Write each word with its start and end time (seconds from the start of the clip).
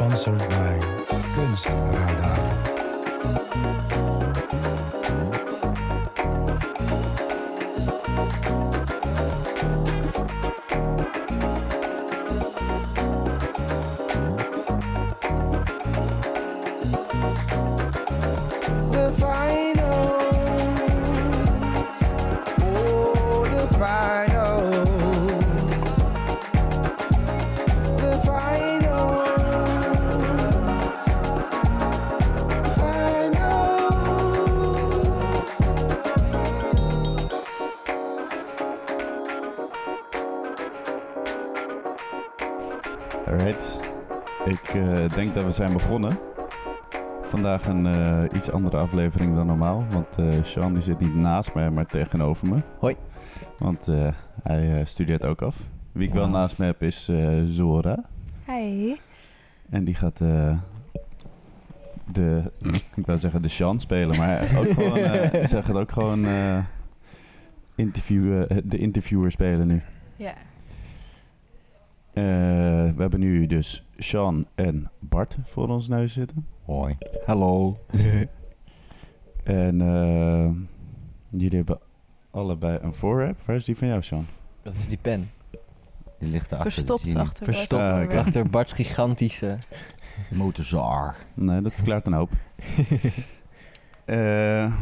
Sponsored 0.00 0.38
by 0.48 0.80
Kunstradar. 1.36 2.40
The 8.46 8.69
zijn 45.60 45.72
begonnen. 45.72 46.18
Vandaag 47.22 47.66
een 47.66 47.86
eh, 47.86 48.22
iets 48.36 48.50
andere 48.50 48.76
aflevering 48.76 49.34
dan 49.34 49.46
normaal. 49.46 49.84
Want 49.90 50.18
eh 50.18 50.44
Sean 50.44 50.72
die 50.72 50.82
zit 50.82 51.00
niet 51.00 51.14
naast 51.14 51.54
mij, 51.54 51.70
maar 51.70 51.86
tegenover 51.86 52.48
me. 52.48 52.56
Hoi. 52.78 52.96
Want 53.58 53.88
eh, 53.88 54.08
hij 54.42 54.78
eh, 54.78 54.86
studeert 54.86 55.22
ook 55.24 55.42
af. 55.42 55.56
Wie 55.92 56.08
ik 56.08 56.14
wel 56.14 56.28
naast 56.28 56.58
me 56.58 56.64
heb 56.64 56.82
is 56.82 57.08
eh, 57.08 57.40
Zora. 57.44 58.04
Hi. 58.46 58.94
En 59.70 59.84
die 59.84 59.94
gaat 59.94 60.20
eh, 60.20 60.56
de, 62.12 62.42
ik 62.96 63.06
wou 63.06 63.18
zeggen 63.18 63.42
de 63.42 63.48
Sean 63.48 63.80
spelen, 63.80 64.16
maar 64.16 64.42
ook 64.58 64.70
gewoon, 64.72 64.96
eh, 64.96 65.46
zij 65.50 65.62
gaat 65.62 65.76
ook 65.76 65.92
gewoon 65.92 66.26
eh, 66.26 66.58
interviewen, 67.74 68.62
de 68.64 68.78
interviewer 68.78 69.30
spelen 69.30 69.66
nu. 69.66 69.82
Ja. 70.16 70.32
Eh, 72.12 72.24
we 72.94 72.94
hebben 72.96 73.20
nu 73.20 73.46
dus 73.46 73.84
Sean 73.96 74.46
en 74.54 74.90
Bart 74.98 75.36
voor 75.44 75.68
ons 75.68 75.88
neus 75.88 76.12
zitten. 76.12 76.46
Hoi. 76.64 76.96
Hallo. 77.24 77.76
En 79.44 79.80
eh, 79.80 80.50
jullie 81.40 81.56
hebben 81.56 81.78
allebei 82.30 82.78
een 82.82 82.94
voorwerp. 82.94 83.38
Waar 83.44 83.56
is 83.56 83.64
die 83.64 83.76
van 83.76 83.88
jou, 83.88 84.02
Sean? 84.02 84.26
Dat 84.62 84.74
is 84.74 84.88
die 84.88 84.98
pen. 85.02 85.30
Die 86.18 86.28
ligt 86.28 86.52
erachter. 86.52 86.72
Verstopt 86.72 87.04
die 87.04 87.18
achter 87.18 87.44
Verstopt 87.44 87.82
Ah, 87.82 88.18
achter 88.18 88.50
Bart's 88.50 88.72
gigantische... 88.72 89.58
niet. 90.30 90.38
Motorzaag. 90.38 91.26
Nee, 91.34 91.60
dat 91.60 91.74
verklaart 91.74 92.06
een 92.06 92.12
hoop. 92.12 92.30
Eh, 94.04 94.72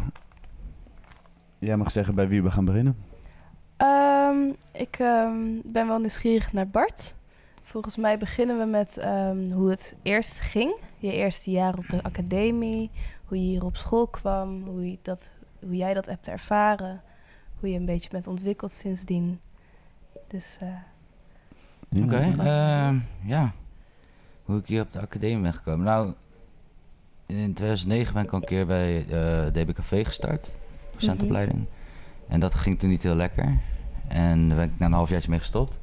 jij 1.58 1.76
mag 1.76 1.90
zeggen 1.90 2.14
bij 2.14 2.28
wie 2.28 2.42
we 2.42 2.50
gaan 2.50 2.64
beginnen. 2.64 2.96
Ehm, 3.76 4.52
ik 4.72 4.98
ehm, 4.98 5.36
ben 5.64 5.86
wel 5.86 5.98
nieuwsgierig 5.98 6.52
naar 6.52 6.68
Bart. 6.68 7.14
Volgens 7.68 7.96
mij 7.96 8.18
beginnen 8.18 8.58
we 8.58 8.64
met 8.64 8.98
ehm, 8.98 9.50
hoe 9.50 9.70
het 9.70 9.96
eerst 10.02 10.40
ging. 10.40 10.74
Je 10.98 11.12
eerste 11.12 11.50
jaar 11.50 11.78
op 11.78 11.88
de 11.88 12.02
academie. 12.02 12.90
Hoe 13.24 13.38
je 13.38 13.44
hier 13.44 13.64
op 13.64 13.76
school 13.76 14.06
kwam. 14.06 14.62
Hoe, 14.66 14.90
je 14.90 14.98
dat, 15.02 15.30
hoe 15.60 15.76
jij 15.76 15.94
dat 15.94 16.06
hebt 16.06 16.28
ervaren. 16.28 17.02
Hoe 17.60 17.70
je 17.70 17.78
een 17.78 17.84
beetje 17.84 18.10
bent 18.10 18.26
ontwikkeld 18.26 18.70
sindsdien. 18.72 19.40
Dus 20.28 20.56
eh. 20.60 22.02
Oké, 22.02 22.18
Ja. 22.20 22.88
ehm, 22.88 22.98
ja. 23.24 23.52
Hoe 24.44 24.58
ik 24.58 24.66
hier 24.66 24.82
op 24.82 24.92
de 24.92 25.00
academie 25.00 25.42
ben 25.42 25.54
gekomen. 25.54 25.84
Nou, 25.84 26.12
in 27.26 27.54
2009 27.54 28.14
ben 28.14 28.22
ik 28.24 28.30
al 28.32 28.38
een 28.40 28.44
keer 28.46 28.66
bij 28.66 29.06
eh 29.08 29.46
DBKV 29.52 30.04
gestart. 30.06 30.56
Docentopleiding. 30.92 31.64
En 32.28 32.40
dat 32.40 32.54
ging 32.54 32.78
toen 32.78 32.88
niet 32.90 33.02
heel 33.02 33.14
lekker. 33.14 33.58
En 34.08 34.48
daar 34.48 34.56
ben 34.56 34.66
ik 34.66 34.78
na 34.78 34.86
een 34.86 34.92
halfjaartje 34.92 35.30
mee 35.30 35.38
gestopt. 35.38 35.78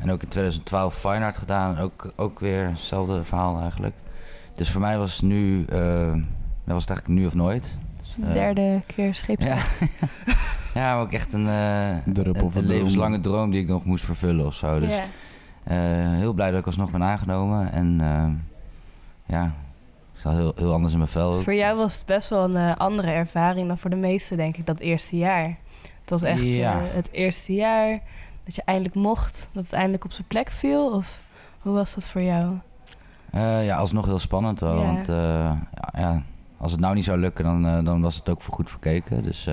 En 0.00 0.10
ook 0.10 0.22
in 0.22 0.28
2012 0.28 0.94
Fine 0.94 1.24
Art 1.24 1.36
gedaan. 1.36 1.78
Ook, 1.78 2.12
ook 2.16 2.40
weer 2.40 2.68
hetzelfde 2.68 3.24
verhaal 3.24 3.60
eigenlijk. 3.60 3.94
Dus 4.54 4.70
voor 4.70 4.80
mij 4.80 4.98
was 4.98 5.12
het 5.12 5.22
nu, 5.22 5.64
eh, 5.64 6.12
dat 6.64 6.74
was 6.74 6.80
het 6.84 6.90
eigenlijk 6.90 7.08
nu 7.08 7.26
of 7.26 7.34
nooit. 7.34 7.74
Dus, 8.00 8.14
de 8.16 8.26
eh, 8.26 8.32
derde 8.32 8.80
keer 8.86 9.14
scheepsrecht. 9.14 9.80
ja. 9.80 9.86
ja, 10.80 10.94
maar 10.94 11.00
ook 11.00 11.12
echt 11.12 11.32
een, 11.32 11.46
eh, 11.48 11.88
een, 11.90 12.14
van 12.14 12.26
een 12.44 12.50
de 12.52 12.62
levenslange 12.62 13.20
droom 13.20 13.50
die 13.50 13.60
ik 13.62 13.68
nog 13.68 13.84
moest 13.84 14.04
vervullen 14.04 14.46
of 14.46 14.54
zo. 14.54 14.80
Dus 14.80 14.94
eh, 15.64 15.76
heel 16.14 16.32
blij 16.32 16.50
dat 16.50 16.60
ik 16.60 16.66
alsnog 16.66 16.90
ben 16.90 17.02
aangenomen. 17.02 17.72
En 17.72 18.00
eh, 18.00 18.26
ja, 19.36 19.44
ik 20.12 20.20
sta 20.20 20.30
heel, 20.34 20.52
heel 20.56 20.72
anders 20.72 20.92
in 20.92 20.98
mijn 20.98 21.10
vel. 21.10 21.28
Dus 21.28 21.38
ook. 21.38 21.44
voor 21.44 21.54
jou 21.54 21.76
was 21.76 21.96
het 21.96 22.06
best 22.06 22.28
wel 22.28 22.54
een 22.54 22.76
andere 22.76 23.10
ervaring 23.10 23.68
dan 23.68 23.78
voor 23.78 23.90
de 23.90 23.96
meesten, 23.96 24.36
denk 24.36 24.56
ik, 24.56 24.66
dat 24.66 24.78
eerste 24.78 25.16
jaar. 25.16 25.56
Het 26.00 26.10
was 26.10 26.22
echt 26.22 26.42
Ja. 26.42 26.80
het 26.82 27.08
eerste 27.12 27.54
jaar 27.54 28.00
dat 28.46 28.54
je 28.54 28.62
eindelijk 28.64 28.94
mocht, 28.94 29.48
dat 29.52 29.64
het 29.64 29.72
eindelijk 29.72 30.04
op 30.04 30.12
zijn 30.12 30.26
plek 30.26 30.50
viel. 30.50 30.90
Of 30.90 31.20
hoe 31.60 31.74
was 31.74 31.94
dat 31.94 32.06
voor 32.06 32.22
jou? 32.22 32.54
Eh, 33.30 33.64
ja, 33.64 33.76
alsnog 33.76 34.04
heel 34.06 34.18
spannend 34.18 34.60
wel. 34.60 34.78
Ja. 34.78 34.84
Want 34.84 35.08
eh, 35.08 35.16
ja, 35.74 35.92
ja, 35.92 36.22
als 36.56 36.72
het 36.72 36.80
nou 36.80 36.94
niet 36.94 37.04
zou 37.04 37.18
lukken, 37.18 37.44
dan, 37.44 37.66
eh, 37.66 37.84
dan 37.84 38.00
was 38.00 38.16
het 38.16 38.28
ook 38.28 38.42
voor 38.42 38.54
goed 38.54 38.70
verkeken. 38.70 39.22
Dus 39.22 39.48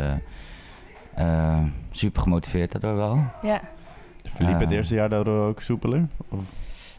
super 1.92 2.22
gemotiveerd 2.22 2.72
daardoor 2.72 2.96
wel. 2.96 3.24
Ja, 3.42 3.62
Verliep 4.24 4.60
het 4.60 4.72
eerste 4.72 4.96
jaar 4.96 5.10
daardoor 5.10 5.48
ook 5.48 5.62
soepeler? 5.62 6.08
Of? 6.30 6.40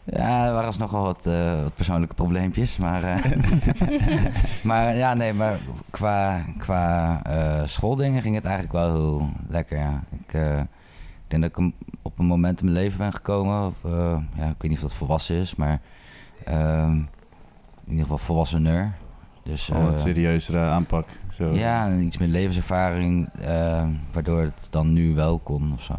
Ja, 0.03 0.45
er 0.45 0.51
waren 0.51 0.67
alsnog 0.67 0.91
wel 0.91 1.01
wat, 1.03 1.25
eh, 1.25 1.61
wat 1.63 1.75
persoonlijke 1.75 2.15
probleempjes. 2.15 2.77
Maar, 2.77 3.03
eh, 3.03 3.31
maar 4.63 4.95
ja, 4.95 5.13
nee, 5.13 5.33
maar 5.33 5.59
qua, 5.89 6.41
qua 6.57 7.19
eh, 7.23 7.61
schooldingen 7.65 8.21
ging 8.21 8.35
het 8.35 8.45
eigenlijk 8.45 8.73
wel 8.73 8.91
heel 8.93 9.29
lekker. 9.47 9.77
Ja. 9.77 10.03
Ik, 10.09 10.33
eh, 10.33 10.61
ik 11.25 11.31
denk 11.31 11.41
dat 11.41 11.51
ik 11.51 11.57
een- 11.57 11.73
op 12.01 12.19
een 12.19 12.25
moment 12.25 12.59
in 12.59 12.65
mijn 12.65 12.77
leven 12.77 12.97
ben 12.97 13.13
gekomen. 13.13 13.65
Of, 13.67 13.73
eh, 13.91 14.17
ja, 14.35 14.45
ik 14.49 14.55
weet 14.57 14.61
niet 14.71 14.73
of 14.75 14.81
dat 14.81 14.93
volwassen 14.93 15.35
is, 15.35 15.55
maar 15.55 15.81
ehm, 16.43 16.91
in 17.85 17.91
ieder 17.91 18.01
geval 18.01 18.17
volwassener. 18.17 18.93
Dus, 19.43 19.65
Gewoon 19.65 19.83
wat 19.85 19.93
eh, 19.95 20.01
serieuzere 20.03 20.59
aanpak. 20.59 21.07
Zo. 21.31 21.53
ja, 21.53 21.85
en 21.85 22.01
iets 22.01 22.17
meer 22.17 22.27
levenservaring, 22.27 23.29
eh, 23.41 23.87
waardoor 24.11 24.41
het 24.41 24.67
dan 24.71 24.93
nu 24.93 25.15
wel 25.15 25.39
kon 25.39 25.73
of 25.73 25.83
zo. 25.83 25.95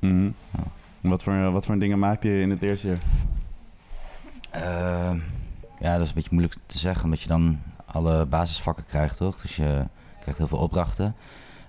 Mhm. 0.00 0.24
Ja. 0.24 0.62
Wat, 1.00 1.22
voor, 1.22 1.52
wat 1.52 1.66
voor 1.66 1.78
dingen 1.78 1.98
maakte 1.98 2.28
je 2.28 2.40
in 2.40 2.50
het 2.50 2.62
eerste 2.62 2.86
jaar? 2.88 2.98
Ehm, 4.50 5.18
ja, 5.80 5.92
dat 5.92 6.00
is 6.02 6.08
een 6.08 6.14
beetje 6.14 6.30
moeilijk 6.32 6.56
te 6.66 6.78
zeggen, 6.78 7.04
omdat 7.04 7.20
je 7.20 7.28
dan 7.28 7.58
alle 7.84 8.26
basisvakken 8.26 8.84
krijgt, 8.84 9.16
toch? 9.16 9.40
Dus 9.40 9.56
je 9.56 9.84
krijgt 10.20 10.38
heel 10.38 10.48
veel 10.48 10.58
opdrachten. 10.58 11.14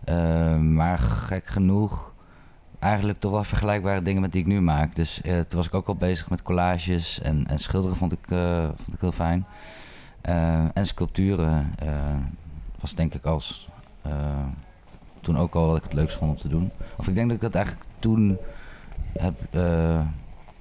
Ehm, 0.03 0.73
maar 0.73 0.97
gek 0.99 1.45
genoeg, 1.47 2.10
eigenlijk 2.81 3.19
toch 3.19 3.31
wel 3.31 3.43
vergelijkbare 3.43 4.01
dingen 4.01 4.21
met 4.21 4.31
die 4.31 4.41
ik 4.41 4.47
nu 4.47 4.61
maak. 4.61 4.95
Dus 4.95 5.21
eh, 5.21 5.39
toen 5.39 5.57
was 5.57 5.67
ik 5.67 5.73
ook 5.73 5.87
al 5.87 5.95
bezig 5.95 6.29
met 6.29 6.41
collages 6.41 7.21
en, 7.21 7.47
en 7.47 7.59
schilderen 7.59 7.97
vond 7.97 8.11
ik, 8.11 8.25
eh, 8.29 8.63
vond 8.63 8.93
ik 8.93 9.01
heel 9.01 9.11
fijn. 9.11 9.45
Ehm, 10.21 10.67
en 10.73 10.85
sculpturen 10.85 11.73
eh, 11.79 11.89
was 12.79 12.95
denk 12.95 13.13
ik 13.13 13.25
als 13.25 13.69
eh, 14.01 14.45
toen 15.21 15.37
ook 15.37 15.55
al 15.55 15.67
wat 15.67 15.77
ik 15.77 15.83
het 15.83 15.93
leukst 15.93 16.17
vond 16.17 16.31
om 16.31 16.37
te 16.37 16.47
doen. 16.47 16.71
Of 16.95 17.07
ik 17.07 17.15
denk 17.15 17.27
dat 17.27 17.35
ik 17.35 17.41
dat 17.41 17.55
eigenlijk 17.55 17.85
toen 17.99 18.37
heb, 19.13 19.33
eh, 19.49 20.01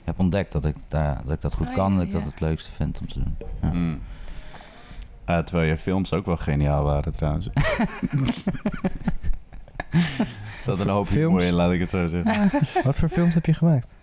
heb 0.04 0.18
ontdekt 0.18 0.52
dat 0.52 0.64
ik, 0.64 0.76
daar, 0.88 1.20
dat 1.24 1.32
ik 1.34 1.40
dat 1.40 1.54
goed 1.54 1.68
Oh, 1.68 1.74
kan 1.74 1.92
en 1.92 1.92
ja, 1.92 1.98
dat 1.98 2.06
ik 2.06 2.12
dat 2.12 2.24
het 2.24 2.40
leukste 2.40 2.70
vind 2.70 3.00
om 3.00 3.08
te 3.08 3.18
doen. 3.18 3.36
Ja. 3.62 3.70
Mm. 3.72 4.00
Ah, 5.24 5.44
terwijl 5.44 5.68
je 5.68 5.78
films 5.78 6.12
ook 6.12 6.26
wel 6.26 6.36
geniaal 6.36 6.84
waren 6.84 7.12
trouwens. 7.12 7.48
Er 9.90 10.62
zat 10.62 10.78
een 10.78 10.88
hoop 10.88 11.06
Films? 11.06 11.26
humor 11.26 11.42
in, 11.42 11.52
laat 11.52 11.72
ik 11.72 11.80
het 11.80 11.90
zo 11.90 12.06
zeggen. 12.06 12.50
Wat 12.84 12.98
voor 12.98 13.08
films 13.08 13.34
heb 13.34 13.46
je 13.46 13.54
gemaakt? 13.54 13.94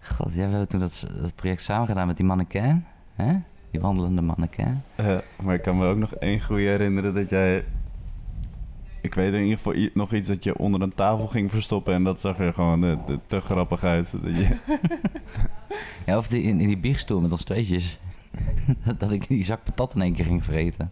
God, 0.00 0.34
ja, 0.34 0.44
we 0.44 0.50
hebben 0.50 0.68
toen 0.68 0.80
dat, 0.80 1.10
dat 1.20 1.34
project 1.34 1.62
samen 1.62 1.86
gedaan 1.86 2.06
met 2.06 2.16
die 2.16 2.26
mannequin. 2.26 2.84
Hè? 3.14 3.32
Die 3.70 3.80
wandelende 3.80 4.22
mannequin. 4.22 4.82
Eh, 4.94 5.18
maar 5.42 5.54
ik 5.54 5.62
kan 5.62 5.78
me 5.78 5.86
ook 5.86 5.96
nog 5.96 6.14
één 6.14 6.40
goede 6.40 6.62
herinneren 6.62 7.14
dat 7.14 7.28
jij... 7.28 7.64
Ik 9.00 9.14
weet 9.14 9.32
in 9.32 9.42
ieder 9.42 9.56
geval 9.56 9.88
nog 9.94 10.12
iets 10.12 10.28
dat 10.28 10.44
je 10.44 10.58
onder 10.58 10.82
een 10.82 10.94
tafel 10.94 11.26
ging 11.26 11.50
verstoppen 11.50 11.94
en 11.94 12.04
dat 12.04 12.20
zag 12.20 12.38
er 12.38 12.52
gewoon 12.52 12.84
eh, 12.84 13.04
te, 13.06 13.18
te 13.26 13.40
grappig 13.40 13.84
uit. 13.84 14.12
Dat 14.22 14.36
je, 14.36 14.56
Ja, 16.06 16.16
of 16.16 16.28
die, 16.28 16.42
in, 16.42 16.60
in 16.60 16.66
die 16.66 16.78
biechtstoel 16.78 17.20
met 17.20 17.32
ons 17.32 17.44
tweetjes. 17.44 17.98
dat 18.98 19.12
ik 19.12 19.28
die 19.28 19.44
zak 19.44 19.64
patat 19.64 19.94
in 19.94 20.00
één 20.00 20.14
keer 20.14 20.24
ging 20.24 20.44
vreten. 20.44 20.90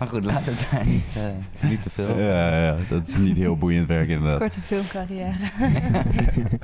Maar 0.00 0.08
goed, 0.08 0.24
laten 0.24 0.52
we 0.52 0.68
daar 0.70 0.86
niet, 0.86 1.16
eh, 1.16 1.22
niet 1.70 1.82
te 1.82 1.90
veel. 1.90 2.18
ja, 2.18 2.64
ja, 2.64 2.76
dat 2.88 3.08
is 3.08 3.16
niet 3.16 3.36
heel 3.36 3.56
boeiend 3.56 3.86
werk 3.86 4.08
inderdaad. 4.08 4.38
korte 4.38 4.60
filmcarrière. 4.60 5.34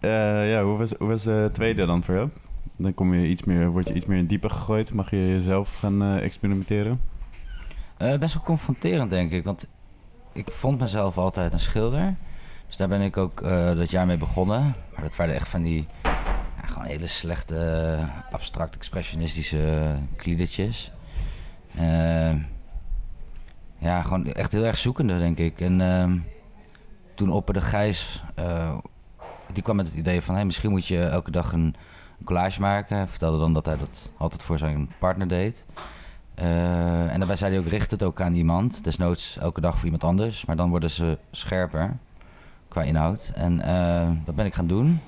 Eh, 0.00 0.50
ja, 0.50 0.62
hoe 0.62 0.78
was, 0.78 0.92
hoe 0.98 1.08
was 1.08 1.22
de 1.22 1.50
tweede 1.52 1.86
dan 1.86 2.02
voor 2.02 2.14
jou? 2.14 2.28
Dan 2.76 2.94
kom 2.94 3.14
je 3.14 3.28
iets 3.28 3.44
meer, 3.44 3.68
word 3.70 3.88
je 3.88 3.94
iets 3.94 4.06
meer 4.06 4.18
in 4.18 4.26
diepe 4.26 4.48
gegooid. 4.48 4.92
Mag 4.92 5.10
je 5.10 5.28
jezelf 5.28 5.78
gaan 5.78 6.02
eh, 6.02 6.22
experimenteren? 6.24 7.00
Eh, 7.96 8.18
best 8.18 8.34
wel 8.34 8.42
confronterend, 8.42 9.10
denk 9.10 9.32
ik. 9.32 9.44
Want 9.44 9.68
ik 10.32 10.50
vond 10.50 10.80
mezelf 10.80 11.18
altijd 11.18 11.52
een 11.52 11.60
schilder. 11.60 12.14
Dus 12.66 12.76
daar 12.76 12.88
ben 12.88 13.00
ik 13.00 13.16
ook 13.16 13.40
eh, 13.40 13.76
dat 13.76 13.90
jaar 13.90 14.06
mee 14.06 14.16
begonnen. 14.18 14.74
Maar 14.92 15.02
dat 15.02 15.16
waren 15.16 15.34
echt 15.34 15.48
van 15.48 15.62
die 15.62 15.86
gewoon 16.66 16.84
hele 16.86 17.06
slechte, 17.06 17.56
eh, 17.56 18.32
abstract 18.34 18.74
expressionistische 18.74 19.94
kliedertjes. 20.16 20.90
Eh, 21.76 22.34
ja, 23.78 24.02
gewoon 24.02 24.32
echt 24.32 24.52
heel 24.52 24.64
erg 24.64 24.78
zoekende, 24.78 25.18
denk 25.18 25.38
ik. 25.38 25.60
En 25.60 25.80
ehm, 25.80 26.18
toen 27.14 27.30
opperde 27.30 27.60
Gijs, 27.60 28.22
eh, 28.34 28.76
die 29.52 29.62
kwam 29.62 29.76
met 29.76 29.86
het 29.86 29.96
idee 29.96 30.22
van... 30.22 30.34
Hey, 30.34 30.44
misschien 30.44 30.70
moet 30.70 30.86
je 30.86 31.04
elke 31.04 31.30
dag 31.30 31.52
een, 31.52 31.74
collage 32.24 32.60
maken. 32.60 32.96
Hij 32.96 33.06
vertelde 33.06 33.38
dan 33.38 33.52
dat 33.52 33.66
hij 33.66 33.76
dat 33.76 34.12
altijd 34.16 34.42
voor 34.42 34.58
zijn 34.58 34.90
partner 34.98 35.28
deed. 35.28 35.64
Eh, 36.34 37.12
en 37.12 37.18
daarbij 37.18 37.36
zei 37.36 37.50
hij 37.50 37.60
ook, 37.60 37.68
richt 37.68 37.90
het 37.90 38.02
ook 38.02 38.20
aan 38.20 38.34
iemand. 38.34 38.84
Desnoods 38.84 39.38
elke 39.38 39.60
dag 39.60 39.74
voor 39.74 39.84
iemand 39.84 40.04
anders. 40.04 40.44
Maar 40.44 40.56
dan 40.56 40.70
worden 40.70 40.90
ze 40.90 41.18
scherper 41.30 41.96
qua 42.68 42.82
inhoud. 42.82 43.32
En 43.34 43.56
dat 44.24 44.34
ben 44.34 44.46
ik 44.46 44.54
gaan 44.54 44.66
doen. 44.66 45.00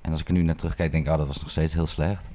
En 0.00 0.12
als 0.12 0.20
ik 0.20 0.26
er 0.26 0.32
nu 0.32 0.42
naar 0.42 0.56
terugkijk, 0.56 0.92
denk 0.92 1.06
ik, 1.06 1.12
oh, 1.12 1.18
dat 1.18 1.26
was 1.26 1.40
nog 1.40 1.50
steeds 1.50 1.72
heel 1.74 1.86
slecht. 1.86 2.31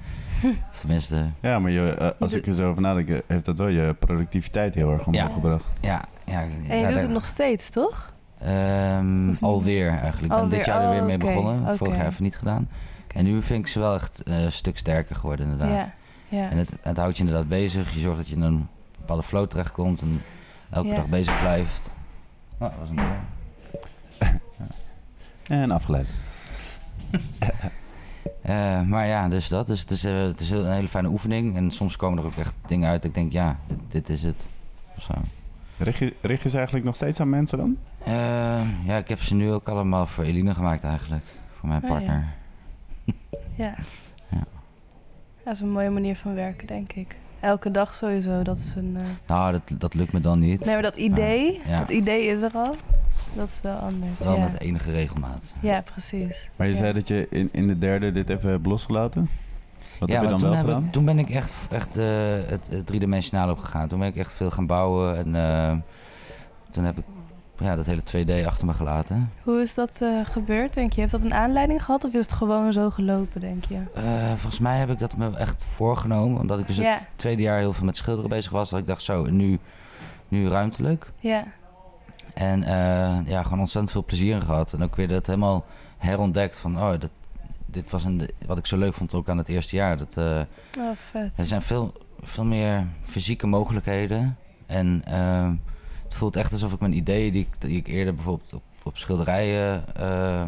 Of 0.71 0.79
tenminste, 0.79 1.29
Ja, 1.39 1.59
maar 1.59 1.71
je, 1.71 1.91
eh, 1.93 2.09
als 2.19 2.33
ik 2.33 2.47
er 2.47 2.53
zo 2.53 2.69
over 2.69 2.81
nadenk, 2.81 3.09
eh, 3.09 3.17
heeft 3.27 3.45
dat 3.45 3.57
wel 3.57 3.67
je 3.67 3.95
productiviteit 3.99 4.73
heel 4.75 4.91
erg 4.91 5.07
omhoog 5.07 5.27
Ja. 5.27 5.33
gebracht. 5.33 5.65
ja. 5.81 6.01
ja 6.25 6.41
En 6.41 6.63
je 6.67 6.75
ja, 6.75 6.89
doet 6.89 7.01
het 7.01 7.09
nog 7.09 7.25
steeds, 7.25 7.69
toch? 7.69 8.13
Ehm, 8.39 9.33
alweer 9.41 9.89
eigenlijk. 9.89 10.21
Ik 10.21 10.27
ben 10.29 10.37
Alweer, 10.37 10.57
dit 10.57 10.65
jaar 10.65 10.81
er 10.83 10.89
weer 10.89 10.99
oh, 10.99 11.05
mee 11.05 11.15
oké, 11.15 11.25
begonnen. 11.25 11.77
Vorig 11.77 11.95
jaar 11.95 12.07
even 12.07 12.23
niet 12.23 12.37
gedaan. 12.37 12.69
En 13.15 13.23
nu 13.23 13.41
vind 13.41 13.59
ik 13.59 13.67
ze 13.67 13.79
wel 13.79 13.93
echt 13.93 14.23
eh, 14.23 14.43
een 14.43 14.51
stuk 14.51 14.77
sterker 14.77 15.15
geworden 15.15 15.45
inderdaad. 15.51 15.75
Ja. 16.29 16.37
ja. 16.37 16.49
En 16.49 16.57
het, 16.57 16.69
het 16.81 16.97
houdt 16.97 17.17
je 17.17 17.23
inderdaad 17.23 17.47
bezig. 17.47 17.93
Je 17.93 17.99
zorgt 17.99 18.17
dat 18.17 18.27
je 18.27 18.35
in 18.35 18.41
een 18.41 18.67
bepaalde 18.99 19.23
flow 19.23 19.47
terechtkomt 19.47 20.01
en 20.01 20.21
elke 20.69 20.87
Ja. 20.87 20.95
dag 20.95 21.05
bezig 21.07 21.39
blijft. 21.39 21.95
Oh, 22.53 22.59
dat 22.59 22.71
was 22.79 22.89
een 22.89 22.95
Ja. 22.95 24.39
En 25.61 25.71
afgeleid. 25.71 26.07
Eh, 28.47 28.81
maar 28.81 29.07
ja, 29.07 29.27
dus 29.27 29.47
dat. 29.47 29.67
Dus 29.67 29.79
het 29.81 29.91
is, 29.91 30.03
eh, 30.03 30.21
het 30.21 30.39
is 30.39 30.49
een 30.49 30.71
hele 30.71 30.87
fijne 30.87 31.07
oefening. 31.09 31.55
En 31.55 31.71
soms 31.71 31.95
komen 31.95 32.19
er 32.19 32.25
ook 32.25 32.35
echt 32.35 32.53
dingen 32.67 32.89
uit. 32.89 33.01
dat 33.01 33.09
Ik 33.11 33.15
denk, 33.17 33.31
ja, 33.31 33.57
dit, 33.67 33.77
dit 33.89 34.09
is 34.09 34.23
het. 34.23 34.43
Zo. 34.99 35.13
Richt 35.77 35.97
je, 35.99 36.13
richt 36.21 36.41
je 36.43 36.49
ze 36.49 36.55
eigenlijk 36.55 36.85
nog 36.85 36.95
steeds 36.95 37.19
aan 37.19 37.29
mensen 37.29 37.57
dan? 37.57 37.77
Eh, 38.03 38.13
ja, 38.85 38.97
ik 38.97 39.07
heb 39.07 39.21
ze 39.21 39.33
nu 39.35 39.51
ook 39.51 39.67
allemaal 39.69 40.05
voor 40.05 40.23
Eline 40.23 40.53
gemaakt 40.53 40.83
eigenlijk. 40.83 41.23
Voor 41.59 41.69
mijn 41.69 41.83
Oh, 41.83 41.87
ja. 41.89 41.95
partner. 41.95 42.25
Ja. 43.55 43.73
Ja. 44.29 44.43
Dat 45.43 45.53
is 45.53 45.59
een 45.61 45.69
mooie 45.71 45.89
manier 45.89 46.15
van 46.15 46.33
werken, 46.33 46.67
denk 46.67 46.93
ik. 46.93 47.17
Elke 47.39 47.71
dag 47.71 47.93
sowieso, 47.93 48.41
dat 48.43 48.57
is 48.57 48.73
een... 48.75 48.97
eh, 48.99 49.03
Nou, 49.27 49.51
dat, 49.51 49.61
dat 49.79 49.93
lukt 49.93 50.11
me 50.11 50.21
dan 50.21 50.39
niet. 50.39 50.59
Nee, 50.65 50.73
maar 50.73 50.83
dat 50.83 50.95
idee, 50.95 51.61
Ja. 51.65 51.79
dat 51.79 51.89
idee 51.89 52.25
is 52.25 52.41
er 52.41 52.51
al. 52.53 52.75
Dat 53.33 53.47
is 53.47 53.59
wel 53.61 53.75
anders. 53.75 54.19
Wel 54.19 54.35
ja. 54.35 54.43
met 54.43 54.59
enige 54.59 54.91
regelmaat. 54.91 55.53
ja, 55.61 55.81
precies. 55.81 56.49
Maar 56.55 56.67
je 56.67 56.73
Ja. 56.73 56.79
zei 56.79 56.93
dat 56.93 57.07
je 57.07 57.27
in, 57.29 57.49
in 57.51 57.67
de 57.67 57.77
derde 57.77 58.11
dit 58.11 58.29
even 58.29 58.49
hebt 58.49 58.65
losgelaten. 58.65 59.29
Wat 59.99 60.09
ja, 60.09 60.15
heb 60.15 60.23
je 60.23 60.29
dan 60.29 60.39
toen, 60.39 60.47
wel 60.49 60.57
heb 60.57 60.65
gedaan? 60.67 60.83
ik, 60.85 60.91
toen 60.91 61.05
ben 61.05 61.19
ik 61.19 61.29
echt, 61.29 61.51
echt 61.69 61.97
eh, 61.97 62.05
het, 62.47 62.67
het 62.69 62.87
driedimensionale 62.87 63.51
opgegaan. 63.51 63.87
Toen 63.87 63.99
ben 63.99 64.07
ik 64.07 64.15
echt 64.15 64.33
veel 64.33 64.49
gaan 64.51 64.65
bouwen. 64.65 65.17
En 65.17 65.35
eh, 65.35 65.75
toen 66.71 66.83
heb 66.83 66.97
ik 66.97 67.03
ja, 67.59 67.75
dat 67.75 67.85
hele 67.85 68.01
2D 68.43 68.45
achter 68.45 68.65
me 68.65 68.73
gelaten. 68.73 69.31
Hoe 69.43 69.61
is 69.61 69.73
dat 69.73 70.01
eh, 70.01 70.25
gebeurd, 70.25 70.73
denk 70.73 70.93
je? 70.93 70.99
Heeft 70.99 71.11
dat 71.11 71.23
een 71.23 71.33
aanleiding 71.33 71.83
gehad 71.83 72.03
of 72.03 72.13
is 72.13 72.25
het 72.25 72.33
gewoon 72.33 72.73
zo 72.73 72.89
gelopen, 72.89 73.41
denk 73.41 73.65
je? 73.65 73.79
Eh, 73.93 74.03
volgens 74.29 74.59
mij 74.59 74.77
heb 74.77 74.89
ik 74.89 74.99
dat 74.99 75.17
me 75.17 75.35
echt 75.37 75.65
voorgenomen. 75.75 76.41
Omdat 76.41 76.59
ik 76.59 76.67
dus 76.67 76.77
Ja. 76.77 76.93
het 76.93 77.07
tweede 77.15 77.41
jaar 77.41 77.59
heel 77.59 77.73
veel 77.73 77.85
met 77.85 77.95
schilderen 77.97 78.29
bezig 78.29 78.51
was. 78.51 78.69
Dat 78.69 78.79
ik 78.79 78.87
dacht, 78.87 79.03
zo, 79.03 79.25
nu, 79.25 79.59
nu 80.27 80.47
ruimtelijk. 80.49 81.11
Ja, 81.19 81.43
En 82.37 82.63
eh, 82.63 83.27
ja, 83.27 83.43
gewoon 83.43 83.59
ontzettend 83.59 83.91
veel 83.91 84.03
plezier 84.03 84.35
in 84.35 84.41
gehad. 84.41 84.73
En 84.73 84.83
ook 84.83 84.95
weer 84.95 85.07
dat 85.07 85.25
helemaal 85.25 85.65
herontdekt 85.97 86.57
van, 86.57 86.77
oh, 86.77 86.99
dat, 86.99 87.11
dit 87.65 87.89
was 87.89 88.03
een, 88.03 88.29
wat 88.45 88.57
ik 88.57 88.65
zo 88.65 88.77
leuk 88.77 88.93
vond 88.93 89.13
ook 89.13 89.29
aan 89.29 89.37
het 89.37 89.47
eerste 89.47 89.75
jaar. 89.75 89.97
Dat, 89.97 90.17
eh, 90.17 90.41
oh 90.79 90.91
vet. 90.95 91.37
er 91.37 91.45
zijn 91.45 91.61
veel, 91.61 91.93
veel 92.21 92.43
meer 92.43 92.87
fysieke 93.03 93.47
mogelijkheden. 93.47 94.37
En 94.65 95.01
eh, 95.05 95.51
het 96.03 96.13
voelt 96.13 96.35
echt 96.35 96.51
alsof 96.51 96.73
ik 96.73 96.79
mijn 96.79 96.93
ideeën 96.93 97.31
die 97.31 97.47
ik, 97.51 97.61
die 97.61 97.77
ik 97.77 97.87
eerder 97.87 98.15
bijvoorbeeld 98.15 98.53
op, 98.53 98.63
op 98.83 98.97
schilderijen 98.97 99.95
eh, 99.95 100.45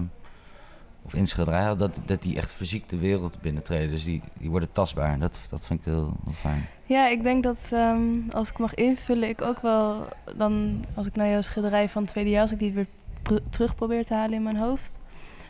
of 1.02 1.14
in 1.14 1.28
schilderijen 1.28 1.68
had, 1.68 1.80
dat, 1.80 2.02
dat 2.06 2.22
die 2.22 2.38
echt 2.38 2.52
fysiek 2.52 2.90
de 2.90 2.98
wereld 2.98 3.42
binnentreden. 3.42 3.90
Dus 3.90 4.04
die, 4.04 4.22
die 4.38 4.50
worden 4.50 4.72
tastbaar. 4.72 5.20
Dat, 5.20 5.40
dat 5.50 5.66
vind 5.66 5.80
ik 5.80 5.86
heel, 5.86 6.14
heel 6.24 6.34
fijn. 6.34 6.68
Ja, 6.90 7.08
ik 7.08 7.24
denk 7.24 7.44
dat 7.44 7.70
ehm, 7.74 8.02
als 8.32 8.50
ik 8.50 8.58
mag 8.58 8.74
invullen, 8.74 9.30
ik 9.30 9.42
ook 9.42 9.62
wel 9.62 10.08
dan, 10.36 10.84
als 10.96 11.08
ik 11.08 11.16
naar 11.16 11.30
jouw 11.30 11.42
schilderij 11.42 11.90
van 11.90 12.02
het 12.02 12.12
tweede 12.12 12.30
jaar, 12.30 12.42
als 12.42 12.52
ik 12.52 12.60
die 12.60 12.72
weer 12.74 12.88
pr- 13.22 13.34
terug 13.50 13.76
probeer 13.76 14.06
te 14.06 14.14
halen 14.14 14.34
in 14.34 14.44
mijn 14.44 14.58
hoofd, 14.60 14.98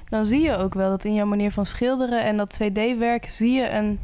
dan 0.10 0.26
zie 0.26 0.42
je 0.42 0.56
ook 0.58 0.74
wel 0.74 0.90
dat 0.90 1.04
in 1.04 1.14
jouw 1.14 1.26
manier 1.26 1.52
van 1.52 1.66
schilderen 1.66 2.24
en 2.24 2.38
dat 2.38 2.54
2D-werk 2.64 3.26
zie 3.30 3.52
je 3.54 3.70
een, 3.72 4.00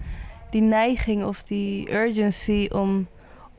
die 0.49 0.61
neiging 0.61 1.23
of 1.23 1.43
die 1.43 1.93
urgency 1.93 2.69
om, 2.73 3.07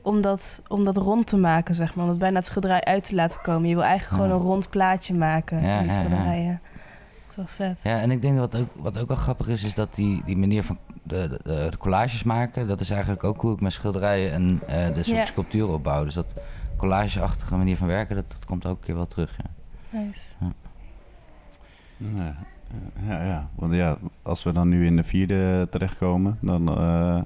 om, 0.01 0.21
dat, 0.21 0.61
om 0.67 0.83
dat 0.83 0.97
rond 0.97 1.27
te 1.27 1.37
maken, 1.37 1.75
zeg 1.75 1.95
maar. 1.95 2.03
Om 2.03 2.09
het 2.09 2.19
bijna 2.19 2.37
het 2.37 2.45
schilderij 2.45 2.83
uit 2.83 3.03
te 3.03 3.15
laten 3.15 3.41
komen. 3.41 3.69
Je 3.69 3.75
wil 3.75 3.83
eigenlijk 3.83 4.21
Ja. 4.21 4.27
gewoon 4.27 4.39
een 4.41 4.45
rond 4.47 4.69
plaatje 4.69 5.13
maken 5.13 5.61
Ja, 5.61 5.79
in 5.79 5.87
die 5.87 5.91
ja, 6.43 6.59
wel 7.37 7.45
vet. 7.47 7.79
Ja, 7.83 7.99
en 7.99 8.11
ik 8.11 8.21
denk 8.21 8.37
dat 8.37 8.51
wat 8.53 8.61
ook, 8.61 8.67
wat 8.83 8.97
ook 8.99 9.07
wel 9.07 9.17
grappig 9.17 9.47
is, 9.47 9.63
is 9.63 9.73
dat 9.73 9.95
die, 9.95 10.21
die 10.25 10.37
manier 10.37 10.63
van 10.63 10.77
de, 11.03 11.27
de, 11.27 11.39
de- 11.69 11.77
collages 11.77 12.23
maken, 12.23 12.67
dat 12.67 12.79
is 12.81 12.89
eigenlijk 12.89 13.23
ook 13.23 13.41
hoe 13.41 13.53
ik 13.53 13.59
mijn 13.59 13.71
schilderijen 13.71 14.31
en 14.31 14.59
eh, 14.67 14.93
de 14.93 15.03
soort 15.03 15.17
Ja. 15.17 15.25
sculpturen 15.25 15.73
opbouw. 15.73 16.03
Dus 16.03 16.13
dat 16.13 16.33
collageachtige 16.77 17.55
manier 17.55 17.77
van 17.77 17.87
werken, 17.87 18.15
dat, 18.15 18.29
dat 18.29 18.45
komt 18.45 18.65
ook 18.65 18.77
een 18.79 18.85
keer 18.85 18.95
wel 18.95 19.07
terug. 19.07 19.37
Ja. 19.37 19.99
Nice. 19.99 20.33
Ja, 21.97 22.35
ja, 23.07 23.23
ja, 23.23 23.49
want 23.55 23.73
ja, 23.73 23.97
als 24.21 24.43
we 24.43 24.51
dan 24.51 24.69
nu 24.69 24.85
in 24.85 24.95
de 24.95 25.03
vierde 25.03 25.67
terechtkomen, 25.71 26.37
dan 26.41 26.77
eh, 26.77 27.21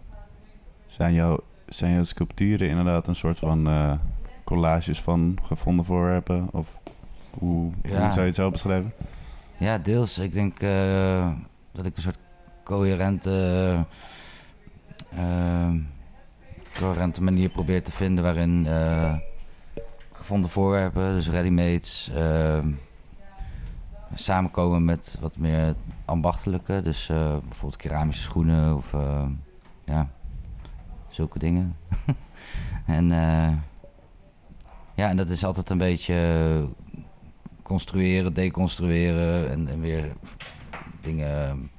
zijn, 0.85 1.13
jouw, 1.13 1.39
zijn 1.67 1.93
jouw 1.93 2.03
sculpturen 2.03 2.69
inderdaad 2.69 3.07
een 3.07 3.15
soort 3.15 3.39
van 3.39 3.67
eh, 3.67 3.91
collages 4.43 5.01
van 5.01 5.37
gevonden 5.43 5.85
voorwerpen? 5.85 6.47
Of 6.51 6.77
hoe, 7.39 7.71
Ja. 7.83 7.89
hoe 8.01 8.09
zou 8.09 8.19
je 8.19 8.25
het 8.25 8.35
zelf 8.35 8.51
beschrijven? 8.51 8.93
Ja, 9.61 9.77
deels. 9.77 10.17
Ik 10.17 10.33
denk 10.33 10.59
eh, 10.59 11.31
dat 11.71 11.85
ik 11.85 11.95
een 11.95 12.01
soort 12.01 12.17
coherente, 12.63 13.85
eh, 15.09 15.71
coherente 16.73 17.23
manier 17.23 17.49
probeer 17.49 17.83
te 17.83 17.91
vinden 17.91 18.23
waarin 18.23 18.65
eh, 18.65 19.15
gevonden 20.13 20.49
voorwerpen, 20.49 21.13
dus 21.13 21.29
ready-mates, 21.29 22.11
samenkomen 24.13 24.85
met 24.85 25.17
wat 25.19 25.37
meer 25.37 25.75
ambachtelijke. 26.05 26.81
Dus 26.81 27.05
bijvoorbeeld 27.47 27.81
keramische 27.81 28.23
schoenen 28.23 28.75
of 28.75 28.95
ja, 29.85 30.09
zulke 31.09 31.39
dingen. 31.39 31.75
en 32.85 33.09
ja, 34.95 35.09
en 35.09 35.17
dat 35.17 35.29
is 35.29 35.45
altijd 35.45 35.69
een 35.69 35.77
beetje 35.77 36.15
construeren, 37.63 38.33
deconstrueren 38.33 39.49
en, 39.51 39.67
en 39.67 39.81
weer 39.81 40.11
dingen 41.01 41.69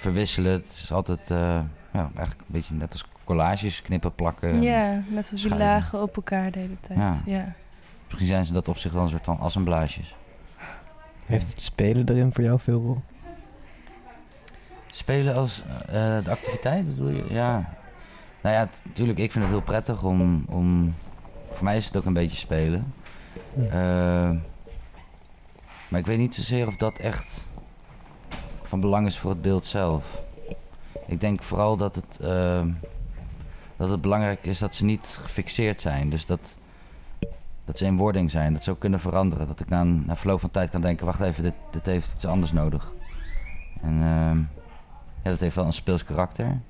verwisselen. 0.00 0.52
Het 0.52 0.68
is 0.68 0.92
altijd 0.92 1.30
eh, 1.30 1.60
ja, 1.92 2.10
eigenlijk 2.14 2.40
een 2.40 2.46
beetje 2.46 2.74
net 2.74 2.92
als 2.92 3.04
collages, 3.24 3.82
knippen, 3.82 4.14
plakken. 4.14 4.62
Ja, 4.62 5.02
met 5.08 5.26
zo'n 5.26 5.50
die 5.50 5.58
lagen 5.58 6.02
op 6.02 6.16
elkaar 6.16 6.50
de 6.50 6.58
hele 6.58 6.80
tijd. 6.80 6.98
Ja. 6.98 7.22
ja. 7.26 7.52
Misschien 8.06 8.28
zijn 8.28 8.46
ze 8.46 8.52
dat 8.52 8.68
op 8.68 8.78
zich 8.78 8.92
wel 8.92 9.02
een 9.02 9.08
soort 9.08 9.24
van 9.24 9.40
assemblages. 9.40 10.14
Heeft 11.26 11.48
het 11.48 11.60
spelen 11.60 12.08
erin 12.08 12.32
voor 12.32 12.44
jou 12.44 12.58
veel 12.60 12.80
rol? 12.80 13.00
Spelen 14.92 15.34
als 15.34 15.62
eh, 15.86 16.24
de 16.24 16.30
activiteit 16.30 16.86
bedoel 16.86 17.08
je? 17.08 17.24
Ja. 17.28 17.74
Nou 18.42 18.54
ja, 18.54 18.68
natuurlijk, 18.84 19.18
ik 19.18 19.32
vind 19.32 19.44
het 19.44 19.52
heel 19.52 19.62
prettig 19.62 20.02
om, 20.02 20.44
om... 20.48 20.94
Voor 21.50 21.64
mij 21.64 21.76
is 21.76 21.86
het 21.86 21.96
ook 21.96 22.04
een 22.04 22.12
beetje 22.12 22.36
spelen. 22.36 22.92
Hm. 23.54 24.36
Maar 25.90 26.00
ik 26.00 26.06
weet 26.06 26.18
niet 26.18 26.34
zozeer 26.34 26.66
of 26.66 26.76
dat 26.76 26.94
echt 26.94 27.46
van 28.62 28.80
belang 28.80 29.06
is 29.06 29.18
voor 29.18 29.30
het 29.30 29.42
beeld 29.42 29.66
zelf. 29.66 30.20
Ik 31.06 31.20
denk 31.20 31.42
vooral 31.42 31.76
dat 31.76 31.94
het, 31.94 32.18
eh, 32.20 32.64
dat 33.76 33.90
het 33.90 34.00
belangrijk 34.00 34.44
is 34.44 34.58
dat 34.58 34.74
ze 34.74 34.84
niet 34.84 35.18
gefixeerd 35.22 35.80
zijn. 35.80 36.10
Dus 36.10 36.26
dat, 36.26 36.58
dat 37.64 37.78
ze 37.78 37.84
in 37.84 37.96
wording 37.96 38.30
zijn. 38.30 38.52
Dat 38.52 38.62
ze 38.62 38.70
ook 38.70 38.78
kunnen 38.78 39.00
veranderen. 39.00 39.46
Dat 39.46 39.60
ik 39.60 39.68
na, 39.68 39.82
na 39.82 40.16
verloop 40.16 40.40
van 40.40 40.50
tijd 40.50 40.70
kan 40.70 40.80
denken, 40.80 41.06
wacht 41.06 41.20
even, 41.20 41.42
dit, 41.42 41.54
dit 41.70 41.86
heeft 41.86 42.12
iets 42.14 42.26
anders 42.26 42.52
nodig. 42.52 42.92
En 43.82 44.02
ehm, 44.02 44.38
ja, 45.22 45.30
dat 45.30 45.40
heeft 45.40 45.56
wel 45.56 45.66
een 45.66 45.72
speels 45.72 46.04
karakter. 46.04 46.60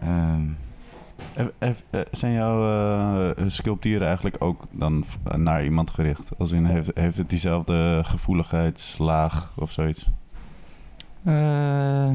Ehm, 0.00 0.08
Eh, 0.08 0.08
eh, 0.08 0.34
eh, 0.34 0.67
zijn 2.10 2.32
jouw 2.32 3.32
eh, 3.34 3.44
sculpturen 3.46 4.06
eigenlijk 4.06 4.36
ook 4.38 4.62
dan 4.70 5.04
v- 5.06 5.36
naar 5.36 5.64
iemand 5.64 5.90
gericht? 5.90 6.30
Als 6.38 6.52
in, 6.52 6.64
heeft, 6.64 6.90
heeft 6.94 7.16
het 7.16 7.28
diezelfde 7.30 8.00
gevoeligheidslaag 8.04 9.52
of 9.56 9.72
zoiets? 9.72 10.08
Eh, 11.24 12.10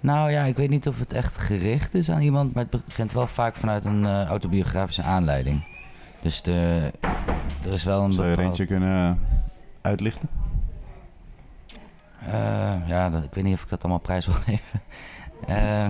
nou 0.00 0.30
ja, 0.30 0.42
ik 0.42 0.56
weet 0.56 0.70
niet 0.70 0.88
of 0.88 0.98
het 0.98 1.12
echt 1.12 1.38
gericht 1.38 1.94
is 1.94 2.10
aan 2.10 2.20
iemand, 2.20 2.54
maar 2.54 2.66
het 2.70 2.84
begint 2.84 3.12
wel 3.12 3.26
vaak 3.26 3.56
vanuit 3.56 3.84
een 3.84 4.04
eh, 4.04 4.24
autobiografische 4.26 5.02
aanleiding. 5.02 5.76
Dus 6.22 6.42
de, 6.42 6.90
er 7.64 7.72
is 7.72 7.84
wel 7.84 8.04
een 8.04 8.12
Zou 8.12 8.28
je 8.28 8.36
er 8.36 8.42
eentje 8.42 8.66
kunnen 8.66 9.18
uitlichten? 9.80 10.28
Eh, 12.26 12.74
ja, 12.88 13.10
dat, 13.10 13.24
ik 13.24 13.34
weet 13.34 13.44
niet 13.44 13.54
of 13.54 13.62
ik 13.62 13.68
dat 13.68 13.80
allemaal 13.80 13.98
prijs 14.00 14.26
wil 14.26 14.34
geven. 14.46 14.80
Eh, 15.46 15.88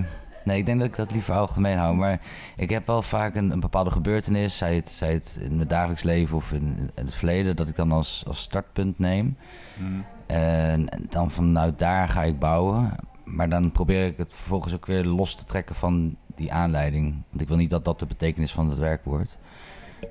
nee, 0.49 0.59
ik 0.59 0.67
denk 0.67 0.79
dat 0.79 0.89
ik 0.89 0.97
dat 0.97 1.11
liever 1.11 1.35
algemeen 1.35 1.79
hou. 1.79 1.95
Maar 1.97 2.21
ik 2.57 2.71
heb 2.71 2.87
wel 2.87 3.03
vaak 3.03 3.35
een, 3.35 3.51
een 3.51 3.61
bepaalde 3.61 3.91
gebeurtenis, 3.91 4.57
zij 4.57 4.75
het, 4.75 4.89
zij 4.89 5.13
het 5.13 5.39
in 5.41 5.57
mijn 5.57 5.69
dagelijks 5.69 6.03
leven 6.03 6.37
of 6.37 6.53
in, 6.53 6.91
in 6.95 7.05
het 7.05 7.15
verleden, 7.15 7.57
dat 7.57 7.69
ik 7.69 7.77
dan 7.77 7.93
als, 7.93 8.25
als 8.27 8.41
startpunt 8.41 8.99
neem. 8.99 9.37
Mm. 9.77 10.05
En, 10.27 10.89
en 10.89 11.07
dan 11.09 11.31
vanuit 11.31 11.79
daar 11.79 12.09
ga 12.09 12.23
ik 12.23 12.39
bouwen. 12.39 12.97
Maar 13.25 13.49
dan 13.49 13.73
probeer 13.73 14.07
ik 14.07 14.17
het 14.17 14.33
vervolgens 14.33 14.75
ook 14.75 14.87
weer 14.87 15.05
los 15.05 15.35
te 15.35 15.45
trekken 15.45 15.75
van 15.75 16.17
die 16.35 16.53
aanleiding. 16.53 17.23
Want 17.29 17.43
ik 17.43 17.49
wil 17.49 17.57
niet 17.57 17.71
dat 17.71 17.85
dat 17.85 17.99
de 17.99 18.07
betekenis 18.07 18.53
van 18.53 18.71
het 18.71 18.79
werk 18.79 19.05
wordt. 19.05 19.39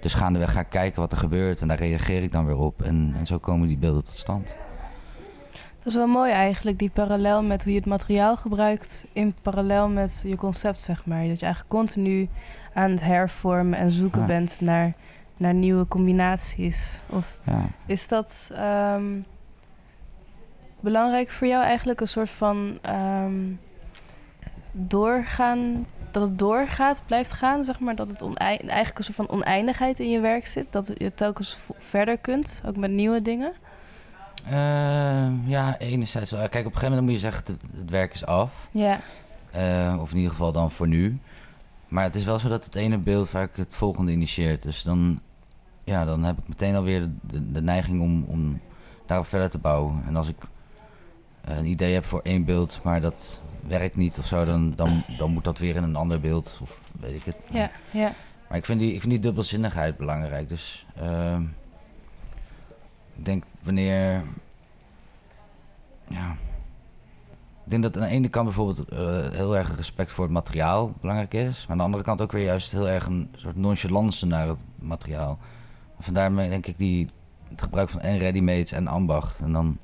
Dus 0.01 0.13
gaandeweg 0.13 0.51
ga 0.51 0.60
ik 0.60 0.70
kijken 0.70 1.01
wat 1.01 1.12
er 1.12 1.17
gebeurt 1.17 1.62
en 1.62 1.67
daar 1.67 1.77
reageer 1.77 2.24
ik 2.24 2.32
dan 2.32 2.46
weer 2.46 2.58
op. 2.58 2.82
En, 2.82 3.13
en 3.17 3.25
zo 3.25 3.38
komen 3.38 3.67
die 3.67 3.77
beelden 3.77 4.06
tot 4.06 4.17
stand. 4.17 4.56
Dat 5.88 5.96
is 5.96 6.01
wel 6.01 6.12
mooi 6.13 6.32
eigenlijk, 6.32 6.79
die 6.79 6.89
parallel 6.89 7.44
met 7.44 7.63
hoe 7.63 7.72
je 7.72 7.77
het 7.79 7.88
materiaal 7.88 8.38
gebruikt 8.38 9.06
in 9.13 9.34
parallel 9.41 9.89
met 9.89 10.22
je 10.24 10.36
concept, 10.36 10.82
zeg 10.82 11.06
maar. 11.06 11.27
Dat 11.27 11.39
je 11.39 11.46
eigenlijk 11.46 11.74
continu 11.75 12.29
aan 12.74 12.91
het 12.91 13.01
hervormen 13.01 13.79
en 13.79 13.91
zoeken 13.91 14.22
Ja. 14.22 14.27
bent 14.27 14.62
naar, 14.62 14.94
naar 15.38 15.53
nieuwe 15.53 15.88
combinaties. 15.88 17.01
Of 17.10 17.39
Ja. 17.44 17.65
is 17.86 18.08
dat 18.08 18.50
ehm, 18.53 19.03
belangrijk 20.79 21.29
voor 21.29 21.48
jou 21.48 21.63
eigenlijk 21.63 22.01
een 22.01 22.08
soort 22.08 22.29
van 22.29 22.77
ehm, 22.82 23.41
doorgaan, 24.72 25.86
dat 26.12 26.22
het 26.22 26.39
doorgaat, 26.39 27.01
blijft 27.06 27.32
gaan, 27.32 27.63
zeg 27.63 27.79
maar, 27.79 27.96
dat 27.96 28.08
het 28.08 28.38
eigenlijk 28.38 28.98
een 28.98 29.03
soort 29.03 29.15
van 29.27 29.29
oneindigheid 29.29 30.00
in 30.00 30.10
je 30.10 30.20
werk 30.20 30.48
zit, 30.48 30.65
dat 30.70 30.91
je 30.98 31.13
telkens 31.13 31.58
verder 31.77 32.17
kunt, 32.17 32.62
ook 32.65 32.75
met 32.77 32.91
nieuwe 32.91 33.22
dingen? 33.22 33.53
Eh, 34.49 35.49
ja, 35.49 35.77
enerzijds 35.77 36.31
wel. 36.31 36.49
Kijk, 36.49 36.65
op 36.65 36.73
een 36.73 36.79
gegeven 36.79 36.89
moment 36.89 37.01
moet 37.03 37.13
je 37.13 37.19
zeggen, 37.19 37.43
het, 37.45 37.77
het 37.79 37.89
werk 37.89 38.13
is 38.13 38.25
af. 38.25 38.67
Ja, 38.71 38.99
Eh, 39.51 39.97
of 40.01 40.09
in 40.11 40.15
ieder 40.17 40.31
geval 40.31 40.51
dan 40.51 40.71
voor 40.71 40.87
nu. 40.87 41.19
Maar 41.87 42.03
het 42.03 42.15
is 42.15 42.23
wel 42.23 42.39
zo 42.39 42.49
dat 42.49 42.65
het 42.65 42.75
ene 42.75 42.97
beeld 42.97 43.29
vaak 43.29 43.57
het 43.57 43.75
volgende 43.75 44.11
initieert. 44.11 44.63
Dus 44.63 44.83
dan, 44.83 45.19
ja, 45.83 46.05
dan 46.05 46.23
heb 46.23 46.37
ik 46.37 46.47
meteen 46.47 46.75
alweer 46.75 46.99
de, 47.01 47.09
de, 47.21 47.51
de 47.51 47.61
neiging 47.61 48.01
om, 48.01 48.23
om 48.27 48.59
daarop 49.05 49.27
verder 49.27 49.49
te 49.49 49.57
bouwen. 49.57 50.03
En 50.07 50.15
als 50.15 50.27
ik 50.27 50.35
eh, 51.43 51.57
een 51.57 51.65
idee 51.65 51.93
heb 51.93 52.05
voor 52.05 52.21
één 52.23 52.45
beeld, 52.45 52.79
maar 52.83 53.01
dat 53.01 53.41
werkt 53.67 53.95
niet 53.95 54.17
of 54.17 54.25
zo, 54.25 54.45
dan, 54.45 54.73
dan, 54.75 55.03
dan 55.17 55.31
moet 55.31 55.43
dat 55.43 55.57
weer 55.59 55.75
in 55.75 55.83
een 55.83 55.95
ander 55.95 56.19
beeld. 56.19 56.59
Of 56.61 56.79
weet 56.99 57.15
ik 57.15 57.23
het. 57.23 57.35
ja, 57.51 57.71
ja. 57.91 58.13
Maar 58.49 58.57
ik 58.57 58.65
vind 58.65 58.79
die, 58.79 58.93
ik 58.93 58.99
vind 58.99 59.11
die 59.11 59.21
dubbelzinnigheid 59.21 59.97
belangrijk. 59.97 60.49
Dus 60.49 60.85
ehm, 60.95 61.41
ik 63.17 63.25
denk 63.25 63.43
wanneer. 63.63 64.24
Ja. 66.07 66.36
Ik 67.63 67.74
denk 67.74 67.83
dat 67.83 67.95
aan 67.97 68.01
de 68.01 68.15
ene 68.15 68.29
kant 68.29 68.45
bijvoorbeeld 68.45 68.89
eh, 68.89 69.29
heel 69.31 69.57
erg 69.57 69.75
respect 69.75 70.12
voor 70.12 70.24
het 70.24 70.33
materiaal 70.33 70.93
belangrijk 71.01 71.33
is. 71.33 71.62
Maar 71.62 71.71
aan 71.71 71.77
de 71.77 71.83
andere 71.83 72.03
kant 72.03 72.21
ook 72.21 72.31
weer 72.31 72.43
juist 72.43 72.71
heel 72.71 72.89
erg 72.89 73.05
een 73.05 73.29
soort 73.36 73.55
nonchalance 73.55 74.25
naar 74.25 74.47
het 74.47 74.63
materiaal. 74.75 75.38
Vandaar 76.00 76.31
me- 76.31 76.50
denk 76.50 76.65
ik 76.65 76.77
die, 76.77 77.07
het 77.50 77.62
gebruik 77.62 77.89
van 77.89 78.01
en 78.01 78.17
readymates 78.17 78.71
en 78.71 78.88
ambacht. 78.88 79.39
En 79.39 79.51
dan 79.51 79.77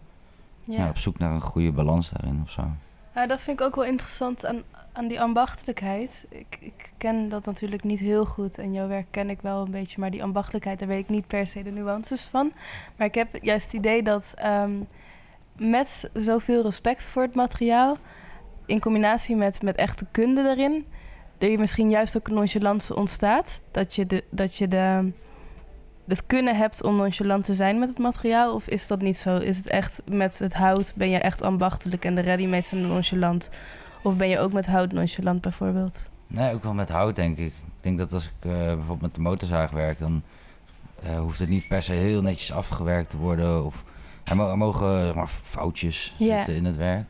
ja. 0.63 0.77
ja. 0.77 0.89
op 0.89 0.97
zoek 0.97 1.17
naar 1.17 1.31
een 1.31 1.41
goede 1.41 1.71
balans 1.71 2.09
daarin 2.09 2.41
of 2.43 2.51
zo. 2.51 2.67
Ja, 3.15 3.27
dat 3.27 3.41
vind 3.41 3.59
ik 3.59 3.65
ook 3.65 3.75
wel 3.75 3.85
interessant 3.85 4.45
aan, 4.45 4.63
aan 4.93 5.07
die 5.07 5.21
ambachtelijkheid. 5.21 6.25
Ik, 6.29 6.57
ik 6.59 6.91
ken 6.97 7.29
dat 7.29 7.45
natuurlijk 7.45 7.83
niet 7.83 7.99
heel 7.99 8.25
goed 8.25 8.57
en 8.57 8.73
jouw 8.73 8.87
werk 8.87 9.07
ken 9.11 9.29
ik 9.29 9.41
wel 9.41 9.61
een 9.61 9.71
beetje, 9.71 9.99
maar 9.99 10.11
die 10.11 10.23
ambachtelijkheid, 10.23 10.79
daar 10.79 10.87
weet 10.87 11.03
ik 11.03 11.09
niet 11.09 11.27
per 11.27 11.47
se 11.47 11.63
de 11.63 11.71
nuances 11.71 12.23
van. 12.23 12.51
Maar 12.95 13.07
ik 13.07 13.15
heb 13.15 13.27
juist 13.41 13.65
het 13.65 13.73
idee 13.73 14.03
dat 14.03 14.33
ehm, 14.35 14.71
met 15.57 16.09
zoveel 16.13 16.63
respect 16.63 17.09
voor 17.09 17.21
het 17.21 17.35
materiaal, 17.35 17.97
in 18.65 18.79
combinatie 18.79 19.35
met, 19.35 19.61
met 19.61 19.75
echte 19.75 20.05
kunde 20.11 20.41
er 20.41 20.57
je 21.51 21.57
misschien 21.57 21.89
juist 21.89 22.17
ook 22.17 22.27
een 22.27 22.33
nonchalance 22.33 22.95
ontstaat. 22.95 23.61
Dat 23.71 23.95
je, 23.95 24.05
de, 24.05 24.23
dat 24.29 24.55
je 24.55 24.67
de, 24.67 25.11
het 26.07 26.25
kunnen 26.25 26.55
hebt 26.55 26.83
om 26.83 26.95
nonchalant 26.95 27.45
te 27.45 27.53
zijn 27.53 27.79
met 27.79 27.89
het 27.89 27.97
materiaal? 27.97 28.53
Of 28.53 28.67
is 28.67 28.87
dat 28.87 29.01
niet 29.01 29.17
zo? 29.17 29.37
Is 29.37 29.57
het 29.57 29.67
echt 29.67 30.01
met 30.05 30.39
het 30.39 30.53
hout, 30.53 30.93
ben 30.95 31.09
je 31.09 31.17
echt 31.17 31.41
ambachtelijk 31.41 32.05
en 32.05 32.15
de 32.15 32.21
readymates 32.21 32.67
zijn 32.67 32.87
nonchalant? 32.87 33.49
Of 34.03 34.15
ben 34.17 34.27
je 34.29 34.39
ook 34.39 34.53
met 34.53 34.65
hout 34.65 34.91
nonchalant 34.91 35.41
bijvoorbeeld? 35.41 36.09
Nee, 36.27 36.53
ook 36.53 36.63
wel 36.63 36.73
met 36.73 36.89
hout, 36.89 37.15
denk 37.15 37.37
ik. 37.37 37.45
Ik 37.53 37.81
denk 37.81 37.97
dat 37.97 38.13
als 38.13 38.25
ik 38.25 38.49
eh, 38.51 38.51
bijvoorbeeld 38.51 39.01
met 39.01 39.15
de 39.15 39.21
motorzaag 39.21 39.71
werk, 39.71 39.99
dan 39.99 40.21
eh, 41.03 41.19
hoeft 41.19 41.39
het 41.39 41.49
niet 41.49 41.67
per 41.67 41.83
se 41.83 41.91
heel 41.93 42.21
netjes 42.21 42.51
afgewerkt 42.53 43.09
te 43.09 43.17
worden. 43.17 43.65
Of 43.65 43.83
er, 44.23 44.35
mo- 44.35 44.49
er 44.49 44.57
mogen 44.57 45.05
zeg 45.05 45.15
maar, 45.15 45.27
foutjes 45.43 46.15
zitten 46.35 46.55
in 46.55 46.65
het 46.65 46.75
werk. 46.75 47.05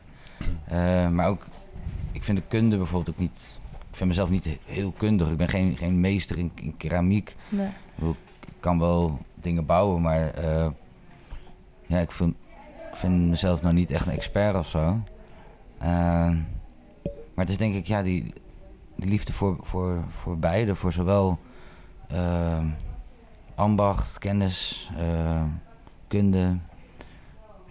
Eh, 0.68 1.08
maar 1.08 1.28
ook, 1.28 1.46
ik 2.12 2.22
vind 2.24 2.38
de 2.38 2.44
kunde 2.48 2.76
bijvoorbeeld 2.76 3.16
ook 3.16 3.20
niet. 3.22 3.58
Ik 3.90 3.96
vind 3.96 4.08
mezelf 4.08 4.30
niet 4.30 4.44
he- 4.44 4.58
heel 4.64 4.92
kundig. 4.96 5.28
Ik 5.30 5.36
ben 5.36 5.48
geen, 5.48 5.76
geen 5.76 6.00
meester 6.00 6.38
in, 6.38 6.50
in 6.54 6.76
keramiek. 6.76 7.36
Nee. 7.48 7.68
Ik 8.46 8.60
kan 8.60 8.78
wel 8.78 9.18
dingen 9.34 9.66
bouwen, 9.66 10.02
maar 10.02 10.32
ja, 11.86 11.98
ik 11.98 12.12
vind, 12.12 12.34
ik 12.90 12.96
vind 12.96 13.28
mezelf 13.28 13.62
nou 13.62 13.74
niet 13.74 13.90
echt 13.90 14.06
een 14.06 14.12
expert 14.12 14.54
of 14.56 14.68
zo. 14.68 15.00
Eh, 17.34 17.40
maar 17.40 17.44
het 17.44 17.48
is 17.54 17.58
denk 17.58 17.74
ik, 17.74 17.86
ja, 17.86 18.02
die, 18.02 18.32
die 18.96 19.08
liefde 19.08 19.32
voor, 19.32 19.56
voor, 19.62 20.04
voor 20.08 20.38
beide, 20.38 20.74
voor 20.74 20.92
zowel 20.92 21.38
eh, 22.08 22.64
ambacht, 23.54 24.18
kennis, 24.18 24.90
eh, 24.98 25.42
kunde, 26.08 26.56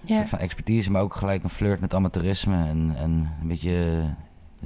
Ja. 0.05 0.27
van 0.27 0.39
expertise, 0.39 0.91
maar 0.91 1.01
ook 1.01 1.15
gelijk 1.15 1.43
een 1.43 1.49
flirt 1.49 1.79
met 1.79 1.93
amateurisme 1.93 2.55
en, 2.65 2.93
en 2.95 3.31
een 3.41 3.47
beetje 3.47 4.03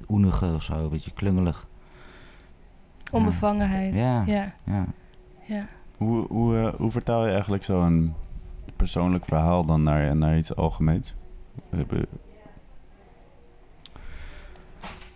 oenige 0.10 0.54
of 0.56 0.64
zo, 0.64 0.74
een 0.74 0.90
beetje 0.90 1.12
klungelig. 1.14 1.68
Onbevangenheid. 3.12 3.94
Ja. 3.94 4.24
Ja. 4.26 4.54
Ja. 4.64 4.86
ja. 5.46 5.66
Hoe, 5.98 6.28
hoe, 6.28 6.58
eh, 6.60 6.74
hoe 6.74 6.92
vertaal 6.92 7.26
je 7.26 7.32
eigenlijk 7.32 7.64
zo'n 7.64 8.14
persoonlijk 8.76 9.26
verhaal 9.26 9.66
dan 9.66 9.84
naar, 9.84 10.16
naar 10.16 10.38
iets 10.38 10.56
algemeens? 10.56 11.16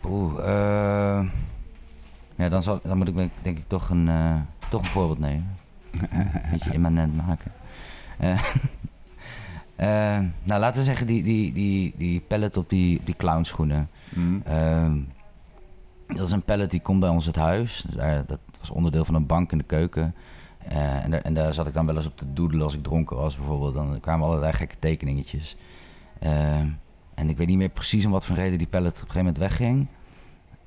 Oeh, 0.05 0.39
eh, 0.39 1.25
ja, 2.35 2.49
dan, 2.49 2.63
zal, 2.63 2.79
dan 2.83 2.97
moet 2.97 3.07
ik 3.07 3.15
denk 3.41 3.57
ik 3.57 3.67
toch 3.67 3.89
een, 3.89 4.09
eh, 4.09 4.35
toch 4.69 4.81
een 4.81 4.89
voorbeeld 4.89 5.19
nemen. 5.19 5.57
een 5.91 6.31
beetje 6.51 6.73
immanent 6.73 7.15
maken. 7.15 7.51
Eh, 9.75 10.19
nou, 10.43 10.59
laten 10.59 10.79
we 10.79 10.83
zeggen 10.83 11.07
die, 11.07 11.23
die, 11.23 11.53
die, 11.53 11.93
die 11.97 12.19
pallet 12.19 12.57
op 12.57 12.69
die, 12.69 13.01
die 13.03 13.15
clownschoenen. 13.15 13.89
Mm. 14.09 14.41
Ehm, 14.45 14.97
dat 16.07 16.27
is 16.27 16.31
een 16.31 16.41
pallet 16.41 16.71
die 16.71 16.81
komt 16.81 16.99
bij 16.99 17.09
ons 17.09 17.25
het 17.25 17.35
huis. 17.35 17.85
Daar, 17.95 18.25
dat 18.25 18.39
was 18.59 18.69
onderdeel 18.69 19.05
van 19.05 19.15
een 19.15 19.25
bank 19.25 19.51
in 19.51 19.57
de 19.57 19.63
keuken. 19.63 20.15
En, 20.67 21.11
daar, 21.11 21.21
en 21.21 21.33
daar 21.33 21.53
zat 21.53 21.67
ik 21.67 21.73
dan 21.73 21.85
wel 21.85 21.95
eens 21.95 22.05
op 22.05 22.17
te 22.17 22.33
doedelen 22.33 22.63
als 22.63 22.73
ik 22.73 22.83
dronken 22.83 23.17
was 23.17 23.35
bijvoorbeeld. 23.35 23.73
Dan 23.73 23.99
kwamen 23.99 24.27
allerlei 24.27 24.53
gekke 24.53 24.75
tekeningetjes. 24.79 25.55
En 27.13 27.29
ik 27.29 27.37
weet 27.37 27.47
niet 27.47 27.57
meer 27.57 27.69
precies 27.69 28.05
om 28.05 28.11
wat 28.11 28.25
voor 28.25 28.35
reden 28.35 28.57
die 28.57 28.67
pallet 28.67 28.91
op 28.91 28.95
een 28.95 29.11
gegeven 29.11 29.25
moment 29.25 29.37
wegging. 29.37 29.87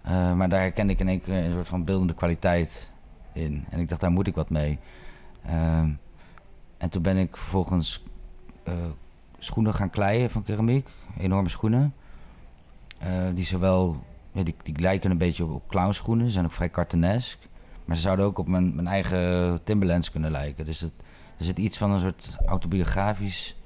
Eh, 0.02 0.34
maar 0.34 0.48
daar 0.48 0.60
herkende 0.60 0.92
ik 0.92 0.98
in 0.98 1.08
één 1.08 1.22
keer 1.22 1.34
een 1.34 1.52
soort 1.52 1.68
van 1.68 1.84
beeldende 1.84 2.14
kwaliteit 2.14 2.92
in. 3.32 3.64
En 3.70 3.80
ik 3.80 3.88
dacht, 3.88 4.00
daar 4.00 4.10
moet 4.10 4.26
ik 4.26 4.34
wat 4.34 4.50
mee. 4.50 4.78
Ehm, 5.46 5.90
en 6.76 6.90
toen 6.90 7.02
ben 7.02 7.16
ik 7.16 7.36
vervolgens 7.36 8.04
eh, 8.62 8.74
schoenen 9.38 9.74
gaan 9.74 9.90
kleien 9.90 10.30
van 10.30 10.42
keramiek. 10.42 10.88
Enorme 11.18 11.48
schoenen. 11.48 11.94
Eh, 12.98 13.08
die 13.34 13.44
zowel, 13.44 14.04
die, 14.32 14.54
die 14.62 14.80
lijken 14.80 15.10
een 15.10 15.18
beetje 15.18 15.44
op, 15.44 15.50
op 15.50 15.68
clownschoenen. 15.68 16.30
Zijn 16.30 16.44
ook 16.44 16.52
vrij 16.52 16.70
cartoonesk. 16.70 17.38
Maar 17.84 17.96
ze 17.96 18.02
zouden 18.02 18.24
ook 18.24 18.38
op 18.38 18.48
mijn, 18.48 18.74
mijn 18.74 18.86
eigen 18.86 19.60
Timberlands 19.64 20.10
kunnen 20.10 20.30
lijken. 20.30 20.64
Dus 20.64 20.80
het, 20.80 20.92
er 21.38 21.44
zit 21.44 21.58
iets 21.58 21.78
van 21.78 21.90
een 21.90 22.00
soort 22.00 22.36
autobiografisch 22.46 23.56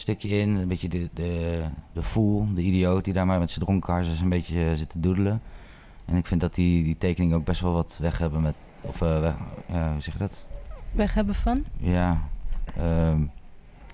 stukje 0.00 0.28
in. 0.28 0.56
Een 0.56 0.68
beetje 0.68 0.88
de, 0.88 1.08
de, 1.14 1.64
de 1.92 2.02
fool, 2.02 2.46
de 2.54 2.62
idioot 2.62 3.04
die 3.04 3.12
daar 3.12 3.26
maar 3.26 3.38
met 3.38 3.50
zijn 3.50 3.64
dronkenharses 3.64 4.20
een 4.20 4.28
beetje 4.28 4.64
eh, 4.70 4.76
zit 4.76 4.90
te 4.90 5.00
doedelen. 5.00 5.42
En 6.04 6.16
ik 6.16 6.26
vind 6.26 6.40
dat 6.40 6.54
die, 6.54 6.84
die 6.84 6.96
tekeningen 6.98 7.36
ook 7.36 7.44
best 7.44 7.60
wel 7.60 7.72
wat 7.72 7.96
weg 8.00 8.18
hebben 8.18 8.40
met... 8.40 8.54
Of, 8.80 9.02
eh, 9.02 9.20
weg, 9.20 9.34
ja, 9.66 9.92
hoe 9.92 10.00
zeg 10.02 10.12
je 10.12 10.18
dat? 10.20 10.46
Weg 10.92 11.14
hebben 11.14 11.34
van? 11.34 11.64
Ja, 11.76 12.22
ehm 12.76 13.20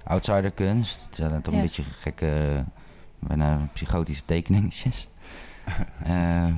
outsiderkunst. 0.05 1.05
Het 1.07 1.17
zijn 1.17 1.43
toch 1.43 1.53
Ja. 1.55 1.59
een 1.61 1.65
beetje 1.67 1.83
gekke, 1.83 2.65
bijna 3.19 3.69
psychotische 3.73 4.25
tekeningetjes. 4.25 5.09
Ehm, 6.05 6.53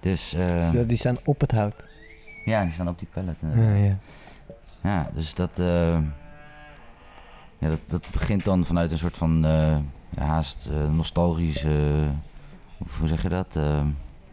dus 0.00 0.34
eh, 0.34 0.70
Zo, 0.70 0.86
die 0.86 0.96
staan 0.96 1.16
op 1.24 1.40
het 1.40 1.52
hout. 1.52 1.84
ja, 2.44 2.62
die 2.64 2.72
staan 2.72 2.88
op 2.88 2.98
die 2.98 3.08
pallet. 3.12 3.36
Ja, 3.54 3.74
ja. 3.74 3.96
Ja, 4.82 5.10
dus 5.14 5.34
dat, 5.34 5.58
eh, 5.58 5.98
ja, 7.58 7.68
dat, 7.68 7.80
dat 7.86 8.06
begint 8.12 8.44
dan 8.44 8.64
vanuit 8.64 8.92
een 8.92 8.98
soort 8.98 9.16
van 9.16 9.44
eh, 9.44 9.76
ja, 10.08 10.22
haast 10.22 10.70
eh, 10.72 10.90
nostalgische, 10.90 12.08
hoe 12.98 13.08
zeg 13.08 13.22
je 13.22 13.28
dat, 13.28 13.56
Eh, 13.56 13.82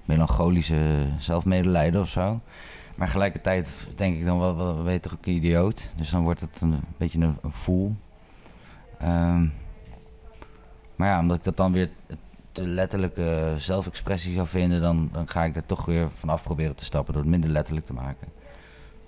melancholische 0.05 1.07
zelfmedelijden 1.19 2.01
of 2.01 2.09
zo. 2.09 2.39
Maar 2.95 3.07
tegelijkertijd 3.07 3.87
denk 3.95 4.17
ik 4.17 4.25
dan 4.25 4.39
wel, 4.39 4.55
wel 4.55 4.89
je 4.89 4.99
toch 4.99 5.13
ook 5.13 5.25
een 5.25 5.33
idioot. 5.33 5.89
Dus 5.95 6.09
dan 6.09 6.23
wordt 6.23 6.41
het 6.41 6.61
een 6.61 6.79
beetje 6.97 7.19
een, 7.19 7.37
een 7.41 7.51
fool. 7.51 7.95
Ehm, 8.99 9.47
Maar 10.95 11.07
ja, 11.07 11.19
omdat 11.19 11.37
ik 11.37 11.43
dat 11.43 11.57
dan 11.57 11.71
weer 11.71 11.89
te 12.51 12.67
letterlijke 12.67 13.53
zelfexpressie 13.57 14.35
zou 14.35 14.47
vinden, 14.47 14.81
dan, 14.81 15.09
dan 15.11 15.27
ga 15.29 15.43
ik 15.43 15.55
er 15.55 15.65
toch 15.65 15.85
weer 15.85 16.09
vanaf 16.19 16.43
proberen 16.43 16.75
te 16.75 16.85
stappen 16.85 17.13
door 17.13 17.21
het 17.21 17.31
minder 17.31 17.49
letterlijk 17.49 17.85
te 17.85 17.93
maken. 17.93 18.27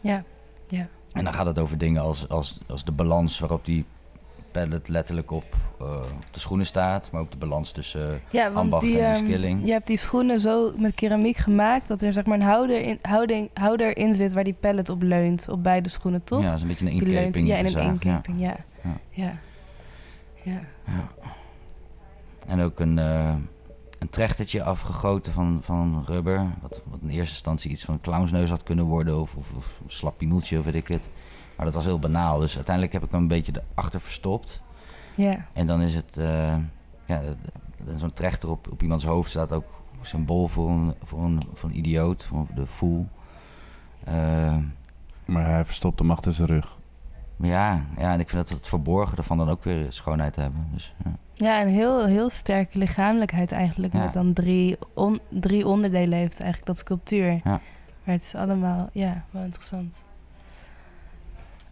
Ja, 0.01 0.24
ja. 0.67 0.88
En 1.13 1.24
dan 1.24 1.33
gaat 1.33 1.45
het 1.45 1.59
over 1.59 1.77
dingen 1.77 2.01
als, 2.01 2.29
als, 2.29 2.59
als 2.67 2.83
de 2.83 2.91
balans 2.91 3.39
waarop 3.39 3.65
die 3.65 3.86
pallet 4.57 4.87
letterlijk 4.89 5.31
op, 5.31 5.55
eh, 5.79 5.95
op 5.95 6.33
de 6.33 6.39
schoenen 6.39 6.65
staat, 6.65 7.11
maar 7.11 7.21
ook 7.21 7.31
de 7.31 7.37
balans 7.37 7.71
tussen 7.71 8.21
Ja, 8.29 8.43
want 8.43 8.55
ambacht 8.55 8.83
die, 8.83 8.99
en 8.99 9.15
skilling. 9.15 9.65
je 9.65 9.71
hebt 9.71 9.87
die 9.87 9.97
schoenen 9.97 10.39
zo 10.39 10.73
met 10.77 10.95
keramiek 10.95 11.37
gemaakt 11.37 11.87
dat 11.87 12.01
er 12.01 12.13
zeg 12.13 12.25
maar 12.25 12.37
een 12.37 12.45
houder 12.45 12.81
in, 12.81 12.99
houding, 13.01 13.49
houder 13.53 13.97
in 13.97 14.13
zit 14.13 14.33
waar 14.33 14.43
die 14.43 14.57
pallet 14.59 14.89
op 14.89 15.01
leunt. 15.01 15.49
Op 15.49 15.63
beide 15.63 15.89
schoenen, 15.89 16.23
toch? 16.23 16.41
Ja, 16.41 16.45
dat 16.45 16.55
is 16.55 16.61
een 16.61 16.67
beetje 16.67 16.85
een 16.85 16.91
inkeping. 16.91 17.47
ja, 17.47 17.57
in 17.57 17.65
een 17.65 17.71
ja. 17.71 17.81
inkeping, 17.81 18.39
ja. 18.39 18.55
Ja. 18.83 18.97
Ja. 19.09 19.33
ja. 20.43 20.59
Ja. 20.85 21.07
En 22.45 22.61
ook 22.61 22.79
een, 22.79 22.99
eh, 22.99 23.33
een 23.99 24.09
trechtertje 24.09 24.63
afgegoten 24.63 25.33
van, 25.33 25.59
van 25.63 26.03
rubber. 26.05 26.47
Wat, 26.61 26.81
wat 26.89 26.99
in 27.01 27.09
eerste 27.09 27.33
instantie 27.33 27.71
iets 27.71 27.83
van 27.83 27.93
een 27.93 27.99
clownsneus 27.99 28.49
had 28.49 28.63
kunnen 28.63 28.85
worden. 28.85 29.19
Of, 29.19 29.35
of, 29.35 29.51
of 29.55 29.79
een 29.83 29.91
slap 29.91 30.17
piemeltje 30.17 30.59
of 30.59 30.65
weet 30.65 30.75
ik 30.75 30.87
het. 30.87 31.09
Maar 31.57 31.65
dat 31.65 31.75
was 31.75 31.85
heel 31.85 31.99
banaal. 31.99 32.39
Dus 32.39 32.55
uiteindelijk 32.55 32.93
heb 32.93 33.03
ik 33.03 33.11
hem 33.11 33.21
een 33.21 33.27
beetje 33.27 33.61
erachter 33.73 34.01
verstopt. 34.01 34.61
Ja. 35.15 35.45
En 35.53 35.67
dan 35.67 35.81
is 35.81 35.95
het... 35.95 36.17
eh, 36.17 36.55
ja, 37.05 37.21
zo'n 37.97 38.13
trechter 38.13 38.49
op, 38.49 38.71
op 38.71 38.81
iemands 38.81 39.05
hoofd 39.05 39.29
staat 39.29 39.51
ook 39.51 39.65
symbool 40.01 40.47
voor 40.47 40.69
een, 40.69 40.93
voor 41.03 41.23
een, 41.23 41.41
voor 41.53 41.69
een 41.69 41.77
idioot. 41.77 42.25
Voor 42.25 42.45
de 42.55 42.65
fool. 42.67 43.07
Eh, 44.03 44.55
Maar 45.25 45.45
hij 45.45 45.65
verstopt 45.65 45.99
hem 45.99 46.11
achter 46.11 46.33
zijn 46.33 46.47
rug. 46.47 46.77
maar 47.35 47.49
ja, 47.49 47.81
ja, 47.97 48.13
en 48.13 48.19
ik 48.19 48.29
vind 48.29 48.47
dat 48.47 48.57
het 48.57 48.67
verborgen 48.67 49.17
ervan 49.17 49.37
dan 49.37 49.49
ook 49.49 49.63
weer 49.63 49.85
schoonheid 49.91 50.35
hebben. 50.35 50.67
Dus, 50.73 50.93
ja. 51.05 51.11
Ja, 51.33 51.61
een 51.61 51.67
heel, 51.67 52.05
heel 52.05 52.29
sterke 52.29 52.77
lichamelijkheid 52.77 53.51
eigenlijk. 53.51 53.93
Ja. 53.93 53.99
Met 54.03 54.13
dan 54.13 54.33
drie, 54.33 54.77
on- 54.93 55.19
drie 55.29 55.67
onderdelen 55.67 56.17
heeft 56.17 56.37
eigenlijk 56.39 56.65
dat 56.65 56.77
sculptuur. 56.77 57.31
Ja. 57.31 57.41
Maar 57.43 58.15
het 58.15 58.21
is 58.21 58.35
allemaal, 58.35 58.89
ja, 58.91 59.23
wel 59.31 59.43
interessant. 59.43 60.01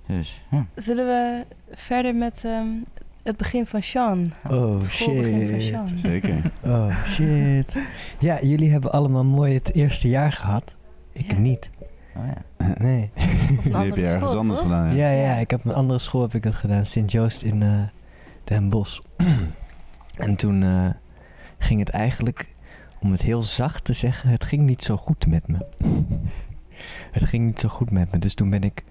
Dus, 0.07 0.41
ja. 0.51 0.65
Zullen 0.75 1.05
we 1.05 1.45
verder 1.75 2.15
met 2.15 2.41
ehm, 2.45 2.67
het 3.23 3.37
begin 3.37 3.65
van 3.65 3.81
Sean? 3.83 4.31
Oh 4.49 4.73
Het 4.73 4.83
van 4.83 4.91
shit. 4.91 5.61
Sean. 5.63 5.87
Zeker. 5.97 6.51
Oh 6.65 7.05
shit. 7.05 7.75
Ja, 8.19 8.41
jullie 8.41 8.71
hebben 8.71 8.91
allemaal 8.91 9.23
mooi 9.25 9.53
het 9.53 9.73
eerste 9.73 10.07
jaar 10.09 10.31
gehad. 10.31 10.75
Ik 11.11 11.31
Ja. 11.31 11.37
niet. 11.37 11.69
Oh, 12.15 12.23
ja. 12.27 12.73
Nee. 12.85 13.09
Die 13.15 13.25
heb 13.63 13.73
andere 13.73 14.01
je 14.01 14.07
ergens 14.07 14.23
school, 14.23 14.37
anders 14.37 14.59
toch? 14.59 14.67
gedaan. 14.67 14.95
Ja, 14.95 15.11
Ja. 15.11 15.21
ja, 15.21 15.35
ik 15.35 15.51
heb 15.51 15.65
een 15.65 15.73
andere 15.73 15.99
school 15.99 16.21
heb 16.21 16.33
ik 16.33 16.43
dat 16.43 16.55
gedaan. 16.55 16.85
Sint-Joost 16.85 17.41
in 17.41 17.61
eh 17.63 17.81
Den 18.43 18.69
Bosch. 18.69 18.99
en 20.17 20.35
toen 20.35 20.63
eh, 20.63 20.89
ging 21.57 21.79
het 21.79 21.89
eigenlijk, 21.89 22.47
om 22.99 23.11
het 23.11 23.21
heel 23.21 23.41
zacht 23.41 23.83
te 23.83 23.93
zeggen, 23.93 24.29
het 24.29 24.43
ging 24.43 24.61
niet 24.65 24.83
zo 24.83 24.97
goed 24.97 25.27
met 25.27 25.47
me. 25.47 25.57
het 27.11 27.23
ging 27.23 27.45
niet 27.45 27.59
zo 27.59 27.69
goed 27.69 27.91
met 27.91 28.11
me. 28.11 28.19
Dus 28.19 28.33
toen 28.33 28.49
ben 28.49 28.63
ik, 28.63 28.83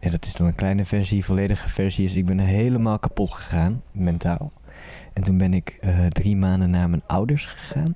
ja, 0.00 0.10
dat 0.10 0.24
is 0.24 0.32
dan 0.32 0.46
een 0.46 0.54
kleine 0.54 0.84
versie, 0.84 1.24
volledige 1.24 1.68
versie 1.68 2.04
is, 2.04 2.14
ik 2.14 2.26
ben 2.26 2.38
helemaal 2.38 2.98
kapot 2.98 3.32
gegaan, 3.32 3.82
mentaal. 3.92 4.52
En 5.12 5.22
toen 5.22 5.38
ben 5.38 5.54
ik 5.54 5.68
eh, 5.80 6.06
drie 6.06 6.36
maanden 6.36 6.70
naar 6.70 6.90
mijn 6.90 7.02
ouders 7.06 7.46
gegaan. 7.46 7.94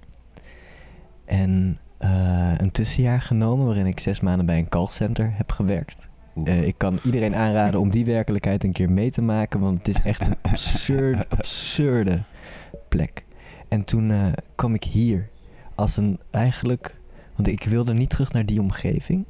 En 1.25 1.79
eh, 1.99 2.53
een 2.57 2.71
tussenjaar 2.71 3.21
genomen 3.21 3.67
waarin 3.67 3.87
ik 3.87 4.01
zes 4.01 4.21
maanden 4.21 4.47
bij 4.47 4.59
een 4.59 4.69
callcenter 4.69 5.33
heb 5.35 5.53
gewerkt. 5.53 6.09
Eh, 6.45 6.67
ik 6.67 6.79
kan 6.79 6.99
iedereen 7.05 7.35
aanraden 7.35 7.81
om 7.81 7.91
die 7.91 8.05
werkelijkheid 8.05 8.65
een 8.65 8.73
keer 8.73 8.91
mee 8.91 9.11
te 9.11 9.23
maken, 9.23 9.61
want 9.61 9.79
het 9.79 9.89
is 9.89 10.03
echt 10.03 10.27
een 10.27 10.37
absurd, 10.51 11.31
absurde 11.31 12.23
plek. 12.89 13.25
En 13.69 13.85
toen 13.85 14.11
eh, 14.11 14.27
kwam 14.55 14.75
ik 14.75 14.85
hier 14.85 15.29
als 15.75 15.97
een 15.97 16.19
eigenlijk, 16.31 16.95
want 17.37 17.49
ik 17.49 17.65
wilde 17.65 17.95
niet 17.95 18.11
terug 18.11 18.33
naar 18.33 18.47
die 18.47 18.61
omgeving. 18.61 19.25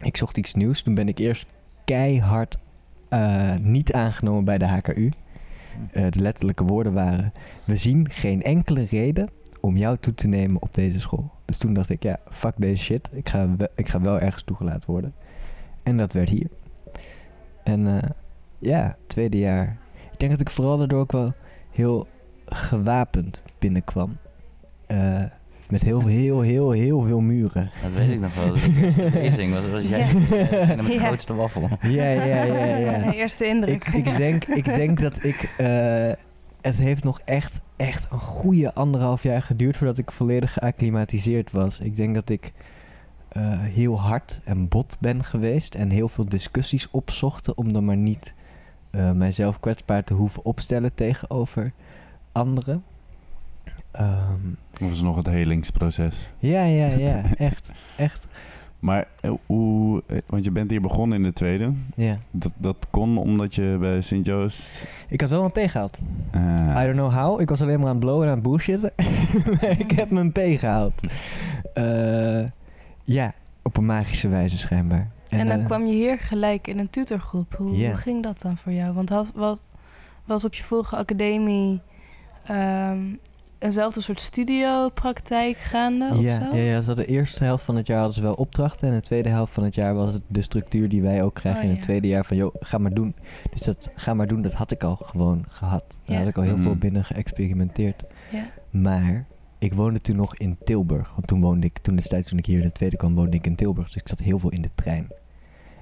Ik 0.00 0.16
zocht 0.16 0.36
iets 0.36 0.54
nieuws. 0.54 0.82
Toen 0.82 0.94
ben 0.94 1.08
ik 1.08 1.18
eerst 1.18 1.46
keihard 1.84 2.56
eh, 3.08 3.54
niet 3.54 3.92
aangenomen 3.92 4.44
bij 4.44 4.58
de 4.58 4.66
HKU. 4.66 5.10
Eh, 5.92 6.10
de 6.10 6.20
letterlijke 6.20 6.64
woorden 6.64 6.92
waren: 6.92 7.32
We 7.64 7.76
zien 7.76 8.10
geen 8.10 8.42
enkele 8.42 8.84
reden 8.84 9.28
om 9.60 9.76
jou 9.76 9.96
toe 10.00 10.14
te 10.14 10.28
nemen 10.28 10.62
op 10.62 10.74
deze 10.74 11.00
school. 11.00 11.30
Dus 11.44 11.56
toen 11.56 11.74
dacht 11.74 11.90
ik: 11.90 12.02
Ja, 12.02 12.18
fuck 12.30 12.52
deze 12.56 12.82
shit. 12.82 13.08
Ik 13.12 13.28
ga, 13.28 13.56
we- 13.56 13.70
ik 13.74 13.88
ga 13.88 14.00
wel 14.00 14.20
ergens 14.20 14.42
toegelaten 14.42 14.90
worden. 14.90 15.14
En 15.82 15.96
dat 15.96 16.12
werd 16.12 16.28
hier. 16.28 16.48
En 17.64 17.86
eh, 18.02 18.10
ja, 18.58 18.96
tweede 19.06 19.38
jaar. 19.38 19.76
Ik 20.12 20.18
denk 20.18 20.30
dat 20.30 20.40
ik 20.40 20.50
vooral 20.50 20.76
daardoor 20.76 21.00
ook 21.00 21.12
wel 21.12 21.32
heel 21.70 22.06
gewapend 22.46 23.42
binnenkwam. 23.58 24.16
Eh, 25.68 25.72
met 25.72 25.82
heel, 25.82 26.06
heel, 26.06 26.40
heel, 26.40 26.70
heel 26.70 27.02
veel 27.02 27.20
muren. 27.20 27.70
Dat 27.82 27.92
weet 27.92 28.10
ik 28.10 28.20
nog 28.20 28.34
wel. 28.34 28.52
De 28.52 28.80
eerste 28.82 29.10
lezing 29.20 29.52
was, 29.52 29.68
was 29.70 29.84
jij 29.84 29.98
Ja. 29.98 30.12
met 30.76 30.86
de 30.86 30.92
Ja. 30.92 30.98
grootste 31.06 31.34
waffel. 31.34 31.68
Ja, 31.82 32.10
ja, 32.10 32.24
ja, 32.42 32.76
ja. 32.76 33.12
Eerste 33.12 33.46
indruk. 33.46 33.88
Ik, 33.88 33.94
ik, 34.06 34.16
denk, 34.16 34.44
ik 34.44 34.64
denk 34.64 35.00
dat 35.00 35.24
ik. 35.24 35.54
eh, 35.56 36.10
het 36.60 36.76
heeft 36.76 37.04
nog 37.04 37.20
echt, 37.24 37.60
echt 37.76 38.06
een 38.10 38.18
goede 38.18 38.74
anderhalf 38.74 39.22
jaar 39.22 39.42
geduurd 39.42 39.76
voordat 39.76 39.98
ik 39.98 40.10
volledig 40.10 40.52
geacclimatiseerd 40.52 41.50
was. 41.50 41.80
Ik 41.80 41.96
denk 41.96 42.14
dat 42.14 42.28
ik 42.28 42.52
eh, 43.28 43.42
heel 43.60 44.00
hard 44.00 44.40
en 44.44 44.68
bot 44.68 44.96
ben 45.00 45.24
geweest 45.24 45.74
en 45.74 45.90
heel 45.90 46.08
veel 46.08 46.24
discussies 46.28 46.90
opzochten 46.90 47.56
om 47.58 47.72
dan 47.72 47.84
maar 47.84 47.96
niet 47.96 48.34
eh, 48.90 49.10
mijzelf 49.12 49.60
kwetsbaar 49.60 50.04
te 50.04 50.14
hoeven 50.14 50.44
opstellen 50.44 50.94
tegenover 50.94 51.72
anderen. 52.32 52.82
Ehm, 53.98 54.84
Of 54.84 54.90
is 54.90 55.00
nog 55.00 55.16
het 55.16 55.26
helingsproces. 55.26 56.28
ja, 56.38 56.64
ja, 56.64 56.86
ja, 57.08 57.22
echt, 57.36 57.70
echt. 57.96 58.26
Maar 58.78 59.06
eh, 59.20 59.30
hoe... 59.46 60.02
eh, 60.06 60.18
Want 60.26 60.44
je 60.44 60.50
bent 60.50 60.70
hier 60.70 60.80
begonnen 60.80 61.18
in 61.18 61.24
de 61.24 61.32
tweede. 61.32 61.72
Ja. 61.94 62.18
Dat, 62.30 62.52
dat 62.56 62.86
kon 62.90 63.18
omdat 63.18 63.54
je 63.54 63.76
bij 63.80 64.00
Sint-Joost... 64.00 64.86
Ik 65.08 65.20
had 65.20 65.30
wel 65.30 65.44
een 65.44 65.50
P 65.66 65.70
gehaald. 65.70 65.98
eh, 66.30 66.76
I 66.78 66.84
don't 66.84 66.92
know 66.96 67.12
how. 67.12 67.40
Ik 67.40 67.48
was 67.48 67.62
alleen 67.62 67.78
maar 67.78 67.88
aan 67.88 67.94
het 67.94 68.04
blowen 68.04 68.22
en 68.24 68.28
aan 68.28 68.38
het 68.38 68.46
bullshitten. 68.48 68.92
maar 69.60 69.70
ik 69.80 69.90
heb 69.90 70.10
mijn 70.10 70.32
P 70.32 70.38
gehaald. 70.38 70.94
Eh, 71.74 72.44
ja, 73.04 73.32
op 73.62 73.76
een 73.76 73.86
magische 73.86 74.28
wijze 74.28 74.58
schijnbaar. 74.58 75.10
En 75.28 75.48
dan 75.48 75.62
kwam 75.64 75.86
je 75.86 75.92
hier 75.94 76.18
gelijk 76.18 76.66
in 76.66 76.78
een 76.78 76.90
tutorgroep. 76.90 77.54
Hoe, 77.56 77.94
ging 77.94 78.22
dat 78.22 78.40
dan 78.40 78.56
voor 78.56 78.72
jou? 78.72 78.94
Want 78.94 79.08
had, 79.08 79.30
was, 79.34 79.58
was 80.24 80.44
op 80.44 80.54
je 80.54 80.62
vorige 80.62 80.96
academie 80.96 81.80
ehm, 82.44 82.98
eenzelfde 83.58 84.00
soort 84.00 84.20
studiopraktijk 84.20 85.56
gaande 85.56 86.08
of 86.10 86.20
ja, 86.20 86.40
zo? 86.50 86.56
ja, 86.56 86.62
ja, 86.62 86.80
zo 86.80 86.94
de 86.94 87.06
eerste 87.06 87.44
helft 87.44 87.64
van 87.64 87.76
het 87.76 87.86
jaar 87.86 87.96
hadden 87.98 88.16
ze 88.16 88.22
wel 88.22 88.34
opdrachten. 88.34 88.88
En 88.88 88.94
de 88.94 89.00
tweede 89.00 89.28
helft 89.28 89.52
van 89.52 89.64
het 89.64 89.74
jaar 89.74 89.94
was 89.94 90.12
het 90.12 90.22
de 90.26 90.42
structuur 90.42 90.88
die 90.88 91.02
wij 91.02 91.22
ook 91.22 91.34
krijgen 91.34 91.60
Oh, 91.62 91.66
in 91.66 91.70
het 91.70 91.78
ja. 91.78 91.84
tweede 91.84 92.06
jaar. 92.08 92.24
Van, 92.24 92.36
joh, 92.36 92.54
ga 92.60 92.78
maar 92.78 92.94
doen. 92.94 93.14
Dus 93.50 93.60
dat 93.60 93.90
ga 93.94 94.14
maar 94.14 94.26
doen, 94.26 94.42
dat 94.42 94.52
had 94.52 94.70
ik 94.70 94.82
al 94.82 94.96
gewoon 95.02 95.44
gehad. 95.48 95.84
Daar 96.04 96.16
Ja. 96.16 96.18
had 96.22 96.28
ik 96.28 96.36
al 96.36 96.42
heel 96.42 96.56
veel 96.58 96.70
Mhm. 96.70 96.78
binnen 96.78 97.04
geëxperimenteerd. 97.04 98.04
Ja. 98.30 98.44
Maar 98.70 99.24
ik 99.58 99.74
woonde 99.74 100.00
toen 100.00 100.16
nog 100.16 100.36
in 100.36 100.56
Tilburg. 100.64 101.12
Want 101.14 101.26
toen 101.26 101.40
woonde 101.40 101.66
ik, 101.66 101.78
toen 101.78 101.96
destijds 101.96 102.28
toen 102.28 102.38
ik 102.38 102.46
hier 102.46 102.58
in 102.60 102.66
de 102.66 102.72
tweede 102.72 102.96
kwam, 102.96 103.14
woonde 103.14 103.36
ik 103.36 103.46
in 103.46 103.54
Tilburg. 103.56 103.86
Dus 103.86 103.96
ik 104.02 104.08
zat 104.08 104.18
heel 104.18 104.38
veel 104.38 104.50
in 104.50 104.62
de 104.62 104.70
trein. 104.74 105.06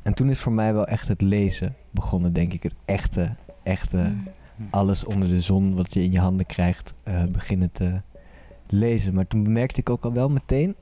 En 0.03 0.15
toen 0.15 0.31
is 0.31 0.39
voor 0.39 0.53
mij 0.53 0.75
wel 0.75 0.87
echt 0.87 1.09
het 1.09 1.21
lezen 1.21 1.75
begonnen, 1.91 2.33
denk 2.33 2.53
ik. 2.53 2.63
Het 2.63 2.75
echte, 2.85 3.35
echte, 3.63 3.97
Mm. 3.97 4.23
Alles 4.71 5.05
onder 5.05 5.29
de 5.29 5.41
zon 5.41 5.75
wat 5.75 5.95
je 5.95 6.03
in 6.03 6.13
je 6.13 6.21
handen 6.21 6.47
krijgt, 6.47 6.95
eh, 7.03 7.25
beginnen 7.25 7.73
te 7.73 8.01
lezen. 8.67 9.15
Maar 9.15 9.27
toen 9.27 9.43
bemerkte 9.43 9.81
ik 9.81 9.91
ook 9.91 10.05
al 10.05 10.13
wel 10.13 10.29
meteen 10.29 10.75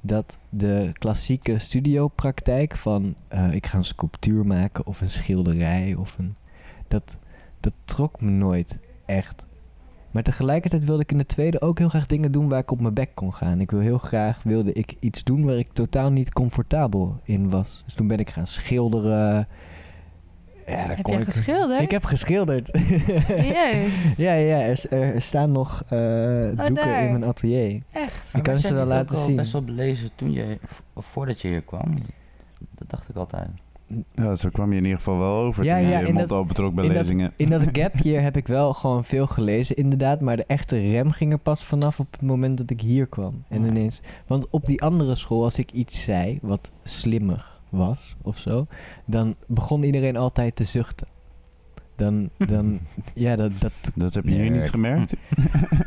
dat 0.00 0.38
de 0.48 0.90
klassieke 0.98 1.58
studiopraktijk 1.58 2.76
van 2.76 3.14
eh, 3.28 3.54
ik 3.54 3.66
ga 3.66 3.78
een 3.78 3.84
sculptuur 3.84 4.46
maken 4.46 4.86
of 4.86 5.00
een 5.00 5.10
schilderij 5.10 5.94
of 5.94 6.18
een 6.18 6.34
dat 6.88 7.16
dat 7.60 7.72
trok 7.84 8.20
me 8.20 8.30
nooit 8.30 8.78
echt. 9.06 9.46
Maar 10.10 10.22
tegelijkertijd 10.22 10.84
wilde 10.84 11.02
ik 11.02 11.12
in 11.12 11.18
de 11.18 11.26
tweede 11.26 11.60
ook 11.60 11.78
heel 11.78 11.88
graag 11.88 12.06
dingen 12.06 12.32
doen 12.32 12.48
waar 12.48 12.58
ik 12.58 12.70
op 12.70 12.80
mijn 12.80 12.94
bek 12.94 13.10
kon 13.14 13.34
gaan. 13.34 13.60
Ik 13.60 13.70
wil 13.70 13.80
heel 13.80 13.98
graag 13.98 14.42
wilde 14.42 14.72
ik 14.72 14.96
iets 15.00 15.24
doen 15.24 15.44
waar 15.44 15.56
ik 15.56 15.72
totaal 15.72 16.10
niet 16.10 16.32
comfortabel 16.32 17.20
in 17.22 17.50
was. 17.50 17.82
Dus 17.84 17.94
toen 17.94 18.06
ben 18.06 18.18
ik 18.18 18.30
gaan 18.30 18.46
schilderen. 18.46 19.48
Ja, 20.66 20.76
daar 20.76 20.88
Heb 20.96 21.02
kon 21.02 21.18
ik- 21.18 21.24
geschilderd? 21.24 21.80
Ik 21.82 21.90
heb 21.90 22.04
geschilderd. 22.04 22.68
Serieus? 23.26 24.12
ja, 24.16 24.32
ja, 24.32 24.60
er, 24.60 24.90
er 24.90 25.22
staan 25.22 25.52
nog 25.52 25.82
eh, 25.88 25.98
doeken 26.46 26.68
Oh, 26.68 26.74
daar. 26.74 27.02
in 27.04 27.10
mijn 27.10 27.24
atelier. 27.24 27.82
Echt? 27.92 28.14
Ik 28.34 28.42
kan 28.42 28.54
was 28.54 28.62
ze 28.62 28.74
wel 28.74 28.86
laten 28.86 29.18
zien. 29.18 29.36
best 29.36 29.52
wel 29.52 29.62
belezen 29.64 30.10
toen 30.14 30.32
je, 30.32 30.58
of 30.92 31.06
voordat 31.06 31.40
je 31.40 31.48
hier 31.48 31.62
kwam. 31.62 31.94
Dat 32.78 32.90
dacht 32.90 33.08
ik 33.08 33.16
altijd. 33.16 33.48
Ja, 34.14 34.36
zo 34.36 34.48
kwam 34.48 34.70
je 34.72 34.76
in 34.78 34.82
ieder 34.84 34.98
geval 34.98 35.18
wel 35.18 35.34
over 35.36 35.64
Ja, 35.64 35.76
toen 35.78 35.86
ja, 35.88 35.90
je 35.98 36.02
je 36.02 36.06
in 36.08 36.14
mond 36.14 36.28
dat- 36.28 36.38
opentrok 36.38 36.74
bij 36.74 36.84
in 36.84 36.92
dat- 36.92 37.02
lezingen. 37.02 37.32
In 37.36 37.48
dat 37.50 37.62
gap 37.78 37.96
year 37.96 38.22
heb 38.22 38.36
ik 38.36 38.46
wel 38.46 38.74
gewoon 38.74 39.04
veel 39.04 39.26
gelezen, 39.26 39.76
inderdaad. 39.76 40.20
Maar 40.20 40.36
de 40.36 40.44
echte 40.46 40.78
rem 40.90 41.10
ging 41.10 41.32
er 41.32 41.38
pas 41.38 41.64
vanaf 41.64 42.00
op 42.00 42.12
het 42.12 42.22
moment 42.22 42.58
dat 42.58 42.70
ik 42.70 42.80
hier 42.80 43.06
kwam. 43.06 43.44
En 43.48 43.64
ineens... 43.64 44.00
Want 44.26 44.46
op 44.50 44.66
die 44.66 44.82
andere 44.82 45.14
school, 45.14 45.44
als 45.44 45.58
ik 45.58 45.72
iets 45.72 46.02
zei 46.04 46.38
wat 46.42 46.70
slimmer 46.82 47.51
was 47.72 48.16
of 48.22 48.38
zo... 48.38 48.66
dan 49.04 49.34
begon 49.46 49.82
iedereen 49.82 50.16
altijd 50.16 50.56
te 50.56 50.64
zuchten. 50.64 51.06
dan, 51.96 52.30
dan 52.36 52.80
ja, 53.14 53.36
dat, 53.36 53.50
dat, 53.58 53.72
Dat 53.94 54.14
heb 54.14 54.24
je 54.24 54.30
hier 54.34 54.50
niet 54.50 54.70
gemerkt? 54.70 55.12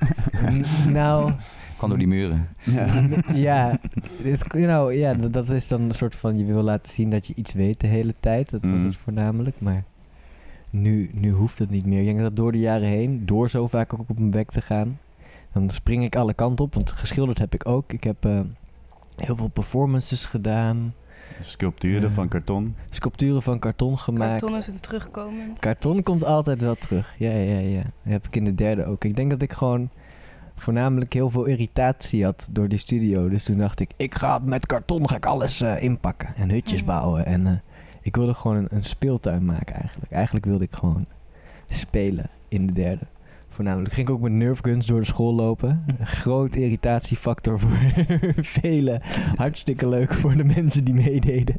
nou, 0.90 1.32
Kwam 1.78 1.90
door 1.90 1.98
die 2.00 2.08
muren. 2.08 2.48
Ja. 2.64 3.08
ja, 3.34 3.80
het, 4.24 4.54
nou, 4.54 4.94
ja, 4.94 5.14
dat, 5.14 5.34
dat 5.34 5.50
is 5.50 5.68
dan 5.68 5.82
een 5.82 5.96
soort 5.96 6.16
van, 6.16 6.38
je 6.38 6.46
wil 6.46 6.62
laten 6.64 6.92
zien 6.92 7.10
dat 7.10 7.28
je 7.28 7.34
iets 7.36 7.54
weet 7.54 7.80
de 7.80 7.88
hele 7.88 8.14
tijd. 8.20 8.50
Dat 8.50 8.66
was 8.66 8.74
Mhm. 8.76 8.86
het 8.86 8.98
voornamelijk, 8.98 9.62
maar 9.62 9.84
nu, 10.70 11.10
nu 11.14 11.32
hoeft 11.32 11.60
het 11.60 11.70
niet 11.70 11.86
meer. 11.86 12.00
Ik 12.00 12.06
denk 12.06 12.20
dat 12.20 12.36
door 12.36 12.52
de 12.52 12.60
jaren 12.60 12.88
heen, 12.88 13.26
door 13.26 13.50
zo 13.50 13.68
vaak 13.68 13.94
ook 13.94 14.10
op 14.10 14.18
mijn 14.20 14.32
bek 14.32 14.52
te 14.52 14.62
gaan, 14.62 15.00
dan 15.54 15.70
spring 15.70 16.04
ik 16.04 16.16
alle 16.16 16.34
kanten 16.34 16.66
op. 16.66 16.74
Want 16.74 16.92
geschilderd 16.92 17.38
heb 17.40 17.54
ik 17.54 17.68
ook. 17.68 17.94
Ik 17.94 18.04
heb 18.04 18.26
eh, 18.26 18.40
heel 19.16 19.36
veel 19.36 19.48
performances 19.48 20.26
gedaan, 20.26 20.94
Sculpturen 21.42 22.02
Ja. 22.10 22.10
van 22.16 22.28
karton. 22.28 22.76
sculpturen 22.90 23.42
van 23.42 23.60
karton 23.60 23.98
gemaakt. 23.98 24.40
Karton 24.42 24.58
is 24.60 24.68
een 24.68 24.80
terugkomend. 24.80 25.60
Karton 25.60 26.04
komt 26.04 26.24
altijd 26.24 26.62
wel 26.62 26.76
terug. 26.76 27.14
Ja, 27.18 27.32
ja, 27.32 27.60
ja. 27.60 27.82
Dat 27.82 27.92
heb 28.14 28.26
ik 28.28 28.36
in 28.36 28.44
de 28.46 28.56
derde 28.56 28.86
ook. 28.86 29.04
Ik 29.04 29.16
denk 29.16 29.30
dat 29.30 29.42
ik 29.42 29.54
gewoon 29.54 29.90
voornamelijk 30.56 31.14
heel 31.14 31.30
veel 31.30 31.46
irritatie 31.46 32.24
had 32.24 32.48
door 32.52 32.68
die 32.68 32.78
studio. 32.80 33.30
Dus 33.30 33.44
toen 33.44 33.58
dacht 33.58 33.80
ik, 33.80 33.92
ik 33.96 34.16
ga 34.16 34.40
met 34.40 34.66
karton 34.66 35.10
ga 35.10 35.16
ik 35.16 35.26
alles 35.26 35.62
eh, 35.62 35.84
inpakken 35.84 36.36
en 36.36 36.50
hutjes 36.50 36.84
bouwen. 36.84 37.26
En 37.26 37.48
eh, 37.48 37.54
ik 38.02 38.16
wilde 38.16 38.34
gewoon 38.34 38.58
een, 38.58 38.68
een 38.70 38.84
speeltuin 38.84 39.46
maken 39.46 39.76
eigenlijk. 39.76 40.12
Eigenlijk 40.12 40.46
wilde 40.46 40.64
ik 40.64 40.74
gewoon 40.76 41.06
spelen 41.70 42.30
in 42.48 42.68
de 42.68 42.74
derde. 42.74 43.06
Voornamelijk 43.56 43.94
ging 43.94 44.08
ik 44.08 44.14
ook 44.14 44.22
met 44.22 44.32
Nerf 44.32 44.60
guns 44.62 44.86
door 44.86 45.00
de 45.00 45.06
school 45.06 45.34
lopen. 45.34 45.86
Groot 46.02 46.56
irritatiefactor 46.56 47.60
voor 47.60 47.78
velen. 48.60 49.02
Hartstikke 49.36 49.88
leuk 49.88 50.14
voor 50.14 50.36
de 50.36 50.44
mensen 50.44 50.84
die 50.84 50.94
meededen. 50.94 51.58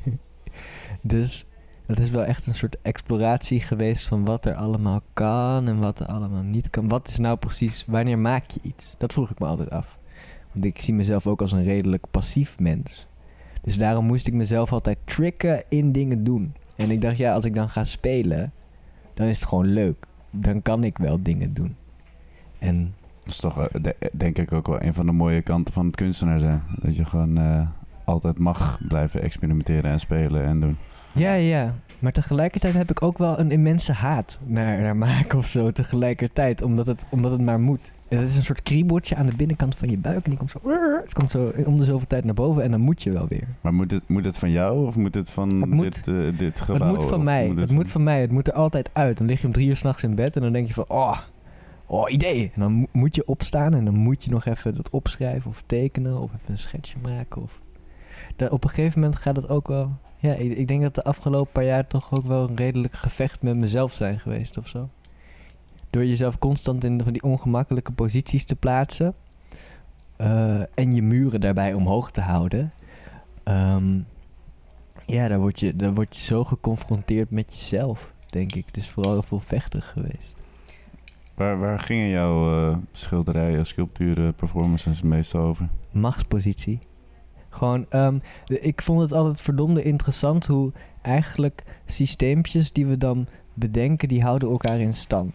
dus 1.00 1.46
het 1.86 1.98
is 1.98 2.10
wel 2.10 2.24
echt 2.24 2.46
een 2.46 2.54
soort 2.54 2.76
exploratie 2.82 3.60
geweest 3.60 4.06
van 4.06 4.24
wat 4.24 4.46
er 4.46 4.54
allemaal 4.54 5.00
kan 5.12 5.68
en 5.68 5.78
wat 5.78 6.00
er 6.00 6.06
allemaal 6.06 6.42
niet 6.42 6.70
kan. 6.70 6.88
Wat 6.88 7.08
is 7.08 7.18
nou 7.18 7.36
precies, 7.36 7.84
wanneer 7.86 8.18
maak 8.18 8.50
je 8.50 8.60
iets? 8.62 8.94
Dat 8.98 9.12
vroeg 9.12 9.30
ik 9.30 9.38
me 9.38 9.46
altijd 9.46 9.70
af. 9.70 9.98
Want 10.52 10.64
ik 10.64 10.80
zie 10.80 10.94
mezelf 10.94 11.26
ook 11.26 11.40
als 11.40 11.52
een 11.52 11.64
redelijk 11.64 12.04
passief 12.10 12.58
mens. 12.58 13.06
Dus 13.62 13.78
daarom 13.78 14.06
moest 14.06 14.26
ik 14.26 14.34
mezelf 14.34 14.72
altijd 14.72 14.98
tricken 15.04 15.64
in 15.68 15.92
dingen 15.92 16.24
doen. 16.24 16.54
En 16.76 16.90
ik 16.90 17.00
dacht, 17.00 17.16
ja, 17.16 17.34
als 17.34 17.44
ik 17.44 17.54
dan 17.54 17.68
ga 17.68 17.84
spelen, 17.84 18.52
dan 19.14 19.26
is 19.26 19.40
het 19.40 19.48
gewoon 19.48 19.66
leuk. 19.66 20.06
Dan 20.34 20.62
kan 20.62 20.84
ik 20.84 20.98
wel 20.98 21.22
dingen 21.22 21.54
doen. 21.54 21.76
En 22.58 22.94
Dat 23.24 23.32
is 23.32 23.40
toch 23.40 23.68
de- 23.68 23.96
denk 24.12 24.38
ik 24.38 24.52
ook 24.52 24.66
wel 24.66 24.82
een 24.82 24.94
van 24.94 25.06
de 25.06 25.12
mooie 25.12 25.42
kanten 25.42 25.74
van 25.74 25.86
het 25.86 25.96
kunstenaar 25.96 26.38
zijn. 26.38 26.62
Dat 26.82 26.96
je 26.96 27.04
gewoon 27.04 27.38
eh, 27.38 27.66
altijd 28.04 28.38
mag 28.38 28.78
blijven 28.88 29.22
experimenteren 29.22 29.90
en 29.90 30.00
spelen 30.00 30.44
en 30.44 30.60
doen. 30.60 30.76
Ja, 31.12 31.32
ja. 31.34 31.74
Maar 31.98 32.12
tegelijkertijd 32.12 32.74
heb 32.74 32.90
ik 32.90 33.02
ook 33.02 33.18
wel 33.18 33.38
een 33.38 33.50
immense 33.50 33.92
haat 33.92 34.38
naar, 34.46 34.80
naar 34.80 34.96
maken 34.96 35.38
of 35.38 35.46
zo. 35.46 35.70
Tegelijkertijd, 35.72 36.62
omdat 36.62 36.86
het, 36.86 37.04
omdat 37.10 37.30
het 37.30 37.40
maar 37.40 37.60
moet. 37.60 37.92
En 38.08 38.18
Het 38.18 38.30
is 38.30 38.36
een 38.36 38.42
soort 38.42 38.62
kriebeltje 38.62 39.16
aan 39.16 39.26
de 39.26 39.36
binnenkant 39.36 39.74
van 39.76 39.88
je 39.88 39.96
buik. 39.96 40.24
En 40.24 40.30
die 40.30 40.38
komt 40.38 40.50
zo, 40.50 40.60
het 41.04 41.12
komt 41.12 41.30
zo 41.30 41.52
om 41.64 41.76
de 41.78 41.84
zoveel 41.84 42.06
tijd 42.06 42.24
naar 42.24 42.34
boven. 42.34 42.62
En 42.62 42.70
dan 42.70 42.80
moet 42.80 43.02
je 43.02 43.12
wel 43.12 43.26
weer. 43.28 43.48
Maar 43.60 43.74
moet 43.74 43.90
het, 43.90 44.08
moet 44.08 44.24
het 44.24 44.38
van 44.38 44.50
jou 44.50 44.86
of 44.86 44.96
moet 44.96 45.14
het 45.14 45.30
van 45.30 45.48
Het 45.60 45.70
moet- 45.70 46.04
dit, 46.04 46.08
eh, 46.08 46.38
dit 46.38 46.60
gebouw? 46.60 46.86
het 46.92 46.96
moet 47.00 47.08
van 47.08 47.18
of 47.18 47.24
mij. 47.24 47.46
moet 47.46 47.56
het 47.60 47.70
moet 47.70 47.88
van 47.88 48.02
mij. 48.02 48.20
Het 48.20 48.30
moet 48.30 48.46
er 48.48 48.52
altijd 48.54 48.90
uit. 48.92 49.16
Dan 49.18 49.26
lig 49.26 49.40
je 49.40 49.46
om 49.46 49.52
drie 49.52 49.68
uur 49.68 49.76
s'nachts 49.76 50.02
in 50.02 50.14
bed. 50.14 50.36
En 50.36 50.42
dan 50.42 50.52
denk 50.52 50.66
je 50.68 50.74
van, 50.74 50.84
oh, 50.88 51.18
oh, 51.86 52.10
idee. 52.10 52.50
En 52.54 52.60
dan 52.60 52.72
mo- 52.72 52.86
moet 52.92 53.14
je 53.14 53.26
opstaan. 53.26 53.74
En 53.74 53.84
dan 53.84 53.94
moet 53.96 54.24
je 54.24 54.30
nog 54.30 54.44
even 54.44 54.74
dat 54.74 54.90
opschrijven 54.90 55.50
of 55.50 55.62
tekenen. 55.66 56.18
Of 56.20 56.30
even 56.34 56.40
een 56.52 56.58
schetsje 56.58 56.96
maken. 57.02 57.42
Of... 57.42 57.60
Op 58.50 58.64
een 58.64 58.70
gegeven 58.70 59.00
moment 59.00 59.18
gaat 59.18 59.36
het 59.36 59.48
ook 59.48 59.68
wel... 59.68 59.90
Ja, 60.18 60.32
ik, 60.34 60.56
ik 60.56 60.68
denk 60.68 60.82
dat 60.82 60.94
de 60.94 61.04
afgelopen 61.04 61.52
paar 61.52 61.64
jaar 61.64 61.86
toch 61.86 62.12
ook 62.14 62.26
wel 62.26 62.48
een 62.48 62.56
redelijk 62.56 62.94
gevecht 62.94 63.42
met 63.42 63.56
mezelf 63.56 63.92
zijn 63.92 64.18
geweest 64.20 64.58
of 64.58 64.68
zo. 64.68 64.88
Door 65.94 66.04
jezelf 66.06 66.38
constant 66.38 66.84
in 66.84 67.02
van 67.02 67.12
die 67.12 67.22
ongemakkelijke 67.22 67.92
posities 67.92 68.44
te 68.44 68.54
plaatsen. 68.56 69.14
eh, 70.16 70.60
en 70.60 70.94
je 70.94 71.02
muren 71.02 71.40
daarbij 71.40 71.74
omhoog 71.74 72.10
te 72.10 72.20
houden. 72.20 72.72
Ehm, 73.44 73.98
ja, 75.06 75.28
daar 75.28 75.38
word, 75.38 75.60
je, 75.60 75.76
daar 75.76 75.94
word 75.94 76.16
je 76.16 76.22
zo 76.22 76.44
geconfronteerd 76.44 77.30
met 77.30 77.52
jezelf, 77.52 78.12
denk 78.30 78.54
ik. 78.54 78.66
Het 78.66 78.76
is 78.76 78.90
vooral 78.90 79.12
heel 79.12 79.22
veel 79.22 79.40
vechtig 79.40 79.90
geweest. 79.92 80.40
Waar, 81.34 81.58
waar 81.58 81.78
gingen 81.78 82.08
jouw 82.08 82.70
eh, 82.70 82.76
schilderijen, 82.92 83.66
sculpturen, 83.66 84.34
performances 84.34 85.02
meestal 85.02 85.40
over? 85.42 85.68
Machtspositie. 85.90 86.78
Gewoon, 87.48 87.86
ehm, 87.88 88.18
de- 88.44 88.60
ik 88.60 88.82
vond 88.82 89.00
het 89.00 89.12
altijd 89.12 89.40
verdomde 89.40 89.82
interessant 89.82 90.46
hoe 90.46 90.72
eigenlijk 91.02 91.64
systeempjes 91.86 92.72
die 92.72 92.86
we 92.86 92.98
dan 92.98 93.26
bedenken, 93.54 94.08
die 94.08 94.22
houden 94.22 94.48
elkaar 94.50 94.78
in 94.78 94.94
stand. 94.94 95.34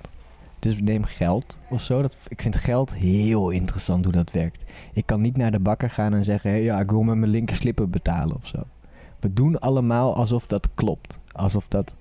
Dus 0.60 0.80
neem 0.82 1.04
geld 1.04 1.58
of 1.70 1.82
zo. 1.82 2.02
Dat, 2.02 2.18
ik 2.28 2.42
vind 2.42 2.56
geld 2.56 2.94
heel 2.94 3.50
interessant 3.50 4.04
hoe 4.04 4.14
dat 4.14 4.32
werkt. 4.32 4.64
Ik 4.94 5.06
kan 5.06 5.22
niet 5.22 5.38
naar 5.38 5.52
de 5.52 5.60
bakker 5.60 5.90
gaan 5.90 6.14
en 6.14 6.24
zeggen: 6.24 6.50
hey, 6.50 6.64
ja, 6.64 6.80
ik 6.80 6.92
wil 6.92 7.02
met 7.02 7.18
mijn 7.18 7.32
linker 7.32 7.56
slipper 7.56 7.90
betalen 7.90 8.36
of 8.36 8.48
zo. 8.48 8.64
We 9.20 9.34
doen 9.34 9.60
allemaal 9.60 10.16
alsof 10.16 10.48
dat 10.48 10.70
klopt. 10.76 11.20
Alsof 11.32 11.68
dat 11.68 11.96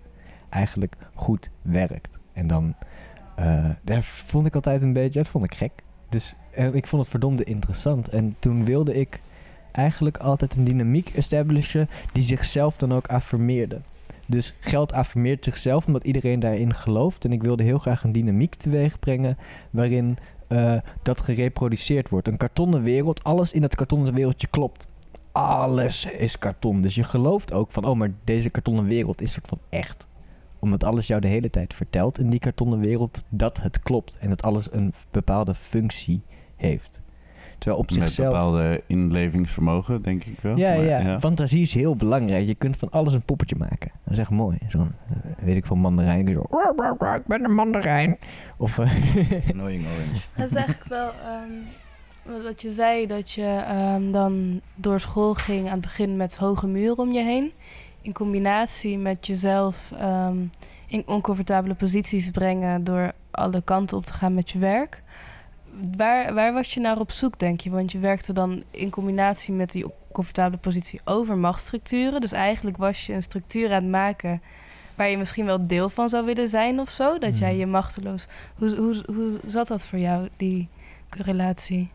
eigenlijk 0.48 0.96
goed 1.14 1.50
werkt. 1.62 2.18
En 2.32 2.46
dan, 2.46 2.74
eh, 3.34 3.70
daar 3.82 4.02
vond 4.02 4.46
ik 4.46 4.54
altijd 4.54 4.82
een 4.82 4.92
beetje, 4.92 5.18
dat 5.18 5.28
vond 5.28 5.44
ik 5.44 5.54
gek. 5.54 5.72
Dus 6.08 6.34
eh, 6.50 6.74
ik 6.74 6.86
vond 6.86 7.02
het 7.02 7.10
verdomde 7.10 7.44
interessant. 7.44 8.08
En 8.08 8.36
toen 8.38 8.64
wilde 8.64 8.94
ik 8.94 9.20
eigenlijk 9.72 10.16
altijd 10.16 10.56
een 10.56 10.64
dynamiek 10.64 11.08
establishen 11.08 11.88
die 12.12 12.22
zichzelf 12.22 12.76
dan 12.76 12.94
ook 12.94 13.06
affirmeerde. 13.06 13.80
Dus 14.28 14.54
geld 14.60 14.92
affirmeert 14.92 15.44
zichzelf 15.44 15.86
omdat 15.86 16.04
iedereen 16.04 16.40
daarin 16.40 16.74
gelooft. 16.74 17.24
En 17.24 17.32
ik 17.32 17.42
wilde 17.42 17.62
heel 17.62 17.78
graag 17.78 18.04
een 18.04 18.12
dynamiek 18.12 18.54
teweeg 18.54 18.98
brengen 18.98 19.38
waarin 19.70 20.18
eh, 20.48 20.76
dat 21.02 21.20
gereproduceerd 21.20 22.08
wordt. 22.08 22.28
Een 22.28 22.36
kartonnen 22.36 22.82
wereld, 22.82 23.24
alles 23.24 23.52
in 23.52 23.60
dat 23.60 23.74
kartonnen 23.74 24.14
wereldje 24.14 24.46
klopt. 24.46 24.86
Alles 25.32 26.04
is 26.04 26.38
karton. 26.38 26.80
Dus 26.80 26.94
je 26.94 27.04
gelooft 27.04 27.52
ook 27.52 27.70
van, 27.70 27.84
oh, 27.84 27.96
maar 27.96 28.12
deze 28.24 28.50
kartonnen 28.50 28.84
wereld 28.84 29.20
is 29.20 29.32
soort 29.32 29.48
van 29.48 29.58
echt. 29.68 30.06
Omdat 30.58 30.84
alles 30.84 31.06
jou 31.06 31.20
de 31.20 31.28
hele 31.28 31.50
tijd 31.50 31.74
vertelt 31.74 32.18
in 32.18 32.30
die 32.30 32.40
kartonnen 32.40 32.80
wereld 32.80 33.24
dat 33.28 33.62
het 33.62 33.80
klopt. 33.80 34.18
En 34.18 34.28
dat 34.28 34.42
alles 34.42 34.72
een 34.72 34.94
bepaalde 35.10 35.54
functie 35.54 36.22
heeft. 36.56 36.97
Terwijl 37.58 37.80
op 37.82 37.90
Met 37.90 37.98
zichzelf... 37.98 38.28
bepaalde 38.28 38.82
inlevingsvermogen, 38.86 40.02
denk 40.02 40.24
ik 40.24 40.40
wel. 40.40 40.56
Ja, 40.56 40.74
Maar, 40.74 40.84
ja, 40.84 41.20
fantasie 41.20 41.60
is 41.62 41.74
heel 41.74 41.96
belangrijk. 41.96 42.46
Je 42.46 42.54
kunt 42.54 42.76
van 42.76 42.90
alles 42.90 43.12
een 43.12 43.22
poppetje 43.22 43.56
maken. 43.56 43.90
Dat 44.04 44.12
is 44.12 44.18
echt 44.18 44.30
mooi. 44.30 44.58
Zo'n, 44.68 44.92
eh, 45.10 45.16
weet 45.44 45.56
ik 45.56 45.66
veel, 45.66 45.76
mandarijn. 45.76 46.28
Zo, 46.28 46.44
"Ruh, 46.50 46.70
ruh, 46.76 46.92
ruh, 46.98 47.14
ik 47.14 47.26
ben 47.26 47.44
een 47.44 47.54
mandarijn. 47.54 48.18
Of, 48.56 48.78
Annoying 49.52 49.84
orange. 49.86 50.20
Het 50.32 50.50
is 50.50 50.56
eigenlijk 50.56 50.88
wel 50.88 51.10
ehm, 51.24 52.42
wat 52.42 52.62
je 52.62 52.70
zei, 52.70 53.06
dat 53.06 53.30
je 53.30 53.62
ehm, 53.68 54.10
dan 54.12 54.60
door 54.74 55.00
school 55.00 55.34
ging 55.34 55.66
aan 55.66 55.72
het 55.72 55.80
begin 55.80 56.16
met 56.16 56.36
hoge 56.36 56.66
muren 56.66 56.98
om 56.98 57.12
je 57.12 57.22
heen. 57.22 57.52
In 58.02 58.12
combinatie 58.12 58.98
met 58.98 59.26
jezelf 59.26 59.92
ehm, 59.98 60.36
in 60.86 61.02
oncomfortabele 61.06 61.74
posities 61.74 62.30
brengen 62.30 62.84
door 62.84 63.12
alle 63.30 63.62
kanten 63.62 63.96
op 63.96 64.06
te 64.06 64.14
gaan 64.14 64.34
met 64.34 64.50
je 64.50 64.58
werk. 64.58 65.02
Waar, 65.96 66.34
waar 66.34 66.52
was 66.52 66.74
je 66.74 66.80
naar 66.80 66.98
op 66.98 67.10
zoek, 67.10 67.38
denk 67.38 67.60
je? 67.60 67.70
Want 67.70 67.92
je 67.92 67.98
werkte 67.98 68.32
dan 68.32 68.62
in 68.70 68.90
combinatie 68.90 69.54
met 69.54 69.72
die 69.72 69.84
comfortabele 70.12 70.60
positie 70.60 71.00
over 71.04 71.36
machtsstructuren. 71.36 72.20
Dus 72.20 72.32
eigenlijk 72.32 72.76
was 72.76 73.06
je 73.06 73.12
een 73.12 73.22
structuur 73.22 73.68
aan 73.68 73.82
het 73.82 73.90
maken 73.90 74.42
waar 74.94 75.08
je 75.08 75.18
misschien 75.18 75.44
wel 75.44 75.66
deel 75.66 75.88
van 75.88 76.08
zou 76.08 76.24
willen 76.24 76.48
zijn 76.48 76.80
of 76.80 76.90
zo. 76.90 77.18
Dat 77.18 77.38
jij 77.38 77.50
Mhm. 77.50 77.58
je 77.58 77.66
machteloos 77.66 78.26
hoe, 78.54 78.76
hoe, 78.76 79.02
hoe 79.06 79.38
zat 79.46 79.68
dat 79.68 79.84
voor 79.86 79.98
jou, 79.98 80.28
die 80.36 80.68
correlatie? 81.10 81.90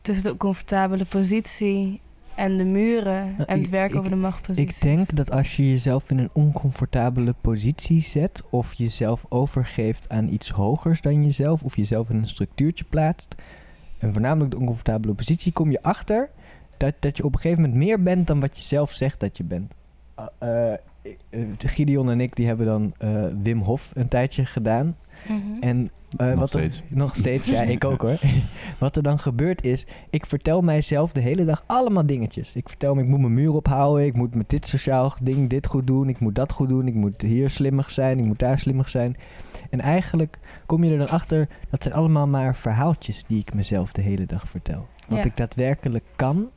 Tussen 0.00 0.24
de 0.24 0.36
comfortabele 0.36 1.04
positie 1.04 2.00
en 2.36 2.56
de 2.56 2.64
muren 2.64 3.34
Nou, 3.36 3.48
en 3.48 3.58
het 3.58 3.68
werk 3.68 3.90
ik- 3.90 3.96
over 3.96 4.10
de 4.10 4.16
machtpositie. 4.16 4.66
ik 4.68 4.96
denk 4.96 5.16
dat 5.16 5.30
als 5.30 5.56
je 5.56 5.70
jezelf 5.70 6.10
in 6.10 6.18
een 6.18 6.30
oncomfortabele 6.32 7.34
positie 7.40 8.02
zet... 8.02 8.42
of 8.50 8.72
jezelf 8.72 9.24
overgeeft 9.28 10.08
aan 10.08 10.28
iets 10.28 10.50
hogers 10.50 11.00
dan 11.00 11.24
jezelf... 11.24 11.62
of 11.62 11.76
jezelf 11.76 12.10
in 12.10 12.16
een 12.16 12.28
structuurtje 12.28 12.84
plaatst... 12.84 13.34
en 13.98 14.12
voornamelijk 14.12 14.50
de 14.50 14.58
oncomfortabele 14.58 15.14
positie... 15.14 15.52
kom 15.52 15.70
je 15.70 15.82
achter 15.82 16.30
dat, 16.76 16.94
dat 17.00 17.16
je 17.16 17.24
op 17.24 17.34
een 17.34 17.40
gegeven 17.40 17.62
moment 17.62 17.80
meer 17.80 18.02
bent... 18.02 18.26
dan 18.26 18.40
wat 18.40 18.56
je 18.56 18.62
zelf 18.62 18.92
zegt 18.92 19.20
dat 19.20 19.36
je 19.36 19.44
bent. 19.44 19.74
Uh, 20.42 20.72
uh, 21.30 21.42
Gideon 21.58 22.10
en 22.10 22.20
ik 22.20 22.36
die 22.36 22.46
hebben 22.46 22.66
dan 22.66 22.94
uh, 22.98 23.24
Wim 23.42 23.60
Hof 23.60 23.90
een 23.94 24.08
tijdje 24.08 24.44
gedaan... 24.44 24.96
Mhm. 25.28 25.60
En 25.60 25.90
uh, 26.20 26.26
Nog 26.26 26.38
wat 26.38 26.48
steeds. 26.48 26.78
Er, 26.78 26.96
nog 26.96 27.16
steeds, 27.16 27.46
ja, 27.46 27.62
ik 27.62 27.84
ook 27.84 28.00
hoor. 28.00 28.18
wat 28.78 28.96
er 28.96 29.02
dan 29.02 29.18
gebeurt 29.18 29.64
is, 29.64 29.86
ik 30.10 30.26
vertel 30.26 30.60
mijzelf 30.60 31.12
de 31.12 31.20
hele 31.20 31.44
dag 31.44 31.64
allemaal 31.66 32.06
dingetjes. 32.06 32.54
Ik 32.54 32.68
vertel 32.68 32.94
me, 32.94 33.02
ik 33.02 33.08
moet 33.08 33.20
mijn 33.20 33.34
muur 33.34 33.52
ophouden, 33.52 34.06
ik 34.06 34.14
moet 34.14 34.34
met 34.34 34.50
dit 34.50 34.66
sociaal 34.66 35.14
ding 35.22 35.50
dit 35.50 35.66
goed 35.66 35.86
doen, 35.86 36.08
ik 36.08 36.18
moet 36.20 36.34
dat 36.34 36.52
goed 36.52 36.68
doen, 36.68 36.86
ik 36.86 36.94
moet 36.94 37.22
hier 37.22 37.50
slimmig 37.50 37.90
zijn, 37.90 38.18
ik 38.18 38.24
moet 38.24 38.38
daar 38.38 38.58
slimmig 38.58 38.88
zijn. 38.88 39.16
En 39.70 39.80
eigenlijk 39.80 40.38
kom 40.66 40.84
je 40.84 40.90
er 40.92 40.98
dan 40.98 41.08
achter, 41.08 41.48
dat 41.70 41.82
zijn 41.82 41.94
allemaal 41.94 42.26
maar 42.26 42.56
verhaaltjes 42.56 43.24
die 43.26 43.40
ik 43.40 43.54
mezelf 43.54 43.92
de 43.92 44.02
hele 44.02 44.26
dag 44.26 44.48
vertel. 44.48 44.86
Wat 45.08 45.18
Ja. 45.18 45.24
ik 45.24 45.36
daadwerkelijk 45.36 46.04
kan 46.16 46.48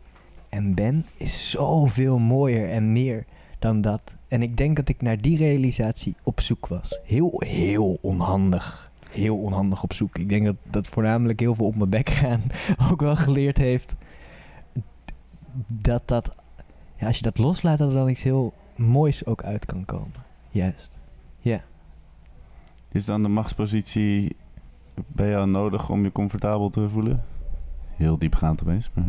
en 0.50 0.74
ben, 0.74 1.06
is 1.18 1.50
zoveel 1.50 2.18
mooier 2.18 2.70
en 2.70 2.92
meer 2.92 3.26
dan 3.60 3.82
dat. 3.82 4.16
En 4.28 4.42
ik 4.42 4.58
denk 4.58 4.76
dat 4.76 4.90
ik 4.90 5.02
naar 5.02 5.22
die 5.22 5.38
realisatie 5.38 6.16
op 6.24 6.42
zoek 6.42 6.68
was. 6.68 7.00
Heel, 7.04 7.42
heel 7.46 7.98
onhandig. 8.02 8.89
Heel 9.10 9.38
onhandig 9.38 9.84
op 9.84 9.94
zoek. 9.94 10.18
Ik 10.18 10.30
denk 10.30 10.46
dat 10.46 10.56
dat 10.64 10.88
voornamelijk 10.88 11.40
heel 11.40 11.56
veel 11.56 11.66
op 11.66 11.76
mijn 11.76 11.90
bek 11.90 12.10
gaan 12.20 12.42
ook 12.92 13.02
wel 13.02 13.16
geleerd 13.16 13.58
heeft. 13.58 13.96
Dat 15.68 16.08
dat, 16.08 16.36
ja, 16.96 17.08
als 17.08 17.18
je 17.18 17.24
dat 17.24 17.38
loslaat, 17.38 17.78
dat 17.78 17.90
er 17.90 17.96
dan 17.96 18.10
iets 18.10 18.24
heel 18.24 18.54
moois 18.76 19.26
ook 19.26 19.44
uit 19.44 19.66
kan 19.66 19.86
komen. 19.86 20.14
Juist. 20.50 20.90
Is 22.92 23.06
dan 23.06 23.24
de 23.24 23.30
machtspositie 23.30 24.36
bij 25.08 25.30
jou 25.30 25.48
nodig 25.48 25.90
om 25.90 26.04
je 26.04 26.12
comfortabel 26.12 26.70
te 26.70 26.90
voelen? 26.90 27.24
Heel 27.96 28.18
diepgaand 28.18 28.62
opeens. 28.62 28.90
Maar... 28.94 29.06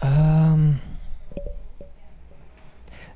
Ehm, 0.00 0.72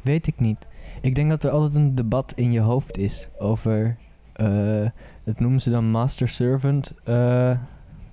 weet 0.03 0.27
ik 0.27 0.41
niet. 0.41 0.67
Ik 1.01 1.15
denk 1.15 1.31
dat 1.31 1.45
er 1.45 1.51
altijd 1.51 1.75
een 1.75 1.95
debat 1.95 2.33
in 2.37 2.53
je 2.53 2.61
hoofd 2.61 2.99
is 2.99 3.29
over. 3.39 3.97
eh 4.33 4.87
dat 5.31 5.41
noemen 5.41 5.61
ze 5.61 5.71
dan 5.71 5.91
master 5.91 6.29
servant. 6.29 6.95
eh, 7.05 7.53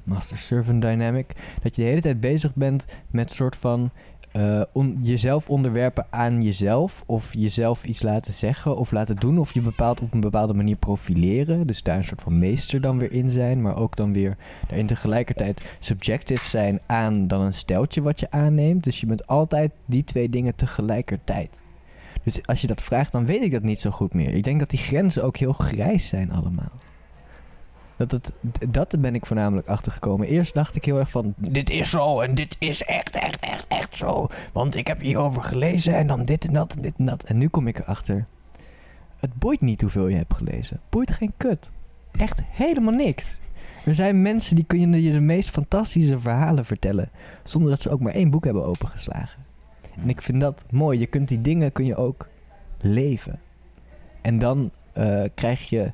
master 0.04 0.38
servant 0.38 0.82
dynamic. 0.82 1.36
Dat 1.62 1.76
je 1.76 1.82
de 1.82 1.88
hele 1.88 2.02
tijd 2.02 2.20
bezig 2.20 2.56
bent 2.56 2.86
met 3.12 3.32
soort 3.32 3.56
van. 3.56 3.90
eh, 4.32 4.62
jezelf 5.02 5.50
onderwerpen 5.50 6.06
aan 6.10 6.44
jezelf. 6.44 7.04
Of 7.06 7.34
jezelf 7.34 7.84
iets 7.84 8.02
laten 8.02 8.34
zeggen 8.34 8.78
of 8.78 8.92
laten 8.92 9.16
doen. 9.16 9.38
Of 9.40 9.54
je 9.54 9.62
bepaalt 9.62 10.02
op 10.02 10.14
een 10.14 10.20
bepaalde 10.20 10.54
manier 10.54 10.76
profileren. 10.76 11.68
Dus 11.68 11.84
daar 11.84 11.98
een 11.98 12.06
soort 12.06 12.22
van 12.22 12.40
meester 12.40 12.82
dan 12.82 12.98
weer 12.98 13.12
in 13.12 13.30
zijn. 13.30 13.62
Maar 13.62 13.76
ook 13.78 13.96
dan 13.96 14.14
weer 14.14 14.38
daarin 14.68 14.88
tegelijkertijd 14.88 15.62
subjective 15.80 16.46
zijn 16.46 16.80
aan 16.86 17.28
dan 17.28 17.42
een 17.42 17.54
steltje 17.54 18.02
wat 18.02 18.20
je 18.20 18.32
aanneemt. 18.32 18.84
Dus 18.84 19.00
je 19.00 19.06
bent 19.06 19.28
altijd 19.28 19.72
die 19.86 20.04
twee 20.04 20.30
dingen 20.30 20.56
tegelijkertijd. 20.56 21.62
Dus 22.24 22.46
als 22.46 22.62
je 22.62 22.68
dat 22.68 22.84
vraagt, 22.84 23.12
dan 23.12 23.26
weet 23.26 23.44
ik 23.44 23.52
dat 23.52 23.64
niet 23.64 23.80
zo 23.80 23.92
goed 23.92 24.14
meer. 24.14 24.34
Ik 24.34 24.44
denk 24.44 24.60
dat 24.60 24.70
die 24.70 24.80
grenzen 24.80 25.24
ook 25.24 25.38
heel 25.38 25.54
grijs 25.54 26.08
zijn 26.08 26.32
allemaal. 26.32 26.72
Dat, 27.98 28.12
het, 28.12 28.32
d- 28.52 28.74
dat 28.74 29.02
ben 29.02 29.16
ik 29.16 29.26
voornamelijk 29.26 29.68
achtergekomen. 29.68 30.28
Eerst 30.28 30.54
dacht 30.54 30.76
ik 30.76 30.86
heel 30.86 30.98
erg 31.00 31.10
van, 31.10 31.34
dit 31.38 31.70
is 31.70 31.90
zo 31.90 32.20
en 32.20 32.36
dit 32.36 32.56
is 32.60 32.84
echt, 32.84 33.16
echt, 33.16 33.40
echt, 33.40 33.66
echt 33.68 33.96
zo. 33.96 34.28
Want 34.54 34.76
ik 34.76 34.88
heb 34.88 35.00
hierover 35.00 35.44
gelezen 35.44 35.96
en 35.96 36.08
dan 36.08 36.24
dit 36.24 36.46
en 36.46 36.54
dat 36.54 36.74
en 36.76 36.82
dit 36.82 36.94
en 36.98 37.06
dat. 37.06 37.24
En 37.24 37.38
nu 37.38 37.48
kom 37.48 37.68
ik 37.68 37.80
erachter. 37.80 38.26
Het 39.20 39.34
boeit 39.34 39.62
niet 39.62 39.82
hoeveel 39.82 40.08
je 40.08 40.16
hebt 40.16 40.34
gelezen. 40.36 40.80
Boeit 40.90 41.12
geen 41.12 41.34
kut. 41.38 41.72
Echt 42.12 42.42
helemaal 42.46 42.94
niks. 42.94 43.40
Er 43.86 43.96
zijn 43.96 44.22
mensen 44.22 44.56
die 44.56 44.66
kunnen 44.66 45.02
je 45.02 45.12
de 45.12 45.20
meest 45.20 45.50
fantastische 45.50 46.20
verhalen 46.20 46.66
vertellen. 46.66 47.10
Zonder 47.44 47.70
dat 47.70 47.82
ze 47.82 47.90
ook 47.90 48.00
maar 48.00 48.14
één 48.14 48.30
boek 48.30 48.44
hebben 48.46 48.66
opengeslagen. 48.66 49.46
En 50.02 50.10
ik 50.10 50.22
vind 50.22 50.42
dat 50.42 50.66
mooi. 50.72 51.00
Je 51.00 51.06
kunt 51.06 51.28
die 51.28 51.42
dingen 51.42 51.72
kun 51.72 51.86
je 51.86 51.96
ook 51.96 52.28
leven. 52.82 53.40
En 54.22 54.40
dan 54.40 54.72
eh, 54.94 55.24
krijg 55.36 55.70
je 55.70 55.92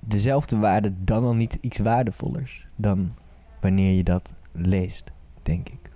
dezelfde 0.00 0.58
waarde, 0.58 0.92
dan 1.04 1.24
al 1.24 1.34
niet 1.34 1.58
iets 1.60 1.78
waardevollers. 1.78 2.66
Dan 2.76 3.14
wanneer 3.60 3.92
je 3.92 4.04
dat 4.04 4.32
leest, 4.52 5.12
denk 5.42 5.68
ik. 5.68 5.90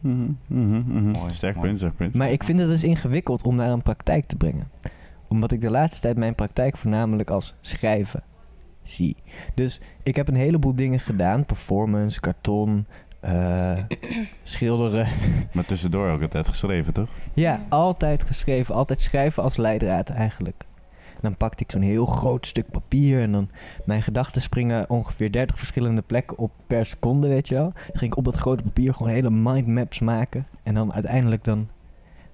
Mhm, 0.00 0.30
mhm, 0.46 0.76
mhm. 0.76 1.10
Mooi, 1.10 1.32
Sterk 1.34 1.54
mooi. 1.54 1.66
punt, 1.66 1.78
sterk 1.78 1.96
punt. 1.96 2.14
Maar 2.14 2.30
ik 2.30 2.44
vind 2.44 2.58
het 2.58 2.68
dus 2.68 2.82
ingewikkeld 2.82 3.42
om 3.42 3.54
naar 3.56 3.70
een 3.70 3.82
praktijk 3.82 4.26
te 4.26 4.36
brengen. 4.36 4.70
Omdat 5.28 5.52
ik 5.52 5.60
de 5.60 5.70
laatste 5.70 6.00
tijd 6.00 6.16
mijn 6.16 6.34
praktijk 6.34 6.76
voornamelijk 6.76 7.30
als 7.30 7.54
schrijven 7.60 8.22
zie. 8.82 9.16
Dus 9.54 9.80
ik 10.02 10.16
heb 10.16 10.28
een 10.28 10.34
heleboel 10.34 10.74
dingen 10.74 11.00
gedaan. 11.00 11.44
Performance, 11.44 12.20
karton, 12.20 12.86
eh, 13.20 13.76
schilderen. 14.42 15.08
Maar 15.52 15.64
tussendoor 15.64 16.10
ook 16.10 16.22
altijd 16.22 16.48
geschreven, 16.48 16.92
toch? 16.92 17.08
Ja, 17.34 17.60
altijd 17.68 18.22
geschreven. 18.22 18.74
Altijd 18.74 19.00
schrijven 19.00 19.42
als 19.42 19.56
leidraad 19.56 20.08
eigenlijk. 20.10 20.64
En 21.22 21.28
dan 21.28 21.36
pakte 21.36 21.64
ik 21.64 21.70
zo'n 21.70 21.82
heel 21.82 22.06
groot 22.06 22.46
stuk 22.46 22.70
papier 22.70 23.20
en 23.20 23.32
dan 23.32 23.50
mijn 23.84 24.02
gedachten 24.02 24.42
springen 24.42 24.90
ongeveer 24.90 25.32
30 25.32 25.58
verschillende 25.58 26.02
plekken 26.02 26.38
op 26.38 26.50
per 26.66 26.86
seconde, 26.86 27.28
weet 27.28 27.48
je 27.48 27.54
wel. 27.54 27.72
Dan 27.72 27.98
ging 27.98 28.12
ik 28.12 28.16
op 28.16 28.24
dat 28.24 28.34
grote 28.34 28.62
papier 28.62 28.94
gewoon 28.94 29.12
hele 29.12 29.30
mindmaps 29.30 29.98
maken. 29.98 30.46
En 30.62 30.74
dan 30.74 30.92
uiteindelijk 30.92 31.44
dan 31.44 31.68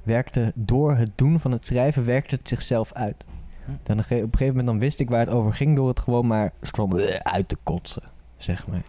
werkte 0.03 0.53
door 0.55 0.94
het 0.96 1.11
doen 1.14 1.40
van 1.40 1.51
het 1.51 1.66
schrijven, 1.66 2.05
werkte 2.05 2.35
het 2.35 2.49
zichzelf 2.49 2.92
uit. 2.92 3.25
Hm. 3.64 3.70
Dan 3.83 3.99
op 3.99 4.11
een 4.11 4.16
gegeven 4.16 4.46
moment 4.46 4.66
dan 4.66 4.79
wist 4.79 5.01
ik 5.01 5.09
waar 5.09 5.20
het 5.20 5.29
over 5.29 5.55
ging 5.55 5.77
door 5.77 5.88
het 5.88 6.01
gewoon 6.01 6.27
maar 6.27 6.53
eh, 6.72 7.14
uit 7.22 7.49
te 7.49 7.57
kotsen, 7.62 8.03
zeg 8.37 8.66
maar. 8.66 8.83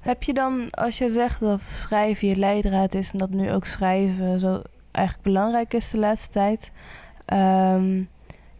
Heb 0.00 0.22
je 0.22 0.34
dan, 0.34 0.70
als 0.70 0.98
je 0.98 1.08
zegt 1.08 1.40
dat 1.40 1.60
schrijven 1.60 2.28
je 2.28 2.36
leidraad 2.36 2.94
is 2.94 3.12
en 3.12 3.18
dat 3.18 3.30
nu 3.30 3.52
ook 3.52 3.64
schrijven 3.64 4.40
zo 4.40 4.62
eigenlijk 4.90 5.26
belangrijk 5.26 5.74
is 5.74 5.90
de 5.90 5.98
laatste 5.98 6.32
tijd. 6.32 6.72
ehm, 7.24 8.02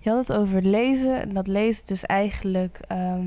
je 0.06 0.12
had 0.12 0.28
het 0.28 0.36
over 0.36 0.62
lezen 0.62 1.20
en 1.20 1.32
dat 1.34 1.46
lezen 1.46 1.86
dus 1.86 2.04
eigenlijk 2.04 2.78
ehm, 2.88 3.26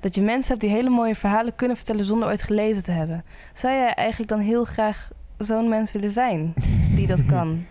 dat 0.00 0.14
je 0.14 0.22
mensen 0.22 0.48
hebt 0.48 0.60
die 0.60 0.70
hele 0.70 0.90
mooie 0.90 1.14
verhalen 1.14 1.54
kunnen 1.54 1.76
vertellen 1.76 2.04
zonder 2.04 2.28
ooit 2.28 2.42
gelezen 2.42 2.84
te 2.84 2.92
hebben. 2.92 3.24
Zou 3.52 3.74
jij 3.74 3.94
eigenlijk 3.94 4.30
dan 4.30 4.40
heel 4.40 4.64
graag 4.64 5.10
zo'n 5.38 5.68
mens 5.68 5.92
willen 5.92 6.10
zijn 6.10 6.54
die 6.94 7.06
dat 7.06 7.24
kan? 7.26 7.64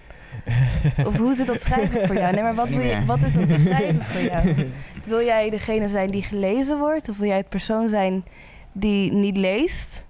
Of 1.07 1.17
hoe 1.17 1.33
zit 1.35 1.47
dat 1.47 1.61
schrijven 1.61 2.05
voor 2.07 2.15
jou? 2.15 2.33
Nee, 2.33 2.43
maar 2.43 2.55
wat, 2.55 2.69
wil 2.69 2.79
je, 2.79 3.05
wat 3.05 3.23
is 3.23 3.33
dat 3.33 3.49
schrijven 3.49 4.03
voor 4.03 4.21
jou? 4.21 4.67
Wil 5.05 5.21
jij 5.23 5.49
degene 5.49 5.87
zijn 5.89 6.09
die 6.11 6.23
gelezen 6.23 6.77
wordt? 6.77 7.09
Of 7.09 7.17
wil 7.17 7.27
jij 7.27 7.37
het 7.37 7.49
persoon 7.49 7.89
zijn 7.89 8.23
die 8.71 9.11
niet 9.13 9.37
leest? 9.37 10.05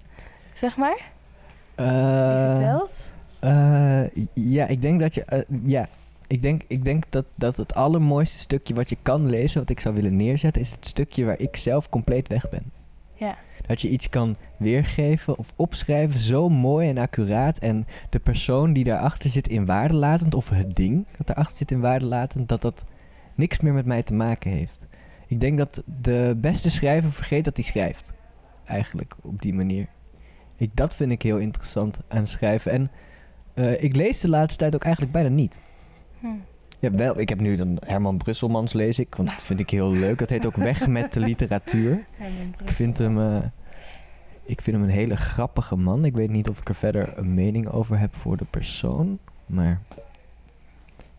Zeg 0.54 0.78
maar? 0.78 0.97
Die 1.76 1.86
Eh, 1.86 2.56
vertelt? 2.56 3.12
Eh, 3.39 4.02
ja, 4.34 4.67
ik 4.67 4.82
denk 4.82 5.00
dat 5.00 5.13
je. 5.13 5.24
eh, 5.26 5.39
ja, 5.63 5.88
ik 6.32 6.41
denk, 6.41 6.62
ik 6.67 6.84
denk 6.84 7.04
dat, 7.10 7.26
dat 7.36 7.58
het 7.58 7.76
allermooiste 7.76 8.38
stukje 8.38 8.74
wat 8.74 8.89
je 8.89 8.98
kan 9.02 9.30
lezen, 9.30 9.60
wat 9.60 9.70
ik 9.70 9.80
zou 9.80 9.96
willen 9.96 10.15
neerzetten, 10.15 10.62
is 10.62 10.72
het 10.72 10.88
stukje 10.88 11.26
waar 11.26 11.39
ik 11.39 11.56
zelf 11.56 11.89
compleet 11.89 12.28
weg 12.28 12.50
ben. 12.50 12.72
Ja. 13.13 13.38
Dat 13.67 13.82
je 13.82 13.89
iets 13.89 14.10
kan 14.10 14.36
weergeven 14.58 15.38
of 15.38 15.54
opschrijven 15.56 16.20
zo 16.20 16.50
mooi 16.50 16.89
en 16.89 16.98
accuraat. 16.98 17.58
En 17.58 17.88
de 18.10 18.20
persoon 18.20 18.74
die 18.74 18.84
daarachter 18.84 19.30
zit 19.30 19.48
in 19.48 19.65
waardelatend, 19.65 20.36
of 20.36 20.50
het 20.50 20.76
ding 20.76 21.06
dat 21.17 21.28
daarachter 21.28 21.58
zit 21.58 21.72
in 21.72 21.80
waardelatend, 21.80 22.50
dat 22.50 22.62
dat 22.62 22.86
niks 23.36 23.60
meer 23.60 23.74
met 23.74 23.86
mij 23.86 24.04
te 24.04 24.13
maken 24.13 24.52
heeft. 24.52 24.80
Ik 25.28 25.39
denk 25.39 25.58
dat 25.58 25.84
de 26.02 26.38
beste 26.38 26.70
schrijver 26.70 27.12
vergeet 27.12 27.46
dat 27.46 27.56
hij 27.56 27.65
schrijft. 27.65 28.13
Eigenlijk, 28.65 29.15
op 29.22 29.41
die 29.41 29.54
manier. 29.54 29.88
Ik, 30.56 30.70
dat 30.74 30.96
vind 30.96 31.12
ik 31.12 31.22
heel 31.22 31.38
interessant 31.38 32.00
aan 32.08 32.28
schrijven. 32.28 32.72
En 32.72 32.91
eh, 33.54 33.84
ik 33.84 33.96
lees 33.96 34.20
de 34.20 34.30
laatste 34.30 34.60
tijd 34.60 34.76
ook 34.76 34.84
eigenlijk 34.84 35.13
bijna 35.13 35.30
niet. 35.30 35.60
Hm. 36.21 36.27
Ja, 36.79 36.91
wel, 36.91 37.19
ik 37.19 37.29
heb 37.29 37.39
nu 37.39 37.55
dan 37.55 37.77
Herman 37.86 38.17
Brusselmans 38.17 38.73
lees 38.73 38.99
ik, 38.99 39.15
want 39.15 39.29
dat 39.29 39.41
vind 39.41 39.60
ik 39.60 39.69
heel 39.69 39.91
leuk. 39.91 40.19
Dat 40.19 40.29
heet 40.29 40.45
ook 40.45 40.55
Weg 40.55 40.88
met 40.97 41.13
de 41.13 41.19
literatuur. 41.19 42.05
Ik 42.63 42.69
vind 42.69 42.97
hem, 42.97 43.19
eh, 43.19 43.38
ik 44.43 44.62
vind 44.62 44.77
hem 44.77 44.86
een 44.86 44.91
hele 44.91 45.17
grappige 45.17 45.75
man. 45.75 46.05
Ik 46.05 46.15
weet 46.15 46.29
niet 46.29 46.49
of 46.49 46.60
ik 46.60 46.69
er 46.69 46.75
verder 46.75 47.17
een 47.17 47.34
mening 47.34 47.67
over 47.69 47.99
heb 47.99 48.15
voor 48.15 48.38
de 48.38 48.45
persoon. 48.49 49.19
Maar 49.45 49.81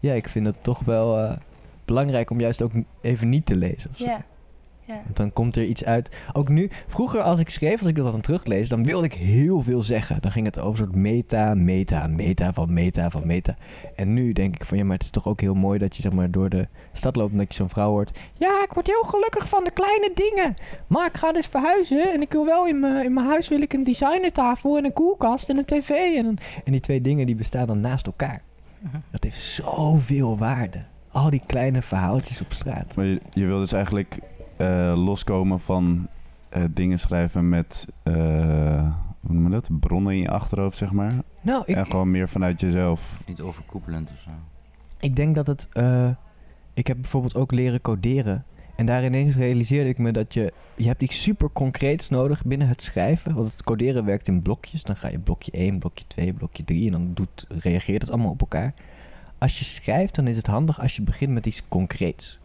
ja, 0.01 0.13
ik 0.13 0.29
vind 0.29 0.47
het 0.47 0.63
toch 0.63 0.81
wel 0.81 1.19
eh, 1.19 1.37
belangrijk 1.85 2.31
om 2.31 2.41
juist 2.41 2.63
ook 2.63 2.73
even 3.01 3.29
niet 3.29 3.47
te 3.47 3.57
lezen. 3.57 3.91
Ja. 3.95 4.25
Ja. 4.85 5.01
Want 5.05 5.17
dan 5.17 5.33
komt 5.33 5.57
er 5.57 5.65
iets 5.65 5.85
uit. 5.85 6.09
Ook 6.33 6.49
nu, 6.49 6.71
vroeger 6.87 7.23
als 7.23 7.39
ik 7.39 7.49
schreef, 7.51 7.79
als 7.79 7.89
ik 7.89 7.97
dat 7.97 8.13
dan 8.13 8.21
teruglees, 8.21 8.69
dan 8.69 8.85
wilde 8.85 9.07
ik 9.07 9.15
heel 9.15 9.63
veel 9.63 9.83
zeggen. 9.83 10.21
Dan 10.21 10.31
ging 10.33 10.47
het 10.47 10.59
over 10.59 10.79
soort 10.79 10.95
meta, 10.95 11.55
meta, 11.55 12.07
meta 12.07 12.53
van 12.53 12.73
meta 12.73 13.11
van 13.11 13.27
meta. 13.27 13.55
En 13.97 14.15
nu 14.15 14.33
denk 14.33 14.55
ik 14.55 14.65
van 14.65 14.79
ja, 14.79 14.85
maar 14.85 14.95
het 14.95 15.03
is 15.03 15.11
toch 15.11 15.27
ook 15.27 15.41
heel 15.41 15.55
mooi 15.55 15.79
dat 15.79 15.97
je 15.97 16.03
zeg 16.03 16.13
maar 16.13 16.31
door 16.31 16.49
de 16.49 16.69
stad 16.93 17.17
loopt 17.17 17.33
en 17.33 17.39
dat 17.39 17.49
je 17.49 17.55
zo'n 17.55 17.69
vrouw 17.69 17.91
hoort. 17.91 18.19
Ja, 18.39 18.63
ik 18.65 18.73
word 18.73 18.87
heel 18.87 19.03
gelukkig 19.03 19.49
van 19.49 19.65
de 19.65 19.71
kleine 19.71 20.11
dingen. 20.15 20.57
Maar 20.87 21.07
ik 21.07 21.17
ga 21.17 21.33
dus 21.33 21.47
verhuizen 21.47 22.13
en 22.13 22.21
ik 22.21 22.33
wil 22.33 22.45
wel 22.45 22.67
in 22.67 22.81
mijn, 22.81 23.05
in 23.05 23.13
mijn 23.13 23.27
huis 23.27 23.49
wil 23.49 23.61
ik 23.61 23.73
een 23.73 23.85
designertafel 23.85 24.77
en 24.77 24.85
een 24.85 24.93
koelkast 24.93 25.49
en 25.49 25.57
een 25.59 25.65
tv. 25.65 25.89
En, 25.91 26.27
een- 26.27 26.39
en 26.65 26.73
die 26.73 26.81
twee 26.81 27.01
dingen 27.01 27.27
die 27.27 27.35
bestaan 27.35 27.67
dan 27.67 27.81
naast 27.81 28.07
elkaar. 28.07 28.43
Dat 29.11 29.25
heeft 29.25 29.41
zoveel 29.43 30.39
waarde. 30.39 30.79
Al 31.11 31.31
die 31.31 31.43
kleine 31.47 31.83
verhaaltjes 31.83 32.41
op 32.41 32.53
straat. 32.53 32.95
Maar 32.95 33.05
je, 33.05 33.21
je 33.33 33.47
wil 33.47 33.59
dus 33.59 33.73
eigenlijk 33.73 34.19
eh, 34.63 35.05
loskomen 35.05 35.61
van 35.61 36.07
eh, 36.49 36.63
dingen 36.71 36.99
schrijven 36.99 37.49
met, 37.49 37.87
eh, 38.03 38.15
hoe 39.21 39.35
noem 39.35 39.45
je 39.45 39.51
dat? 39.51 39.69
Bronnen 39.81 40.13
in 40.15 40.21
je 40.21 40.31
achterhoofd, 40.31 40.77
zeg 40.79 40.93
maar. 40.93 41.13
Nou, 41.41 41.63
ik, 41.67 41.77
En 41.77 41.87
gewoon 41.87 42.11
meer 42.11 42.29
vanuit 42.29 42.61
jezelf. 42.61 43.21
Niet 43.27 43.41
overkoepelend 43.41 44.11
of 44.11 44.19
zo. 44.25 44.31
Ik 45.01 45.17
denk 45.17 45.35
dat 45.35 45.47
het. 45.47 45.69
eh, 45.73 46.09
ik 46.75 46.87
heb 46.87 46.97
bijvoorbeeld 47.01 47.35
ook 47.37 47.53
leren 47.53 47.81
coderen. 47.81 48.45
En 48.77 48.87
daar 48.87 49.05
ineens 49.05 49.35
realiseerde 49.37 49.89
ik 49.89 49.99
me 49.99 50.13
dat 50.13 50.35
je. 50.35 50.53
Je 50.77 50.87
hebt 50.87 51.03
iets 51.03 51.23
super 51.23 51.51
concreets 51.53 52.09
nodig 52.09 52.45
binnen 52.45 52.69
het 52.69 52.83
schrijven. 52.83 53.35
Want 53.35 53.53
het 53.53 53.63
coderen 53.63 54.05
werkt 54.05 54.29
in 54.29 54.43
blokjes. 54.43 54.83
Dan 54.83 54.97
ga 54.97 55.09
je 55.09 55.19
blokje 55.19 55.51
1, 55.51 55.79
blokje 55.79 56.05
2, 56.07 56.33
blokje 56.33 56.65
3. 56.65 56.87
En 56.87 56.93
dan 56.93 57.11
doet, 57.15 57.47
reageert 57.49 58.03
het 58.03 58.11
allemaal 58.11 58.31
op 58.31 58.41
elkaar. 58.41 58.75
Als 59.39 59.59
je 59.59 59.65
schrijft, 59.65 60.15
dan 60.15 60.27
is 60.27 60.37
het 60.37 60.47
handig 60.47 60.81
als 60.81 60.97
je 60.97 61.03
begint 61.03 61.33
met 61.33 61.47
iets 61.47 61.63
concreets. 61.69 62.39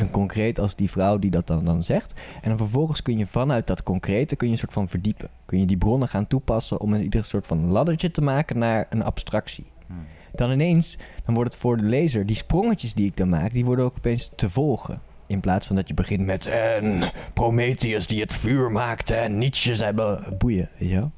Een 0.00 0.10
concreet 0.10 0.60
als 0.60 0.76
die 0.76 0.90
vrouw 0.90 1.18
die 1.18 1.30
dat 1.30 1.46
dan, 1.46 1.64
dan 1.64 1.84
zegt. 1.84 2.20
En 2.42 2.48
dan 2.48 2.58
vervolgens 2.58 3.02
kun 3.02 3.18
je 3.18 3.26
vanuit 3.26 3.66
dat 3.66 3.82
concrete 3.82 4.36
kun 4.36 4.46
je 4.46 4.52
een 4.52 4.58
soort 4.58 4.72
van 4.72 4.88
verdiepen. 4.88 5.28
Kun 5.46 5.60
je 5.60 5.66
die 5.66 5.78
bronnen 5.78 6.08
gaan 6.08 6.26
toepassen 6.26 6.80
om 6.80 6.92
een 6.92 7.02
ieder 7.02 7.24
soort 7.24 7.46
van 7.46 7.66
laddertje 7.66 8.10
te 8.10 8.22
maken 8.22 8.58
naar 8.58 8.86
een 8.90 9.02
abstractie. 9.02 9.66
Hm. 9.86 9.92
Dan 10.34 10.50
ineens, 10.50 10.98
dan 11.24 11.34
wordt 11.34 11.52
het 11.52 11.62
voor 11.62 11.76
de 11.76 11.82
lezer, 11.82 12.26
die 12.26 12.36
sprongetjes 12.36 12.94
die 12.94 13.06
ik 13.06 13.16
dan 13.16 13.28
maak, 13.28 13.52
die 13.52 13.64
worden 13.64 13.84
ook 13.84 13.94
opeens 13.96 14.30
te 14.36 14.50
volgen. 14.50 15.00
In 15.26 15.40
plaats 15.40 15.66
van 15.66 15.76
dat 15.76 15.88
je 15.88 15.94
begint 15.94 16.24
met 16.24 16.46
en 16.46 17.12
Prometheus 17.34 18.06
die 18.06 18.20
het 18.20 18.32
vuur 18.32 18.70
maakte 18.70 19.14
en 19.14 19.38
Nietzsche 19.38 19.76
zei 19.76 19.92
be- 19.92 20.22
boeien, 20.38 20.68
weet 20.78 20.88
je 20.88 20.94
wel? 20.94 21.10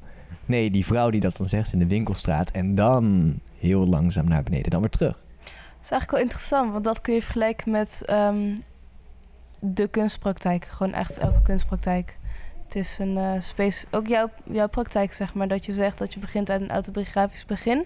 Nee, 0.45 0.71
die 0.71 0.85
vrouw 0.85 1.09
die 1.09 1.21
dat 1.21 1.37
dan 1.37 1.45
zegt 1.45 1.73
in 1.73 1.79
de 1.79 1.87
winkelstraat 1.87 2.51
en 2.51 2.75
dan 2.75 3.33
heel 3.59 3.87
langzaam 3.87 4.27
naar 4.27 4.43
beneden, 4.43 4.69
dan 4.71 4.79
weer 4.79 4.89
terug. 4.89 5.19
Dat 5.41 5.51
is 5.81 5.91
eigenlijk 5.91 6.11
wel 6.11 6.19
interessant, 6.19 6.71
want 6.71 6.83
dat 6.83 7.01
kun 7.01 7.13
je 7.13 7.21
vergelijken 7.21 7.71
met 7.71 8.03
ehm, 8.05 8.55
de 9.65 9.87
kunstpraktijk. 9.87 10.65
Gewoon 10.65 10.93
echt 10.93 11.17
elke 11.17 11.41
kunstpraktijk. 11.41 12.17
Het 12.65 12.75
is 12.75 12.97
een 12.99 13.17
eh, 13.17 13.31
space, 13.39 13.85
ook 13.91 14.07
jouw, 14.07 14.29
jouw 14.51 14.67
praktijk 14.67 15.13
zeg 15.13 15.33
maar, 15.33 15.47
dat 15.47 15.65
je 15.65 15.71
zegt 15.71 15.97
dat 15.97 16.13
je 16.13 16.19
begint 16.19 16.49
uit 16.49 16.61
een 16.61 16.71
autobiografisch 16.71 17.45
begin 17.45 17.85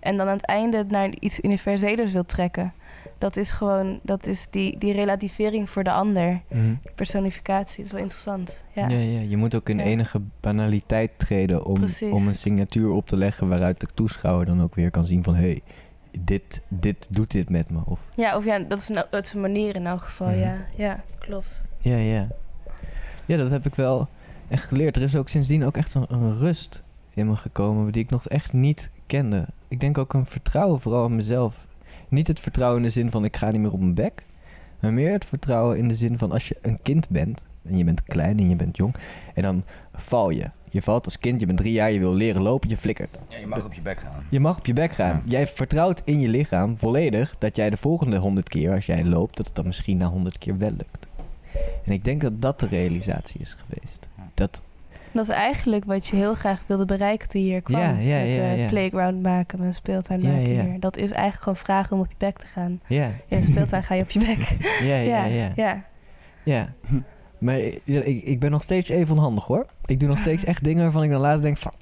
en 0.00 0.16
dan 0.16 0.26
aan 0.28 0.36
het 0.36 0.46
einde 0.46 0.84
naar 0.88 1.10
iets 1.18 1.40
universelers 1.40 2.12
wil 2.12 2.24
trekken. 2.26 2.72
Dat 3.18 3.36
is 3.36 3.50
gewoon, 3.50 4.00
dat 4.02 4.26
is 4.26 4.46
die, 4.50 4.78
die 4.78 4.92
relativering 4.92 5.70
voor 5.70 5.84
de 5.84 5.90
ander. 5.92 6.40
Die 6.48 6.78
personificatie, 6.94 7.76
dat 7.76 7.86
is 7.86 7.92
wel 7.92 8.00
interessant. 8.00 8.64
Ja. 8.72 8.88
Ja. 8.88 8.98
Ja, 8.98 9.20
je 9.20 9.36
moet 9.36 9.54
ook 9.54 9.68
in 9.68 9.78
Ja. 9.78 9.84
enige 9.84 10.20
banaliteit 10.40 11.10
treden 11.16 11.64
om, 11.64 11.74
Precies. 11.74 12.10
om 12.12 12.26
een 12.26 12.34
signatuur 12.34 12.90
op 12.90 13.08
te 13.08 13.16
leggen 13.16 13.48
waaruit 13.48 13.80
de 13.80 13.86
toeschouwer 13.94 14.46
dan 14.46 14.62
ook 14.62 14.74
weer 14.74 14.90
kan 14.90 15.04
zien 15.04 15.22
van 15.24 15.34
hé, 15.34 15.40
hey, 15.42 15.62
dit, 16.20 16.60
dit 16.68 17.06
doet 17.10 17.30
dit 17.30 17.48
met 17.50 17.70
me. 17.70 17.78
Of 17.84 18.00
Ja, 18.16 18.36
of 18.36 18.44
ja, 18.44 18.58
dat 18.58 18.78
is, 18.78 18.86
dat 19.10 19.24
is 19.24 19.32
een 19.32 19.40
manier 19.40 19.74
in 19.74 19.86
elk 19.86 20.00
geval, 20.00 20.28
Mhm. 20.28 20.38
ja. 20.38 20.56
Ja, 20.76 21.00
klopt. 21.18 21.62
Ja, 21.78 21.96
ja. 21.96 22.26
Ja, 23.26 23.36
dat 23.36 23.50
heb 23.50 23.66
ik 23.66 23.74
wel 23.74 24.08
echt 24.48 24.64
geleerd. 24.64 24.96
Er 24.96 25.02
is 25.02 25.16
ook 25.16 25.28
sindsdien 25.28 25.64
ook 25.64 25.76
echt 25.76 25.94
een, 25.94 26.04
een 26.08 26.38
rust 26.38 26.82
in 27.14 27.26
me 27.28 27.36
gekomen 27.36 27.92
die 27.92 28.02
ik 28.02 28.10
nog 28.10 28.28
echt 28.28 28.52
niet 28.52 28.90
kende. 29.06 29.46
Ik 29.68 29.80
denk 29.80 29.98
ook 29.98 30.12
een 30.14 30.26
vertrouwen 30.26 30.80
vooral 30.80 31.06
in 31.06 31.16
mezelf. 31.16 31.54
Niet 32.08 32.28
het 32.28 32.40
vertrouwen 32.40 32.78
in 32.78 32.86
de 32.86 32.90
zin 32.92 33.10
van 33.10 33.24
ik 33.24 33.36
ga 33.36 33.50
niet 33.50 33.60
meer 33.60 33.72
op 33.72 33.80
mijn 33.80 33.94
bek. 33.94 34.24
Maar 34.80 34.92
meer 34.92 35.12
het 35.12 35.24
vertrouwen 35.24 35.78
in 35.78 35.88
de 35.88 35.96
zin 35.96 36.18
van 36.18 36.32
als 36.32 36.48
je 36.48 36.56
een 36.62 36.78
kind 36.82 37.08
bent. 37.08 37.44
En 37.64 37.76
je 37.78 37.84
bent 37.84 38.02
klein 38.02 38.38
en 38.38 38.48
je 38.48 38.56
bent 38.56 38.76
jong. 38.76 38.94
En 39.34 39.42
dan 39.42 39.64
val 39.94 40.30
je. 40.30 40.50
Je 40.76 40.82
valt 40.82 41.04
als 41.04 41.18
kind, 41.18 41.40
je 41.40 41.46
bent 41.46 41.58
drie 41.58 41.72
jaar, 41.72 41.92
je 41.92 41.98
wil 41.98 42.14
leren 42.14 42.42
lopen, 42.42 42.68
je 42.68 42.76
flikkert. 42.76 43.18
Ja, 43.28 43.38
je 43.38 43.46
mag 43.46 43.64
op 43.64 43.72
je 43.72 43.80
bek 43.80 43.98
gaan. 44.00 44.26
Je 44.30 44.40
mag 44.40 44.58
op 44.58 44.66
je 44.66 44.72
bek 44.72 44.92
gaan. 44.92 45.22
Ja. 45.24 45.30
Jij 45.30 45.46
vertrouwt 45.46 46.02
in 46.04 46.20
je 46.20 46.28
lichaam 46.28 46.78
volledig 46.78 47.36
dat 47.38 47.56
jij 47.56 47.70
de 47.70 47.76
volgende 47.76 48.16
honderd 48.16 48.48
keer, 48.48 48.72
als 48.72 48.86
jij 48.86 49.04
loopt, 49.04 49.36
dat 49.36 49.46
het 49.46 49.54
dan 49.54 49.66
misschien 49.66 49.96
na 49.96 50.06
honderd 50.06 50.38
keer 50.38 50.58
wel 50.58 50.70
lukt. 50.70 51.06
En 51.84 51.92
ik 51.92 52.04
denk 52.04 52.20
dat 52.20 52.42
dat 52.42 52.60
de 52.60 52.66
realisatie 52.66 53.40
is 53.40 53.56
geweest. 53.66 54.08
Dat, 54.34 54.62
Dat 55.12 55.28
is 55.28 55.34
eigenlijk 55.34 55.84
wat 55.84 56.06
je 56.06 56.16
heel 56.16 56.34
graag 56.34 56.62
wilde 56.66 56.84
bereiken 56.84 57.28
toen 57.28 57.40
je 57.40 57.46
hier 57.48 57.62
kwam. 57.62 57.80
Ja, 57.80 57.88
ja, 57.88 58.18
met 58.26 58.36
ja, 58.36 58.42
eh, 58.42 58.60
ja. 58.60 58.68
playground 58.68 59.22
maken, 59.22 59.58
met 59.58 59.68
een 59.68 59.74
speeltuin 59.74 60.22
maken 60.22 60.54
ja. 60.54 60.64
hier. 60.64 60.80
Dat 60.80 60.96
is 60.96 61.10
eigenlijk 61.10 61.42
gewoon 61.42 61.58
vragen 61.58 61.96
om 61.96 62.02
op 62.02 62.08
je 62.08 62.16
bek 62.18 62.38
te 62.38 62.46
gaan. 62.46 62.80
ja, 62.86 63.10
In 63.28 63.36
een 63.36 63.44
speeltuin 63.44 63.82
ga 63.82 63.94
je 63.94 64.02
op 64.02 64.10
je 64.10 64.18
bek. 64.18 64.56
ja, 64.90 64.96
ja, 64.96 65.24
ja. 65.54 65.84
ja. 66.44 66.72
Maar 67.46 67.58
ik, 67.58 68.24
ik 68.24 68.40
ben 68.40 68.50
nog 68.50 68.62
steeds 68.62 68.90
even 68.90 69.16
onhandig 69.16 69.44
hoor. 69.44 69.66
Ik 69.84 70.00
doe 70.00 70.08
nog 70.08 70.18
steeds 70.18 70.44
echt 70.52 70.64
dingen 70.64 70.82
waarvan 70.82 71.02
ik 71.02 71.10
dan 71.10 71.20
later 71.20 71.42
denk 71.42 71.56
van, 71.56 71.72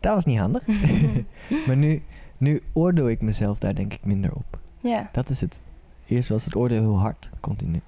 dat 0.00 0.14
was 0.14 0.24
niet 0.24 0.38
handig. 0.38 0.66
maar 1.66 1.76
nu, 1.76 2.02
nu 2.38 2.62
oordeel 2.72 3.08
ik 3.08 3.20
mezelf 3.20 3.58
daar 3.58 3.74
denk 3.74 3.92
ik 3.92 4.04
minder 4.04 4.32
op. 4.32 4.58
ja. 4.80 5.08
Dat 5.12 5.30
is 5.30 5.40
het. 5.40 5.60
Eerst 6.06 6.28
was 6.28 6.44
het 6.44 6.56
oordeel 6.56 6.80
heel 6.80 6.98
hard, 6.98 7.30
continu. 7.40 7.80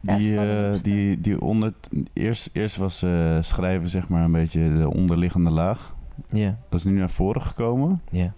Die, 0.00 0.38
eh, 0.40 0.80
die, 0.82 1.20
die 1.20 1.40
onder, 1.40 1.74
eerst, 2.12 2.50
eerst 2.52 2.76
was 2.76 3.02
eh, 3.02 3.38
schrijven 3.40 3.88
zeg 3.88 4.08
maar 4.08 4.24
een 4.24 4.32
beetje 4.32 4.76
de 4.78 4.90
onderliggende 4.90 5.50
laag. 5.50 5.94
Ja, 6.30 6.58
Dat 6.68 6.78
is 6.78 6.84
nu 6.84 6.98
naar 6.98 7.10
voren 7.10 7.42
gekomen. 7.42 8.02
ja. 8.10 8.32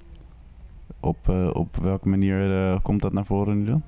Op, 1.00 1.28
eh, 1.28 1.50
op 1.52 1.76
welke 1.76 2.08
manier 2.08 2.70
eh, 2.72 2.78
komt 2.82 3.02
dat 3.02 3.12
naar 3.12 3.24
voren 3.26 3.58
nu 3.58 3.64
dan? 3.64 3.82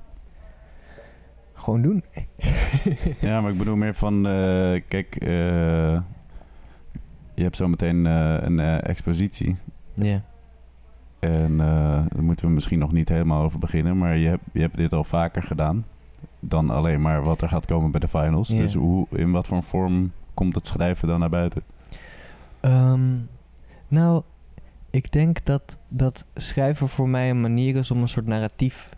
Gewoon 1.63 1.83
doen. 1.83 2.05
Ja, 3.21 3.41
maar 3.41 3.51
ik 3.51 3.59
bedoel 3.59 3.77
meer 3.77 3.95
van, 3.95 4.27
eh, 4.27 4.81
kijk, 4.89 5.17
eh, 5.17 6.01
je 7.35 7.43
hebt 7.43 7.57
zometeen 7.57 8.07
eh 8.07 8.37
een 8.41 8.61
expositie. 8.61 9.57
Ja. 9.95 10.23
En 11.19 11.57
daar 11.57 12.23
moeten 12.23 12.47
we 12.47 12.53
misschien 12.53 12.79
nog 12.79 12.93
niet 12.93 13.09
helemaal 13.09 13.43
over 13.43 13.59
beginnen, 13.59 13.99
maar 13.99 14.17
je 14.17 14.29
hebt, 14.29 14.43
je 14.53 14.61
hebt 14.61 14.77
dit 14.77 14.93
al 14.93 15.05
vaker 15.05 15.43
gedaan 15.43 15.85
dan 16.41 16.71
alleen 16.71 17.01
maar 17.01 17.23
wat 17.23 17.43
er 17.43 17.49
gaat 17.49 17.67
komen 17.67 17.91
bij 17.91 18.01
de 18.01 18.09
finals. 18.09 18.49
Dus 18.49 18.75
hoe, 18.75 19.07
in 19.11 19.31
wat 19.31 19.47
voor 19.47 19.63
vorm 19.63 20.13
komt 20.35 20.55
het 20.55 20.67
schrijven 20.67 21.09
dan 21.09 21.21
naar 21.21 21.31
buiten? 21.31 21.63
Ehm, 22.61 23.11
nou, 23.89 24.23
ik 24.91 25.13
denk 25.13 25.45
dat, 25.45 25.79
dat 25.89 26.27
schrijven 26.35 26.89
voor 26.89 27.09
mij 27.09 27.31
een 27.31 27.41
manier 27.41 27.77
is 27.77 27.91
om 27.91 28.03
een 28.03 28.09
soort 28.09 28.27
narratief 28.27 28.89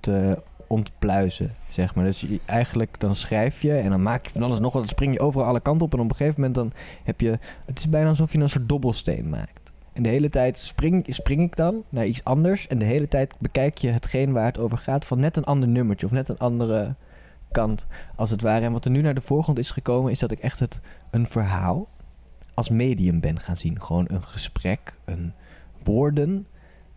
te 0.00 0.42
ontpluizen, 0.72 1.54
zeg 1.68 1.94
maar. 1.94 2.04
Dus 2.04 2.20
je, 2.20 2.40
eigenlijk 2.44 3.00
dan 3.00 3.14
schrijf 3.14 3.62
je 3.62 3.72
en 3.72 3.90
dan 3.90 4.02
maak 4.02 4.26
je 4.26 4.32
van 4.32 4.42
alles 4.42 4.60
nog 4.60 4.72
wat, 4.72 4.82
dan 4.82 4.90
spring 4.90 5.12
je 5.12 5.20
overal 5.20 5.46
alle 5.46 5.60
kanten 5.60 5.86
op 5.86 5.92
en 5.92 6.00
op 6.00 6.10
een 6.10 6.16
gegeven 6.16 6.40
moment 6.40 6.54
dan 6.54 6.72
heb 7.04 7.20
je, 7.20 7.38
het 7.64 7.78
is 7.78 7.88
bijna 7.88 8.08
alsof 8.08 8.32
je 8.32 8.38
een 8.38 8.48
soort 8.48 8.68
dobbelsteen 8.68 9.28
maakt. 9.28 9.72
En 9.92 10.02
de 10.02 10.08
hele 10.08 10.28
tijd 10.28 10.58
spring, 10.58 11.06
spring 11.08 11.40
ik 11.40 11.56
dan 11.56 11.82
naar 11.88 12.06
iets 12.06 12.24
anders 12.24 12.66
en 12.66 12.78
de 12.78 12.84
hele 12.84 13.08
tijd 13.08 13.34
bekijk 13.38 13.78
je 13.78 13.88
hetgeen 13.88 14.32
waar 14.32 14.44
het 14.44 14.58
over 14.58 14.78
gaat 14.78 15.04
van 15.04 15.20
net 15.20 15.36
een 15.36 15.44
ander 15.44 15.68
nummertje 15.68 16.06
of 16.06 16.12
net 16.12 16.28
een 16.28 16.38
andere 16.38 16.94
kant 17.50 17.86
als 18.16 18.30
het 18.30 18.42
ware. 18.42 18.64
En 18.64 18.72
wat 18.72 18.84
er 18.84 18.90
nu 18.90 19.00
naar 19.00 19.14
de 19.14 19.20
voorgrond 19.20 19.58
is 19.58 19.70
gekomen 19.70 20.10
is 20.10 20.18
dat 20.18 20.30
ik 20.30 20.38
echt 20.38 20.58
het, 20.58 20.80
een 21.10 21.26
verhaal 21.26 21.88
als 22.54 22.68
medium 22.68 23.20
ben 23.20 23.40
gaan 23.40 23.56
zien. 23.56 23.82
Gewoon 23.82 24.04
een 24.08 24.22
gesprek, 24.22 24.94
een 25.04 25.32
woorden 25.82 26.46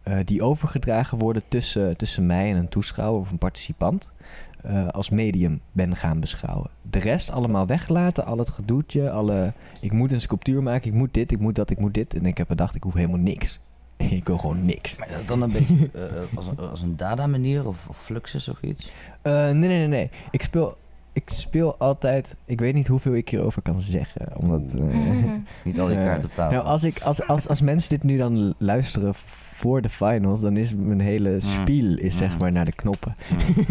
eh, 0.05 0.17
die 0.25 0.41
overgedragen 0.43 1.17
worden 1.17 1.43
tussen, 1.47 1.97
tussen 1.97 2.25
mij 2.25 2.51
en 2.51 2.57
een 2.57 2.69
toeschouwer 2.69 3.21
of 3.21 3.31
een 3.31 3.37
participant. 3.37 4.13
eh, 4.61 4.87
als 4.87 5.09
medium 5.09 5.59
ben 5.71 5.95
gaan 5.95 6.19
beschouwen. 6.19 6.69
De 6.81 6.99
rest 6.99 7.31
allemaal 7.31 7.65
weggelaten, 7.65 8.25
al 8.25 8.37
het 8.37 8.49
gedoetje, 8.49 9.11
alle... 9.11 9.53
Ik 9.79 9.91
moet 9.91 10.11
een 10.11 10.21
sculptuur 10.21 10.63
maken, 10.63 10.87
ik 10.87 10.93
moet 10.97 11.13
dit, 11.13 11.31
ik 11.31 11.39
moet 11.39 11.55
dat, 11.55 11.69
ik 11.69 11.79
moet 11.79 11.93
dit. 11.93 12.13
En 12.13 12.25
ik 12.25 12.37
heb 12.37 12.47
bedacht, 12.47 12.75
ik 12.75 12.83
hoef 12.83 12.93
helemaal 12.93 13.19
niks. 13.19 13.59
ik 13.97 14.27
wil 14.27 14.37
gewoon 14.37 14.65
niks. 14.65 14.95
Maar 14.97 15.07
dan 15.25 15.41
een 15.41 15.51
beetje 15.51 15.89
eh, 15.93 16.37
als 16.37 16.47
een, 16.47 16.57
als 16.59 16.81
een 16.81 16.97
dada-manier 16.97 17.67
of, 17.67 17.87
of 17.87 17.97
fluxus 17.97 18.47
of 18.49 18.61
iets? 18.61 18.91
Eh, 19.21 19.33
nee, 19.33 19.53
nee, 19.53 19.67
nee, 19.67 19.87
nee. 19.87 20.09
Ik 20.31 20.43
speel, 20.43 20.77
ik 21.13 21.29
speel 21.29 21.75
altijd... 21.77 22.35
Ik 22.45 22.59
weet 22.59 22.73
niet 22.73 22.87
hoeveel 22.87 23.13
ik 23.15 23.29
hierover 23.29 23.61
kan 23.61 23.81
zeggen. 23.81 24.37
Omdat... 24.37 24.61
Niet 25.63 25.79
al 25.79 25.87
die 25.87 25.97
kaarten 25.97 26.29
op 26.29 26.35
tafel. 26.35 26.51
Nou, 26.57 26.65
als, 26.65 26.83
ik, 26.83 27.01
als, 27.01 27.27
als, 27.27 27.47
als 27.47 27.61
mensen 27.61 27.89
dit 27.89 28.03
nu 28.03 28.17
dan 28.17 28.53
luisteren 28.57 29.15
voor 29.55 29.81
de 29.81 29.89
finals, 29.89 30.41
dan 30.41 30.57
is 30.57 30.73
mijn 30.75 30.99
hele 30.99 31.39
spiel 31.39 31.97
is 31.97 32.17
zeg 32.17 32.31
Mm. 32.31 32.37
maar 32.39 32.51
naar 32.51 32.65
de 32.65 32.71
knoppen. 32.75 33.15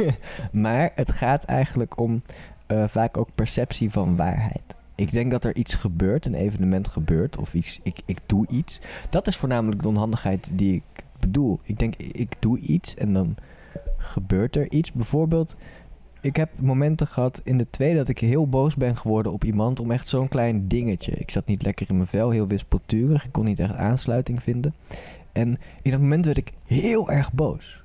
maar 0.52 0.92
het 0.94 1.10
gaat 1.10 1.44
eigenlijk 1.44 1.98
om 1.98 2.22
eh, 2.66 2.84
vaak 2.88 3.16
ook 3.16 3.28
perceptie 3.34 3.90
van 3.90 4.16
waarheid. 4.16 4.76
Ik 4.94 5.12
denk 5.12 5.30
dat 5.30 5.44
er 5.44 5.56
iets 5.56 5.74
gebeurt, 5.74 6.26
een 6.26 6.34
evenement 6.34 6.88
gebeurt, 6.88 7.36
of 7.36 7.54
iets, 7.54 7.80
ik, 7.82 8.00
ik 8.04 8.18
doe 8.26 8.46
iets. 8.46 8.80
Dat 9.10 9.26
is 9.26 9.36
voornamelijk 9.36 9.82
de 9.82 9.88
onhandigheid 9.88 10.50
die 10.52 10.74
ik 10.74 11.04
bedoel. 11.20 11.60
Ik 11.62 11.78
denk, 11.78 11.96
ik 11.96 12.32
doe 12.38 12.58
iets 12.58 12.94
en 12.94 13.12
dan 13.12 13.34
gebeurt 13.96 14.56
er 14.56 14.70
iets. 14.70 14.92
Bijvoorbeeld, 14.92 15.56
ik 16.20 16.36
heb 16.36 16.50
momenten 16.56 17.06
gehad 17.06 17.40
in 17.44 17.58
de 17.58 17.66
tweede 17.70 17.96
dat 17.96 18.08
ik 18.08 18.18
heel 18.18 18.48
boos 18.48 18.74
ben 18.74 18.96
geworden 18.96 19.32
op 19.32 19.44
iemand 19.44 19.80
om 19.80 19.90
echt 19.90 20.08
zo'n 20.08 20.28
klein 20.28 20.68
dingetje. 20.68 21.12
Ik 21.12 21.30
zat 21.30 21.46
niet 21.46 21.62
lekker 21.62 21.86
in 21.88 21.96
mijn 21.96 22.08
vel, 22.08 22.30
heel 22.30 22.46
wispelturig. 22.46 23.24
Ik 23.24 23.32
kon 23.32 23.44
niet 23.44 23.58
echt 23.58 23.74
aansluiting 23.74 24.42
vinden. 24.42 24.74
En 25.34 25.58
in 25.82 25.90
dat 25.90 26.00
moment 26.00 26.24
werd 26.24 26.36
ik 26.36 26.52
heel 26.64 27.10
erg 27.10 27.32
boos. 27.32 27.82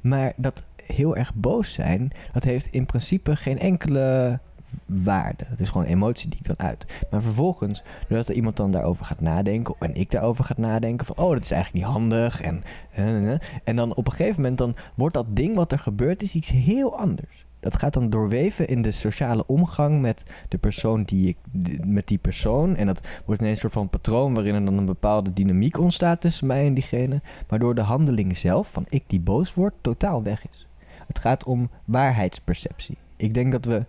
Maar 0.00 0.32
dat 0.36 0.62
heel 0.86 1.16
erg 1.16 1.34
boos 1.34 1.72
zijn, 1.72 2.10
dat 2.32 2.42
heeft 2.42 2.66
in 2.66 2.86
principe 2.86 3.36
geen 3.36 3.58
enkele 3.58 4.38
waarde. 4.86 5.44
Het 5.46 5.60
is 5.60 5.68
gewoon 5.68 5.86
emotie 5.86 6.28
die 6.28 6.38
ik 6.38 6.46
dan 6.46 6.66
uit. 6.66 6.86
Maar 7.10 7.22
vervolgens, 7.22 7.82
doordat 8.08 8.28
er 8.28 8.34
iemand 8.34 8.56
dan 8.56 8.70
daarover 8.70 9.04
gaat 9.04 9.20
nadenken, 9.20 9.74
en 9.78 9.94
ik 9.94 10.10
daarover 10.10 10.44
gaat 10.44 10.58
nadenken, 10.58 11.06
van 11.06 11.16
oh, 11.16 11.32
dat 11.32 11.42
is 11.42 11.50
eigenlijk 11.50 11.84
niet 11.84 11.94
handig. 11.94 12.40
En, 12.40 12.62
eh, 12.92 13.32
eh, 13.32 13.40
en 13.64 13.76
dan 13.76 13.94
op 13.94 14.06
een 14.06 14.12
gegeven 14.12 14.40
moment 14.40 14.58
dan 14.58 14.76
wordt 14.94 15.14
dat 15.14 15.36
ding 15.36 15.54
wat 15.54 15.72
er 15.72 15.78
gebeurt, 15.78 16.22
is 16.22 16.34
iets 16.34 16.50
heel 16.50 16.98
anders. 16.98 17.46
Dat 17.60 17.78
gaat 17.78 17.94
dan 17.94 18.10
doorweven 18.10 18.68
in 18.68 18.82
de 18.82 18.92
sociale 18.92 19.46
omgang 19.46 20.00
met 20.00 20.22
de 20.48 20.58
persoon 20.58 21.02
die 21.02 21.28
ik, 21.28 21.36
met 21.84 22.06
die 22.06 22.18
persoon. 22.18 22.76
En 22.76 22.86
dat 22.86 23.00
wordt 23.24 23.40
ineens 23.40 23.54
een 23.54 23.60
soort 23.60 23.72
van 23.72 23.88
patroon 23.88 24.34
waarin 24.34 24.54
er 24.54 24.64
dan 24.64 24.78
een 24.78 24.86
bepaalde 24.86 25.32
dynamiek 25.32 25.78
ontstaat 25.78 26.20
tussen 26.20 26.46
mij 26.46 26.66
en 26.66 26.74
diegene. 26.74 27.20
Waardoor 27.48 27.74
de 27.74 27.80
handeling 27.80 28.36
zelf, 28.36 28.70
van 28.72 28.86
ik 28.88 29.04
die 29.06 29.20
boos 29.20 29.54
word, 29.54 29.74
totaal 29.80 30.22
weg 30.22 30.48
is. 30.50 30.66
Het 31.06 31.18
gaat 31.18 31.44
om 31.44 31.70
waarheidsperceptie. 31.84 32.98
Ik 33.16 33.34
denk 33.34 33.52
dat 33.52 33.64
we 33.64 33.84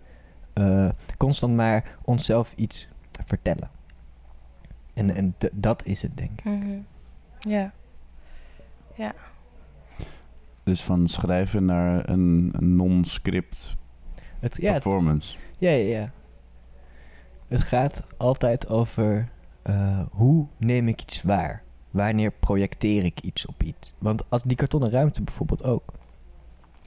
eh, 0.54 0.90
constant 1.18 1.56
maar 1.56 1.98
onszelf 2.02 2.54
iets 2.56 2.88
vertellen. 3.26 3.70
En, 4.94 5.16
en 5.16 5.36
dat 5.52 5.86
is 5.86 6.02
het, 6.02 6.18
denk 6.18 6.40
ik. 6.40 6.44
Mhm. 6.44 6.80
Ja. 7.40 9.14
Dus 10.72 10.82
van 10.82 11.08
schrijven 11.08 11.66
naar 11.66 12.10
een, 12.10 12.50
een 12.52 12.76
non-script 12.76 13.76
Het, 14.40 14.58
ja, 14.62 14.74
het, 14.74 14.84
performance. 14.84 15.38
ja, 15.58 15.70
ja, 15.70 16.00
ja. 16.00 16.12
Het 17.48 17.62
gaat 17.62 18.04
altijd 18.18 18.68
over 18.70 19.28
eh, 19.62 20.00
hoe 20.12 20.48
neem 20.58 20.88
ik 20.88 21.02
iets 21.02 21.22
waar. 21.22 21.64
wanneer 21.90 22.32
projecteer 22.32 23.04
ik 23.04 23.22
iets 23.22 23.46
op 23.46 23.64
iets. 23.64 23.94
Want 23.98 24.30
als 24.30 24.44
die 24.44 24.58
kartonnen 24.58 24.90
ruimte 24.90 25.22
bijvoorbeeld 25.22 25.64
ook. 25.64 25.94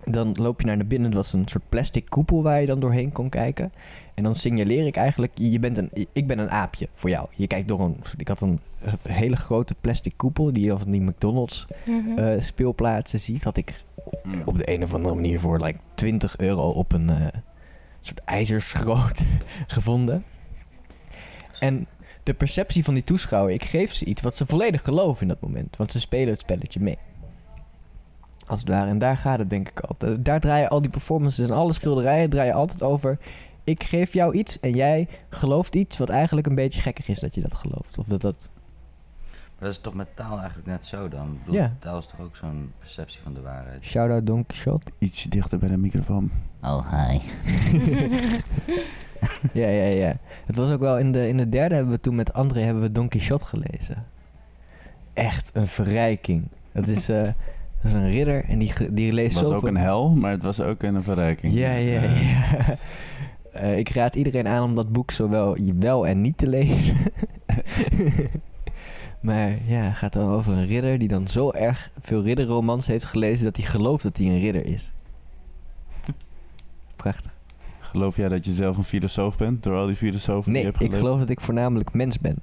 Dan 0.04 0.34
loop 0.38 0.60
je 0.60 0.66
naar 0.66 0.78
de 0.78 0.84
binnen, 0.84 1.08
het 1.08 1.16
was 1.16 1.32
een 1.32 1.48
soort 1.48 1.68
plastic 1.68 2.04
koepel 2.08 2.42
waar 2.42 2.60
je 2.60 2.66
dan 2.66 2.80
doorheen 2.80 3.12
kon 3.12 3.28
kijken. 3.28 3.72
En 4.14 4.22
dan 4.22 4.34
signaleer 4.34 4.86
ik 4.86 4.96
eigenlijk, 4.96 5.32
je 5.34 5.58
bent 5.58 5.76
een, 5.78 5.90
ik 6.12 6.26
ben 6.26 6.38
een 6.38 6.50
aapje 6.50 6.88
voor 6.94 7.10
jou. 7.10 7.26
Je 7.34 7.46
kijkt 7.46 7.68
door 7.68 7.80
een, 7.80 7.96
ik 8.16 8.28
had 8.28 8.40
een 8.40 8.60
hele 9.08 9.36
grote 9.36 9.74
plastic 9.80 10.12
koepel 10.16 10.52
die 10.52 10.64
je 10.64 10.78
van 10.78 10.90
die 10.90 11.00
McDonald's 11.02 11.66
Mhm. 11.86 12.18
eh, 12.18 12.40
speelplaatsen 12.42 13.20
ziet. 13.20 13.44
Had 13.44 13.56
ik 13.56 13.84
op 14.44 14.56
de 14.56 14.72
een 14.74 14.82
of 14.82 14.94
andere 14.94 15.14
manier 15.14 15.40
voor 15.40 15.60
like 15.60 15.78
20 15.94 16.36
euro 16.38 16.68
op 16.70 16.92
een 16.92 17.10
eh, 17.10 17.26
soort 18.00 18.20
ijzerschroot 18.24 19.20
gevonden. 19.66 20.24
En 21.60 21.86
de 22.22 22.34
perceptie 22.34 22.84
van 22.84 22.94
die 22.94 23.04
toeschouwer, 23.04 23.54
ik 23.54 23.64
geef 23.64 23.92
ze 23.92 24.04
iets 24.04 24.22
wat 24.22 24.36
ze 24.36 24.46
volledig 24.46 24.82
geloven 24.82 25.22
in 25.22 25.28
dat 25.28 25.40
moment. 25.40 25.76
Want 25.76 25.92
ze 25.92 26.00
spelen 26.00 26.28
het 26.32 26.40
spelletje 26.40 26.80
mee. 26.80 26.98
Als 28.46 28.60
het 28.60 28.68
ware. 28.68 28.88
En 28.88 28.98
daar 28.98 29.16
gaat 29.16 29.38
het 29.38 29.50
denk 29.50 29.68
ik 29.68 29.80
altijd. 29.80 30.24
Daar 30.24 30.40
draaien 30.40 30.68
al 30.68 30.80
die 30.80 30.90
performances 30.90 31.48
en 31.48 31.54
alle 31.54 31.72
schilderijen 31.72 32.30
draaien 32.30 32.54
altijd 32.54 32.82
over. 32.82 33.18
Ik 33.64 33.82
geef 33.82 34.12
jou 34.12 34.34
iets 34.34 34.60
en 34.60 34.70
jij 34.70 35.08
gelooft 35.28 35.74
iets 35.74 35.98
wat 35.98 36.08
eigenlijk 36.08 36.46
een 36.46 36.54
beetje 36.54 36.80
gekkig 36.80 37.08
is 37.08 37.18
dat 37.18 37.34
je 37.34 37.40
dat 37.40 37.54
gelooft. 37.54 37.98
Of 37.98 38.06
dat 38.06 38.20
dat... 38.20 38.48
Maar 39.30 39.68
dat 39.68 39.72
is 39.72 39.78
toch 39.78 39.94
met 39.94 40.16
taal 40.16 40.38
eigenlijk 40.38 40.66
net 40.66 40.86
zo 40.86 41.08
dan? 41.08 41.32
Ik 41.32 41.38
bedoel, 41.44 41.54
Ja. 41.54 41.72
Taal 41.78 41.98
is 41.98 42.06
toch 42.06 42.20
ook 42.20 42.36
zo'n 42.36 42.72
perceptie 42.78 43.20
van 43.22 43.34
de 43.34 43.40
waarheid? 43.40 43.84
Shout-out 43.84 44.26
Don 44.26 44.46
Quixote. 44.46 44.90
Ietsje 44.98 45.28
dichter 45.28 45.58
bij 45.58 45.68
de 45.68 45.76
microfoon. 45.76 46.30
Oh, 46.62 47.08
hi. 47.08 47.20
Ja, 49.52 49.68
ja, 49.68 49.84
ja. 49.84 50.16
Het 50.46 50.56
was 50.56 50.70
ook 50.70 50.80
wel 50.80 50.98
in 50.98 51.12
de, 51.12 51.28
in 51.28 51.36
de 51.36 51.48
derde 51.48 51.74
hebben 51.74 51.92
we 51.92 52.00
toen 52.00 52.14
met 52.14 52.32
André 52.32 52.60
hebben 52.60 52.82
we 52.82 52.92
Don 52.92 53.08
Quixote 53.08 53.44
gelezen. 53.44 54.04
Echt 55.12 55.50
een 55.52 55.66
verrijking. 55.66 56.48
Dat 56.72 56.88
is, 56.88 57.08
eh, 57.08 57.28
dat 57.84 57.92
is 57.92 57.98
een 57.98 58.10
ridder 58.10 58.44
en 58.44 58.58
die, 58.58 58.72
die 58.90 59.12
leest 59.12 59.38
Het 59.38 59.42
was 59.42 59.52
zoveel... 59.52 59.68
ook 59.68 59.74
een 59.76 59.82
hel, 59.82 60.10
maar 60.10 60.30
het 60.30 60.42
was 60.42 60.60
ook 60.60 60.82
een 60.82 61.02
verrijking. 61.02 61.52
Ja, 61.54 61.72
ja, 61.72 62.02
ja. 62.02 62.42
Eh, 63.52 63.78
ik 63.78 63.88
raad 63.88 64.14
iedereen 64.14 64.46
aan 64.46 64.62
om 64.62 64.74
dat 64.74 64.92
boek 64.92 65.10
zowel 65.10 65.56
wel 65.78 66.06
en 66.06 66.20
niet 66.20 66.38
te 66.38 66.48
lezen. 66.48 66.96
maar 69.20 69.48
ja, 69.66 69.80
het 69.80 69.96
gaat 69.96 70.12
dan 70.12 70.30
over 70.30 70.52
een 70.52 70.66
ridder 70.66 70.98
die 70.98 71.08
dan 71.08 71.28
zo 71.28 71.50
erg 71.50 71.90
veel 72.00 72.22
ridderromans 72.22 72.86
heeft 72.86 73.04
gelezen 73.04 73.44
dat 73.44 73.56
hij 73.56 73.66
gelooft 73.66 74.02
dat 74.02 74.16
hij 74.16 74.26
een 74.26 74.40
ridder 74.40 74.66
is. 74.66 74.92
Prachtig. 76.96 77.32
Geloof 77.80 78.16
jij 78.16 78.28
dat 78.28 78.44
je 78.44 78.52
zelf 78.52 78.76
een 78.76 78.84
filosoof 78.84 79.36
bent, 79.36 79.62
door 79.62 79.76
al 79.76 79.86
die 79.86 79.96
filosofen 79.96 80.44
die 80.44 80.52
Nee, 80.52 80.62
je 80.62 80.68
hebt 80.68 80.80
ik 80.80 80.86
gelezen? 80.86 81.06
geloof 81.06 81.20
dat 81.20 81.30
ik 81.30 81.40
voornamelijk 81.40 81.92
mens 81.92 82.18
ben. 82.18 82.36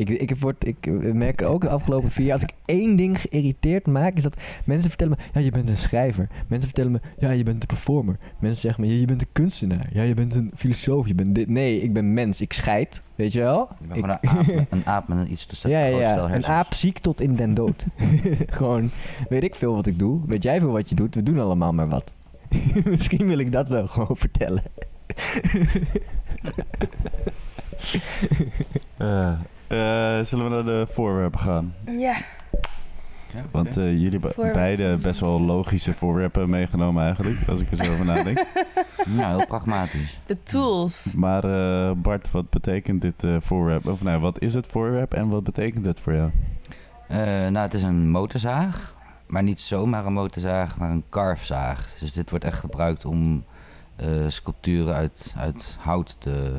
Ik, 0.00 0.08
ik, 0.08 0.36
word, 0.36 0.66
ik 0.66 0.86
merk 1.14 1.42
ook 1.42 1.60
de 1.60 1.68
afgelopen 1.68 2.10
vier 2.10 2.24
jaar, 2.24 2.32
als 2.34 2.42
ik 2.42 2.52
één 2.64 2.96
ding 2.96 3.20
geïrriteerd 3.20 3.86
maak, 3.86 4.14
is 4.16 4.22
dat 4.22 4.36
mensen 4.64 4.88
vertellen 4.88 5.16
me, 5.18 5.24
ja, 5.40 5.44
je 5.44 5.50
bent 5.50 5.68
een 5.68 5.76
schrijver. 5.76 6.28
Mensen 6.46 6.68
vertellen 6.68 6.92
me, 6.92 7.00
ja, 7.18 7.30
je 7.30 7.42
bent 7.42 7.60
een 7.60 7.66
performer. 7.66 8.16
Mensen 8.38 8.60
zeggen 8.60 8.84
me, 8.84 8.92
ja, 8.92 9.00
je 9.00 9.06
bent 9.06 9.20
een 9.20 9.28
kunstenaar. 9.32 9.88
Ja, 9.92 10.02
je 10.02 10.14
bent 10.14 10.34
een 10.34 10.50
filosoof. 10.54 11.06
Je 11.06 11.14
bent 11.14 11.34
dit. 11.34 11.48
Nee, 11.48 11.80
ik 11.82 11.92
ben 11.92 12.14
mens. 12.14 12.40
Ik 12.40 12.52
scheid, 12.52 13.02
weet 13.14 13.32
je 13.32 13.38
wel? 13.40 13.68
Je 13.80 13.84
Ik- 13.94 14.04
gewoon 14.04 14.10
een 14.20 14.28
aap, 14.28 14.72
een 14.72 14.86
aap 14.86 15.08
met 15.08 15.18
een 15.18 15.32
iets 15.32 15.46
te 15.46 15.56
sterk 15.56 15.74
ja, 15.74 15.84
ja. 15.84 16.34
Een 16.34 16.46
aap 16.46 16.74
ziek 16.74 16.98
tot 16.98 17.20
in 17.20 17.34
den 17.34 17.54
dood. 17.54 17.86
Gewoon, 18.58 18.90
weet 19.28 19.42
ik 19.42 19.54
veel 19.54 19.74
wat 19.74 19.86
ik 19.86 19.98
doe. 19.98 20.20
Weet 20.26 20.42
jij 20.42 20.60
veel 20.60 20.72
wat 20.72 20.88
je 20.88 20.94
doet? 20.94 21.14
We 21.14 21.22
doen 21.22 21.38
allemaal 21.38 21.72
maar 21.72 21.88
wat. 21.88 22.12
Misschien 22.90 23.26
wil 23.26 23.38
ik 23.38 23.52
dat 23.52 23.68
wel 23.68 23.86
gewoon 23.86 24.16
vertellen. 24.16 24.62
Eh, 28.96 29.32
eh, 29.70 30.24
zullen 30.24 30.44
we 30.44 30.50
naar 30.50 30.64
de 30.64 30.86
voorwerpen 30.92 31.40
gaan? 31.40 31.74
Ja, 31.84 32.16
Ja, 33.34 33.42
Want 33.50 33.76
eh, 33.76 33.84
jullie 33.92 34.20
hebben 34.20 34.52
beide 34.52 34.96
best 34.96 35.20
wel 35.20 35.40
logische 35.40 35.92
voorwerpen 35.92 36.50
meegenomen 36.50 37.04
eigenlijk, 37.04 37.38
als 37.48 37.60
ik 37.60 37.70
er 37.70 37.84
zo 37.84 37.92
over 37.92 38.04
nadenk. 38.04 38.38
ja, 39.16 39.28
heel 39.28 39.46
pragmatisch. 39.46 40.18
de 40.26 40.42
tools. 40.42 41.12
Maar 41.12 41.44
eh, 41.44 41.92
Bart, 41.96 42.30
wat 42.30 42.50
betekent 42.50 43.02
dit 43.02 43.24
eh, 43.24 43.36
voorwerp? 43.40 43.86
Of 43.86 44.02
nee, 44.02 44.16
wat 44.18 44.40
is 44.40 44.54
het 44.54 44.66
voorwerp 44.66 45.14
en 45.14 45.28
wat 45.28 45.44
betekent 45.44 45.84
het 45.84 46.00
voor 46.00 46.14
jou? 46.14 46.30
Eh, 47.08 47.18
nou, 47.26 47.56
het 47.58 47.74
is 47.74 47.82
een 47.82 48.10
motorzaag. 48.10 48.98
Maar 49.26 49.42
niet 49.42 49.60
zomaar 49.60 50.06
een 50.06 50.12
motorzaag, 50.12 50.76
maar 50.76 50.90
een 50.90 51.04
carvezaag. 51.10 51.88
Dus 52.00 52.12
dit 52.12 52.30
wordt 52.30 52.44
echt 52.44 52.58
gebruikt 52.58 53.04
om 53.04 53.44
eh, 53.96 54.08
sculpturen 54.28 54.94
uit, 54.94 55.34
uit 55.36 55.76
hout 55.80 56.16
te 56.20 56.52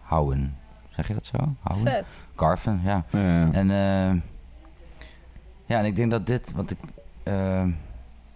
houden. 0.00 0.56
Zeg 0.90 1.08
je 1.08 1.14
dat 1.14 1.26
zo? 1.26 1.36
Houden? 1.60 1.92
Vet. 1.92 2.24
Carven, 2.34 2.80
ja. 2.84 3.04
Eh, 3.10 3.56
En 3.56 3.70
eh, 3.70 4.20
ja, 5.66 5.78
en 5.78 5.84
ik 5.84 5.96
denk 5.96 6.10
dat 6.10 6.26
dit, 6.26 6.52
want 6.52 6.70
ik, 6.70 6.78
eh, 7.22 7.66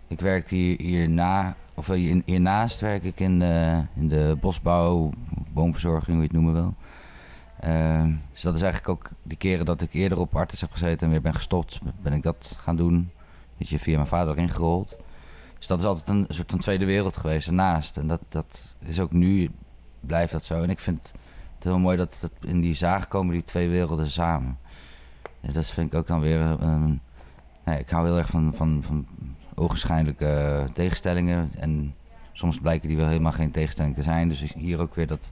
ik 0.07 0.21
werk 0.21 0.49
hier, 0.49 0.81
hierna, 0.81 1.55
of 1.75 1.87
hier, 1.87 2.23
hiernaast 2.25 2.81
werk 2.81 3.05
ik 3.05 3.21
in 3.21 3.39
de, 3.39 3.83
in 3.95 4.09
de 4.09 4.37
bosbouw, 4.41 5.11
boomverzorging, 5.53 6.17
hoe 6.17 6.17
je 6.17 6.23
het 6.23 6.33
noemen 6.33 6.53
wil. 6.53 6.75
Eh, 7.61 8.05
dus 8.33 8.43
dat 8.43 8.55
is 8.55 8.63
eigenlijk 8.63 8.93
ook 8.93 9.11
die 9.23 9.37
keren 9.39 9.65
dat 9.67 9.83
ik 9.83 9.93
eerder 9.93 10.19
op 10.19 10.37
artis 10.37 10.61
heb 10.61 10.73
gezeten 10.73 11.07
en 11.07 11.11
weer 11.11 11.21
ben 11.21 11.35
gestopt, 11.35 11.81
ben 12.03 12.13
ik 12.13 12.23
dat 12.23 12.57
gaan 12.61 12.77
doen. 12.77 13.11
Weet 13.57 13.69
je, 13.69 13.79
via 13.79 13.97
mijn 13.97 14.09
vader 14.09 14.37
ingerold. 14.39 14.97
Dus 15.59 15.67
dat 15.67 15.79
is 15.79 15.85
altijd 15.85 16.09
een 16.09 16.27
soort 16.29 16.51
van 16.51 16.61
tweede 16.61 16.85
wereld 16.85 17.17
geweest 17.17 17.47
ernaast. 17.47 17.97
En 17.97 18.07
dat, 18.07 18.21
dat 18.29 18.75
is 18.79 19.01
ook 19.01 19.13
nu, 19.13 19.51
blijft 20.01 20.33
dat 20.33 20.45
zo. 20.45 20.63
En 20.63 20.71
ik 20.71 20.81
vind 20.81 21.13
het 21.65 21.73
heel 21.73 21.83
mooi 21.83 21.97
dat, 21.97 22.19
dat 22.21 22.31
in 22.51 22.61
die 22.61 22.75
zaag 22.75 23.09
komen 23.09 23.33
die 23.33 23.45
twee 23.45 23.69
werelden 23.69 24.11
samen. 24.11 24.59
Dus 25.41 25.53
dat 25.55 25.67
vind 25.67 25.93
ik 25.93 25.99
ook 25.99 26.07
dan 26.07 26.21
weer 26.21 26.41
een... 26.41 27.01
Nee, 27.65 27.79
ik 27.79 27.91
hou 27.91 28.07
heel 28.07 28.19
erg 28.19 28.29
van, 28.29 28.53
van, 28.55 28.83
van 28.87 29.07
ogenschijnlijke 29.55 30.65
tegenstellingen. 30.73 31.51
En 31.59 31.95
soms 32.33 32.59
blijken 32.59 32.89
die 32.89 32.97
wel 32.97 33.07
helemaal 33.07 33.33
geen 33.33 33.51
tegenstelling 33.51 33.95
te 33.95 34.03
zijn. 34.03 34.29
Dus 34.29 34.53
hier 34.55 34.81
ook 34.81 34.95
weer 34.95 35.07
dat... 35.07 35.31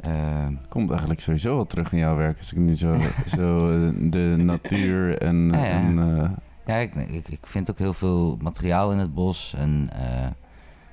eh, 0.00 0.46
komt 0.68 0.90
eigenlijk 0.90 1.20
sowieso 1.20 1.54
wel 1.54 1.66
terug 1.66 1.92
in 1.92 1.98
jouw 1.98 2.16
werk. 2.16 2.38
Als 2.38 2.52
ik 2.52 2.58
nu 2.58 2.76
zo, 2.76 2.96
zo 3.36 3.56
eh, 3.56 3.90
de 4.00 4.34
natuur 4.38 5.18
en... 5.22 5.48
Ja, 5.52 5.64
ja. 5.64 5.70
en, 5.70 5.98
eh, 5.98 6.30
ja, 6.66 6.74
ik, 6.76 6.94
ik, 6.94 7.28
ik 7.28 7.46
vind 7.46 7.70
ook 7.70 7.78
heel 7.78 7.92
veel 7.92 8.36
materiaal 8.40 8.92
in 8.92 8.98
het 8.98 9.14
bos. 9.14 9.54
En 9.56 9.90
eh, 9.92 10.26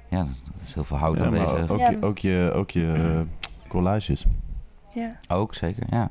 ja, 0.10 0.20
er 0.20 0.28
is 0.66 0.74
heel 0.74 0.84
veel 0.84 0.97
hout 0.97 1.18
ja, 1.18 1.26
aanwezig. 1.26 1.70
ook, 1.70 1.80
Ja. 1.80 1.89
je, 1.89 2.01
ook 2.01 2.18
je, 2.18 2.51
ook 2.56 2.72
je 2.72 2.91
eh, 2.93 3.47
collages. 3.68 4.26
Ja. 4.96 5.16
Ook, 5.28 5.56
zeker, 5.56 5.84
ja. 5.89 6.10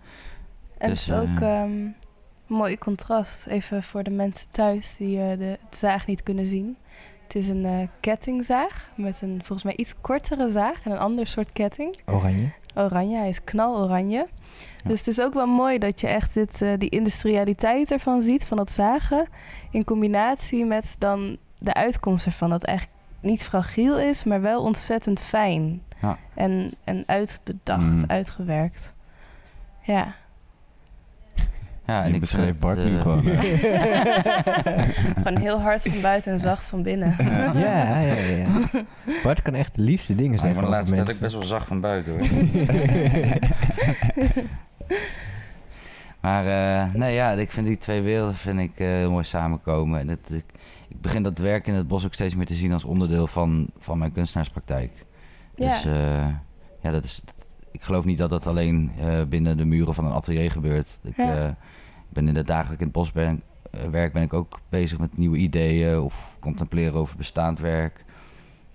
En 0.78 0.88
Dus, 0.90 1.06
het 1.06 1.16
is 1.16 1.22
ook 1.22 1.40
ehm, 1.40 1.62
een 1.62 1.94
mooi 2.46 2.78
contrast, 2.78 3.46
even 3.46 3.82
voor 3.82 4.02
de 4.02 4.10
mensen 4.10 4.46
thuis 4.50 4.96
die 4.96 5.20
eh, 5.20 5.38
de 5.38 5.58
zaag 5.70 6.06
niet 6.06 6.22
kunnen 6.22 6.46
zien. 6.46 6.76
Het 7.22 7.34
is 7.34 7.48
een 7.48 7.64
eh, 7.64 7.88
kettingzaag 8.00 8.90
met 8.94 9.22
een 9.22 9.38
volgens 9.38 9.62
mij 9.62 9.76
iets 9.76 9.94
kortere 10.00 10.50
zaag 10.50 10.84
en 10.84 10.90
een 10.90 10.98
ander 10.98 11.26
soort 11.26 11.52
ketting. 11.52 11.96
Oranje. 12.06 12.50
Oranje, 12.74 13.16
hij 13.16 13.28
is 13.28 13.44
knaloranje. 13.44 14.26
Dus 14.84 14.98
het 14.98 15.08
is 15.08 15.20
ook 15.20 15.34
wel 15.34 15.46
mooi 15.46 15.78
dat 15.78 16.00
je 16.00 16.06
echt 16.06 16.34
dit, 16.34 16.62
eh, 16.62 16.72
die 16.78 16.88
industrialiteit 16.88 17.90
ervan 17.90 18.22
ziet, 18.22 18.44
van 18.44 18.56
dat 18.56 18.70
zagen. 18.70 19.28
In 19.70 19.84
combinatie 19.84 20.64
met 20.64 20.96
dan 20.98 21.36
de 21.58 21.74
uitkomst 21.74 22.26
ervan. 22.26 22.50
Dat 22.50 22.60
het 22.60 22.68
eigenlijk 22.68 22.98
niet 23.20 23.42
fragiel 23.42 23.98
is, 23.98 24.24
maar 24.24 24.40
wel 24.40 24.62
ontzettend 24.62 25.20
fijn. 25.20 25.82
Ja. 26.04 26.18
En, 26.34 26.74
en 26.84 27.02
uitbedacht, 27.06 27.82
Mm. 27.96 28.04
uitgewerkt. 28.06 28.94
Ja. 29.82 30.14
ja 31.86 32.02
en 32.02 32.08
Je 32.08 32.14
ik 32.14 32.20
beschreef 32.20 32.58
Bart 32.58 32.84
nu 32.84 32.96
eh, 32.96 33.02
gewoon. 33.02 33.22
Gewoon 35.22 35.36
heel 35.36 35.60
hard 35.60 35.82
van 35.82 36.00
buiten 36.00 36.32
en 36.32 36.38
zacht 36.40 36.64
van 36.64 36.82
binnen. 36.82 37.14
ja, 37.18 38.00
ja, 38.00 38.00
ja, 38.00 38.36
ja. 38.36 38.46
Bart 39.22 39.42
kan 39.42 39.54
echt 39.54 39.74
de 39.74 39.82
liefste 39.82 40.14
dingen 40.14 40.30
Maar 40.30 40.40
zeggen 40.40 40.62
laatste 40.68 40.94
tijd 40.94 41.06
mensen. 41.06 41.14
ik 41.14 41.20
best 41.20 41.34
wel 41.34 41.46
zacht 41.58 41.66
van 41.66 41.80
buiten 41.80 42.12
hoor. 42.12 42.28
maar 46.20 46.46
eh, 46.46 46.94
nee 46.94 47.14
ja, 47.14 47.30
ik 47.30 47.50
vind 47.50 47.66
die 47.66 47.78
twee 47.78 48.00
werelden 48.02 48.34
vind 48.34 48.58
ik 48.60 48.72
eh, 48.80 48.86
heel 48.86 49.10
mooi 49.10 49.24
samenkomen. 49.24 50.00
En 50.00 50.08
het, 50.08 50.30
ik, 50.30 50.44
ik 50.88 51.00
begin 51.00 51.22
dat 51.22 51.38
werk 51.38 51.66
in 51.66 51.74
het 51.74 51.88
bos 51.88 52.04
ook 52.04 52.14
steeds 52.14 52.34
meer 52.34 52.46
te 52.46 52.54
zien 52.54 52.72
als 52.72 52.84
onderdeel 52.84 53.26
van, 53.26 53.66
van 53.78 53.98
mijn 53.98 54.12
kunstenaarspraktijk. 54.12 54.90
Ja. 55.56 55.72
Dus 55.74 55.84
eh, 55.84 56.26
ja, 56.80 56.90
dat 56.90 57.04
is, 57.04 57.22
ik 57.70 57.82
geloof 57.82 58.04
niet 58.04 58.18
dat 58.18 58.30
dat 58.30 58.46
alleen 58.46 58.92
eh, 59.00 59.22
binnen 59.22 59.56
de 59.56 59.64
muren 59.64 59.94
van 59.94 60.04
een 60.04 60.12
atelier 60.12 60.50
gebeurt. 60.50 60.98
Ik 61.02 61.16
Ja. 61.16 61.46
eh, 61.46 61.50
ben 62.08 62.28
in 62.28 62.36
het 62.36 62.46
dagelijks 62.46 62.78
in 62.80 62.86
het 62.86 62.94
bos 62.96 63.12
ben, 63.12 63.42
werk 63.90 64.12
ben 64.12 64.22
ik 64.22 64.32
ook 64.32 64.60
bezig 64.68 64.98
met 64.98 65.16
nieuwe 65.16 65.36
ideeën 65.36 66.00
of 66.00 66.36
contempleren 66.38 66.94
over 66.94 67.16
bestaand 67.16 67.58
werk. 67.58 68.04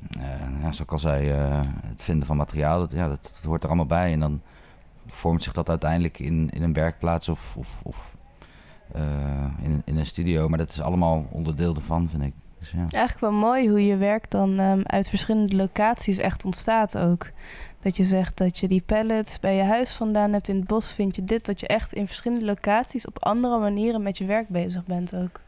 Ja, 0.09 0.49
zoals 0.59 0.79
ik 0.79 0.91
al 0.91 0.99
zei, 0.99 1.27
het 1.85 2.01
vinden 2.01 2.27
van 2.27 2.37
materiaal, 2.37 2.79
dat, 2.79 2.91
ja, 2.91 3.07
dat, 3.07 3.21
dat 3.21 3.43
hoort 3.43 3.61
er 3.63 3.67
allemaal 3.69 3.85
bij. 3.85 4.11
En 4.13 4.19
dan 4.19 4.41
vormt 5.07 5.43
zich 5.43 5.53
dat 5.53 5.69
uiteindelijk 5.69 6.19
in, 6.19 6.49
in 6.49 6.61
een 6.63 6.73
werkplaats 6.73 7.29
of, 7.29 7.55
of, 7.55 7.79
of 7.83 8.15
in, 9.61 9.81
in 9.85 9.97
een 9.97 10.05
studio. 10.05 10.49
Maar 10.49 10.57
dat 10.57 10.69
is 10.69 10.81
allemaal 10.81 11.27
onderdeel 11.31 11.75
ervan, 11.75 12.09
vind 12.09 12.23
ik. 12.23 12.33
Dus 12.59 12.71
ja. 12.71 12.77
Eigenlijk 12.79 13.19
wel 13.19 13.31
mooi 13.31 13.69
hoe 13.69 13.85
je 13.85 13.97
werk 13.97 14.31
dan 14.31 14.59
ehm, 14.59 14.81
uit 14.83 15.09
verschillende 15.09 15.55
locaties 15.55 16.17
echt 16.17 16.45
ontstaat 16.45 16.97
ook. 16.97 17.27
Dat 17.81 17.97
je 17.97 18.03
zegt 18.03 18.37
dat 18.37 18.57
je 18.57 18.67
die 18.67 18.83
pallets 18.85 19.39
bij 19.39 19.55
je 19.55 19.63
huis 19.63 19.91
vandaan 19.91 20.33
hebt, 20.33 20.47
in 20.47 20.55
het 20.55 20.67
bos 20.67 20.93
vind 20.93 21.15
je 21.15 21.23
dit. 21.23 21.45
Dat 21.45 21.59
je 21.59 21.67
echt 21.67 21.93
in 21.93 22.07
verschillende 22.07 22.45
locaties 22.45 23.07
op 23.07 23.23
andere 23.23 23.59
manieren 23.59 24.01
met 24.01 24.17
je 24.17 24.25
werk 24.25 24.47
bezig 24.47 24.85
bent 24.85 25.15
ook. 25.15 25.39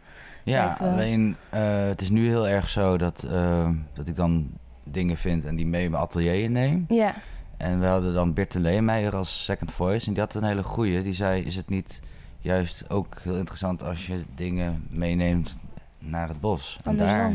Ja, 0.43 0.77
alleen 0.79 1.35
eh, 1.49 1.85
het 1.85 2.01
is 2.01 2.09
nu 2.09 2.27
heel 2.27 2.47
erg 2.47 2.69
zo 2.69 2.97
dat, 2.97 3.23
eh, 3.23 3.69
dat 3.93 4.07
ik 4.07 4.15
dan 4.15 4.49
dingen 4.83 5.17
vind 5.17 5.45
en 5.45 5.55
die 5.55 5.65
mee 5.65 5.89
mijn 5.89 6.03
atelier 6.03 6.49
neem. 6.49 6.85
Ja, 6.87 7.15
En 7.57 7.79
we 7.79 7.85
hadden 7.85 8.13
dan 8.13 8.33
Birte 8.33 8.59
Leemeijer 8.59 9.15
als 9.15 9.43
second 9.43 9.71
voice. 9.71 10.07
En 10.07 10.13
die 10.13 10.21
had 10.21 10.33
een 10.33 10.43
hele 10.43 10.63
goeie. 10.63 11.03
Die 11.03 11.13
zei, 11.13 11.43
is 11.43 11.55
het 11.55 11.69
niet 11.69 12.01
juist 12.39 12.89
ook 12.89 13.19
heel 13.23 13.35
interessant 13.37 13.83
als 13.83 14.07
je 14.07 14.23
dingen 14.35 14.85
meeneemt 14.89 15.55
naar 16.01 16.27
het 16.27 16.39
bos? 16.39 16.79
En 16.83 16.97
daar. 16.97 17.33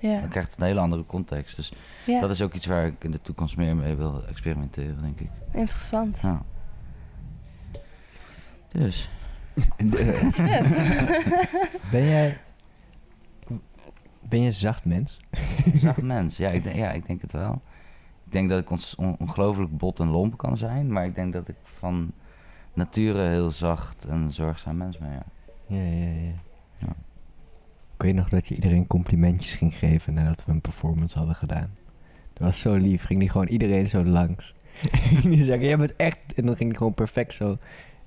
Ja, 0.00 0.20
dan 0.20 0.28
krijgt 0.28 0.50
het 0.50 0.60
een 0.60 0.66
hele 0.66 0.80
andere 0.80 1.06
context. 1.06 1.56
Dus 1.56 1.72
ja. 2.06 2.20
dat 2.20 2.30
is 2.30 2.42
ook 2.42 2.52
iets 2.52 2.66
waar 2.66 2.86
ik 2.86 3.04
in 3.04 3.10
de 3.10 3.20
toekomst 3.20 3.56
meer 3.56 3.76
mee 3.76 3.94
wil 3.94 4.24
experimenteren, 4.26 5.02
denk 5.02 5.20
ik. 5.20 5.30
interessant. 5.52 6.18
Ja. 6.20 6.42
Dus. 8.68 9.10
Ben 11.90 12.04
jij... 12.04 12.38
Ben 14.20 14.40
je 14.40 14.46
een 14.46 14.52
zacht 14.52 14.84
mens? 14.84 15.20
zacht 15.74 16.02
mens. 16.14 16.36
Ja 16.36 16.48
ik, 16.48 16.62
denk, 16.64 16.76
ja, 16.76 16.90
ik 16.90 17.06
denk 17.06 17.22
het 17.22 17.32
wel. 17.32 17.62
Ik 18.26 18.32
denk 18.32 18.48
dat 18.48 18.60
ik 18.60 18.70
on- 18.70 19.16
ongelooflijk 19.18 19.76
bot 19.76 20.00
en 20.00 20.08
lomp 20.08 20.38
kan 20.38 20.56
zijn. 20.56 20.92
Maar 20.92 21.04
ik 21.04 21.14
denk 21.14 21.32
dat 21.32 21.48
ik 21.48 21.56
van 21.62 22.12
nature 22.74 23.28
heel 23.28 23.50
zacht 23.50 24.04
en 24.04 24.32
zorgzaam 24.32 24.76
mens 24.76 24.98
ben, 24.98 25.10
ja. 25.10 25.22
Ja, 25.66 25.82
ja, 25.82 26.20
ja. 26.20 26.32
Ik 28.02 28.08
weet 28.08 28.16
nog 28.16 28.28
dat 28.28 28.48
je 28.48 28.54
iedereen 28.54 28.86
complimentjes 28.86 29.54
ging 29.54 29.78
geven 29.78 30.14
nadat 30.14 30.44
we 30.44 30.52
een 30.52 30.60
performance 30.60 31.18
hadden 31.18 31.34
gedaan. 31.34 31.70
Dat 32.32 32.42
was 32.42 32.60
zo 32.60 32.74
lief. 32.74 33.04
Ging 33.04 33.20
die 33.20 33.28
gewoon 33.28 33.46
iedereen 33.46 33.88
zo 33.88 34.04
langs. 34.04 34.54
die 35.22 35.44
zei, 35.44 35.66
jij 35.66 35.78
bent 35.78 35.96
echt... 35.96 36.18
En 36.34 36.46
dan 36.46 36.56
ging 36.56 36.68
die 36.68 36.78
gewoon 36.78 36.94
perfect 36.94 37.34
zo 37.34 37.58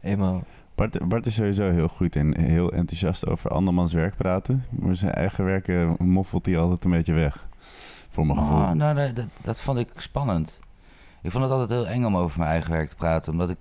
eenmaal... 0.02 0.44
Bart, 0.76 1.08
Bart 1.08 1.26
is 1.26 1.36
sowieso 1.36 1.72
heel 1.72 1.88
goed 1.88 2.16
en 2.16 2.40
heel 2.40 2.72
enthousiast 2.72 3.28
over 3.28 3.50
andermans 3.50 3.94
werk 3.94 4.16
praten. 4.16 4.64
Maar 4.70 4.96
zijn 4.96 5.14
eigen 5.14 5.46
werken 5.46 5.96
moffelt 6.00 6.46
hij 6.46 6.58
altijd 6.58 6.84
een 6.84 6.92
beetje 6.92 7.14
weg. 7.14 7.48
Voor 8.10 8.26
mijn 8.26 8.38
gevoel. 8.38 8.58
Oh, 8.58 8.72
nou, 8.72 8.96
dat, 8.96 9.16
dat, 9.16 9.28
dat 9.42 9.60
vond 9.60 9.80
ik 9.80 9.90
spannend. 9.98 10.60
Ik 11.22 11.32
vond 11.32 11.44
het 11.44 11.54
altijd 11.54 11.70
heel 11.70 11.88
eng 11.88 12.04
om 12.04 12.18
over 12.18 12.40
mijn 12.40 12.52
eigen 12.52 12.72
werk 12.72 12.90
te 12.90 12.96
praten. 12.96 13.32
Omdat 13.32 13.50
ik, 13.50 13.58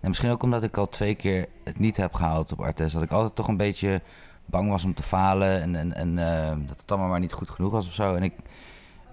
en 0.00 0.08
misschien 0.08 0.30
ook 0.30 0.42
omdat 0.42 0.62
ik 0.62 0.76
al 0.76 0.88
twee 0.88 1.14
keer 1.14 1.48
het 1.64 1.78
niet 1.78 1.96
heb 1.96 2.14
gehaald 2.14 2.52
op 2.52 2.60
Artes. 2.60 2.92
Dat 2.92 3.02
ik 3.02 3.10
altijd 3.10 3.34
toch 3.34 3.48
een 3.48 3.56
beetje 3.56 4.00
bang 4.46 4.70
was 4.70 4.84
om 4.84 4.94
te 4.94 5.02
falen. 5.02 5.60
En, 5.60 5.76
en, 5.76 5.94
en 5.94 6.18
eh, 6.18 6.56
dat 6.66 6.80
het 6.80 6.90
allemaal 6.90 7.08
maar 7.08 7.20
niet 7.20 7.32
goed 7.32 7.50
genoeg 7.50 7.72
was 7.72 7.86
of 7.86 7.92
zo. 7.92 8.14
En 8.14 8.22
ik, 8.22 8.34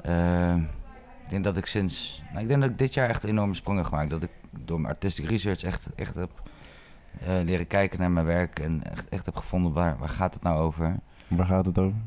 eh, 0.02 0.56
ik 1.24 1.30
denk 1.30 1.44
dat 1.44 1.58
ik 1.58 1.66
sinds... 1.66 2.22
Nou, 2.30 2.42
ik 2.42 2.48
denk 2.48 2.62
dat 2.62 2.70
ik 2.70 2.78
dit 2.78 2.94
jaar 2.94 3.10
echt 3.10 3.24
enorme 3.24 3.54
sprongen 3.54 3.82
heb 3.82 3.92
gemaakt. 3.92 4.10
Dat 4.10 4.24
ik 4.24 4.32
door 4.52 4.82
mijn 4.82 4.94
artistic 4.94 5.26
research 5.26 5.64
echt, 5.64 5.88
echt 5.96 6.16
heb 6.16 6.32
eh, 7.20 7.28
leren 7.44 7.68
kijken 7.68 8.00
naar 8.00 8.12
mijn 8.12 8.26
werk. 8.26 8.60
En 8.60 8.84
echt, 8.92 9.10
echt 9.10 9.26
heb 9.26 9.36
gevonden 9.36 9.74
waar, 9.74 9.98
waar 9.98 10.10
gaat 10.10 10.34
het 10.34 10.44
nou 10.44 10.60
over. 10.60 10.96
Waar 11.28 11.46
gaat 11.46 11.66
het 11.66 11.80
over? 11.80 11.98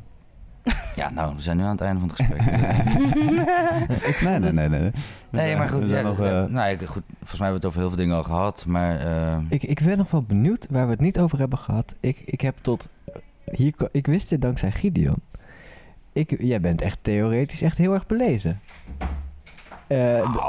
Ja, 0.97 1.11
nou, 1.11 1.35
we 1.35 1.41
zijn 1.43 1.57
nu 1.57 1.63
aan 1.63 1.71
het 1.71 1.81
einde 1.81 2.01
van 2.01 2.09
het 2.09 2.19
gesprek. 2.19 2.41
Nee, 4.29 4.39
nee, 4.39 4.53
nee. 4.53 4.69
nee. 4.69 4.81
We 4.81 4.91
Nee, 5.31 5.43
zijn- 5.47 5.59
maar 5.59 5.67
we 5.67 5.73
goed, 5.73 5.89
ja, 5.89 6.01
nog, 6.03 6.21
eh, 6.21 6.45
nou, 6.45 6.71
ik, 6.71 6.79
goed, 6.87 7.03
volgens 7.19 7.41
mij 7.41 7.49
hebben 7.49 7.49
we 7.49 7.53
het 7.55 7.65
over 7.65 7.79
heel 7.81 7.89
veel 7.89 7.99
dingen 7.99 8.17
al 8.17 8.23
gehad, 8.23 8.65
maar 8.67 9.01
eh, 9.01 9.39
Ik, 9.49 9.63
ik 9.63 9.81
ben 9.85 9.99
nog 9.99 10.11
wel 10.11 10.23
benieuwd 10.23 10.67
waar 10.71 10.85
we 10.85 10.91
het 10.91 11.01
niet 11.01 11.19
over 11.19 11.39
hebben 11.39 11.59
gehad. 11.59 11.95
Ik, 12.01 12.23
ik 12.25 12.41
heb 12.41 12.55
tot... 12.61 12.89
Hier, 13.45 13.75
ik 13.93 14.07
wist 14.07 14.29
dit 14.29 14.43
dankzij 14.43 14.71
Gideon. 14.71 15.17
Ik, 16.13 16.37
jij 16.41 16.61
bent 16.61 16.81
echt 16.83 16.99
theoretisch 17.03 17.63
echt 17.63 17.79
heel 17.79 17.93
erg 17.93 18.07
belezen. 18.07 18.61
Eh, 19.87 20.33
d- 20.33 20.41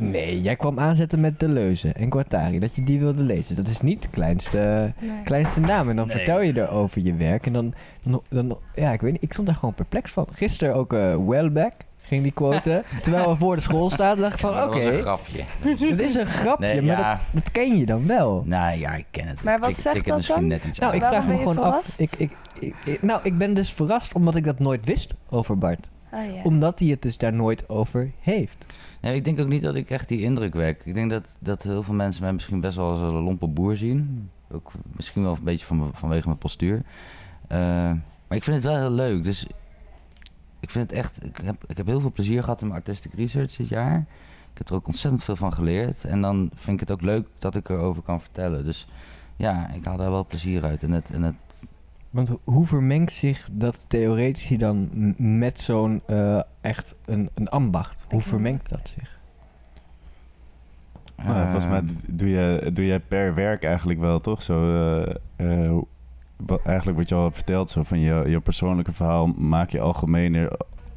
nee, 0.00 0.40
jij 0.42 0.56
kwam 0.56 0.78
aanzetten 0.78 1.20
met 1.20 1.40
Deleuze 1.40 1.92
en 1.92 2.12
Guattari. 2.12 2.58
Dat 2.58 2.74
je 2.74 2.84
die 2.84 2.98
wilde 2.98 3.22
lezen. 3.22 3.56
Dat 3.56 3.66
is 3.68 3.80
niet 3.80 4.02
de 4.02 4.08
kleinste, 4.08 4.92
Nee. 5.00 5.10
kleinste 5.24 5.60
naam. 5.60 5.88
En 5.90 5.96
dan 5.96 6.06
Nee. 6.06 6.16
vertel 6.16 6.40
je 6.40 6.60
erover 6.60 7.02
je 7.02 7.14
werk. 7.14 7.46
En 7.46 7.52
dan, 7.52 7.74
dan, 8.02 8.22
dan... 8.28 8.58
Ja, 8.74 8.92
ik 8.92 9.00
weet 9.00 9.12
niet. 9.12 9.22
Ik 9.22 9.32
stond 9.32 9.46
daar 9.46 9.56
gewoon 9.56 9.74
perplex 9.74 10.10
van. 10.12 10.26
Gisteren 10.32 10.74
ook 10.74 10.92
eh 10.92 11.16
Wellback. 11.26 11.72
Ging 12.02 12.22
die 12.22 12.32
quoten. 12.32 12.82
terwijl 13.02 13.30
we 13.30 13.36
voor 13.36 13.54
de 13.56 13.60
school 13.62 13.90
staan. 13.90 14.18
dacht 14.18 14.32
ik 14.32 14.38
van, 14.38 14.52
Ja, 14.52 14.64
oké. 14.66 14.74
dat 14.74 14.84
was 14.84 14.94
een 14.94 15.00
grapje. 15.00 15.42
Het 15.90 16.00
is 16.00 16.14
een 16.14 16.26
grapje, 16.26 16.66
Nee, 16.66 16.82
maar 16.82 16.98
ja. 16.98 17.10
dat, 17.32 17.42
dat 17.42 17.50
ken 17.52 17.76
je 17.78 17.86
dan 17.86 18.06
wel. 18.06 18.42
Nou 18.46 18.78
ja, 18.78 18.92
ik 18.94 19.06
ken 19.10 19.26
het. 19.26 19.42
Maar 19.44 19.58
wat 19.58 19.68
Ik 19.70 19.76
zegt 19.76 19.96
het 19.96 20.06
dat 20.06 20.16
misschien 20.16 20.36
dan? 20.38 20.46
net 20.46 20.64
iets 20.64 20.78
Nou, 20.78 20.94
ik 20.94 21.02
vraag 21.04 21.26
me 21.26 21.36
gewoon 21.36 21.58
af. 21.58 21.64
verrast? 21.64 22.00
Ik, 22.00 22.12
ik, 22.18 22.30
ik, 22.60 22.74
ik- 22.84 23.02
nou, 23.02 23.20
ik 23.22 23.38
ben 23.38 23.54
dus 23.54 23.72
verrast 23.72 24.14
omdat 24.14 24.34
ik 24.36 24.44
dat 24.44 24.58
nooit 24.58 24.84
wist 24.84 25.14
over 25.28 25.58
Bart. 25.58 25.88
Ah, 26.12 26.34
ja. 26.34 26.42
Omdat 26.42 26.78
hij 26.78 26.88
het 26.88 27.02
dus 27.02 27.18
daar 27.18 27.32
nooit 27.32 27.68
over 27.68 28.10
heeft. 28.20 28.64
Nee, 29.00 29.14
ik 29.14 29.24
denk 29.24 29.40
ook 29.40 29.48
niet 29.48 29.62
dat 29.62 29.74
ik 29.74 29.90
echt 29.90 30.08
die 30.08 30.20
indruk 30.20 30.54
wek. 30.54 30.82
Ik 30.84 30.94
denk 30.94 31.10
dat, 31.10 31.36
dat 31.38 31.62
heel 31.62 31.82
veel 31.82 31.94
mensen 31.94 32.22
mij 32.22 32.32
misschien 32.32 32.60
best 32.60 32.76
wel 32.76 32.90
als 32.90 33.00
een 33.00 33.22
lompe 33.22 33.46
boer 33.46 33.76
zien. 33.76 34.30
Ook 34.50 34.72
misschien 34.96 35.22
wel 35.22 35.34
een 35.34 35.44
beetje 35.44 35.66
van, 35.66 35.90
vanwege 35.94 36.26
mijn 36.26 36.38
postuur. 36.38 36.82
Eh, 37.48 37.58
maar 38.28 38.38
ik 38.38 38.44
vind 38.44 38.56
het 38.56 38.64
wel 38.64 38.76
heel 38.76 38.90
leuk. 38.90 39.24
Dus 39.24 39.46
ik 40.60 40.70
vind 40.70 40.90
het 40.90 40.98
echt... 40.98 41.24
Ik 41.24 41.36
heb, 41.42 41.64
ik 41.66 41.76
heb 41.76 41.86
heel 41.86 42.00
veel 42.00 42.12
plezier 42.12 42.42
gehad 42.42 42.60
in 42.60 42.66
mijn 42.66 42.78
artistic 42.78 43.12
research 43.14 43.56
dit 43.56 43.68
jaar. 43.68 43.98
Ik 44.52 44.58
heb 44.58 44.68
er 44.68 44.74
ook 44.74 44.86
ontzettend 44.86 45.24
veel 45.24 45.36
van 45.36 45.52
geleerd. 45.52 46.04
En 46.04 46.20
dan 46.20 46.50
vind 46.54 46.80
ik 46.80 46.88
het 46.88 46.98
ook 46.98 47.04
leuk 47.04 47.26
dat 47.38 47.54
ik 47.54 47.68
erover 47.68 48.02
kan 48.02 48.20
vertellen. 48.20 48.64
Dus 48.64 48.86
ja, 49.36 49.70
ik 49.72 49.84
haal 49.84 49.96
daar 49.96 50.10
wel 50.10 50.26
plezier 50.26 50.64
uit. 50.64 50.82
En 50.82 50.90
het, 50.90 51.10
en 51.10 51.22
het 51.22 51.49
Want 52.10 52.28
ho- 52.28 52.40
hoe 52.44 52.66
vermengt 52.66 53.12
zich 53.12 53.48
dat 53.52 53.84
theoretisch 53.88 54.58
dan 54.58 54.88
met 55.40 55.60
zo'n 55.60 56.02
eh, 56.06 56.40
echt 56.60 56.94
een, 57.04 57.30
een 57.34 57.48
ambacht? 57.48 58.04
Hoe 58.08 58.20
vermengt 58.20 58.68
dat 58.68 58.94
zich? 58.98 59.18
Nou 61.24 61.42
volgens 61.50 61.66
mij 61.66 61.78
eh, 61.80 61.86
d- 61.86 62.18
doe 62.18 62.28
je, 62.28 62.70
doe 62.72 62.86
jij 62.86 63.00
per 63.00 63.34
werk 63.34 63.64
eigenlijk 63.64 64.00
wel, 64.00 64.20
toch? 64.20 64.42
Zo, 64.42 64.74
eh, 65.36 65.64
eh, 65.66 65.72
wat, 66.36 66.60
eigenlijk 66.64 66.98
wat 66.98 67.08
je 67.08 67.14
al 67.14 67.22
hebt 67.22 67.34
verteld, 67.34 67.70
zo 67.70 67.82
van 67.82 67.98
je, 68.00 68.24
je 68.26 68.40
persoonlijke 68.40 68.92
verhaal 68.92 69.26
maak 69.26 69.70
je 69.70 69.80
algemener 69.80 70.52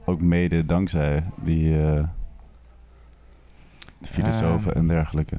ook 0.06 0.22
mede 0.22 0.66
dankzij 0.66 1.24
die 1.44 1.82
eh, 1.82 2.04
filosofen 4.02 4.76
en 4.76 4.88
dergelijke. 4.88 5.38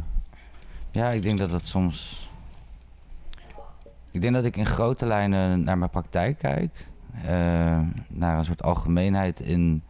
Ja, 0.91 1.09
ik 1.11 1.23
denk 1.23 1.39
dat 1.39 1.51
dat 1.51 1.65
soms. 1.65 2.24
Ik 4.15 4.21
denk 4.21 4.35
dat 4.35 4.45
ik 4.45 4.57
in 4.57 4.67
grote 4.67 5.07
lijnen 5.07 5.65
naar 5.65 5.79
mijn 5.79 5.91
praktijk 5.91 6.39
kijk. 6.39 6.87
eh, 7.23 7.81
naar 8.09 8.39
een 8.39 8.45
soort 8.45 8.63
algemeenheid 8.63 9.41
in, 9.41 9.83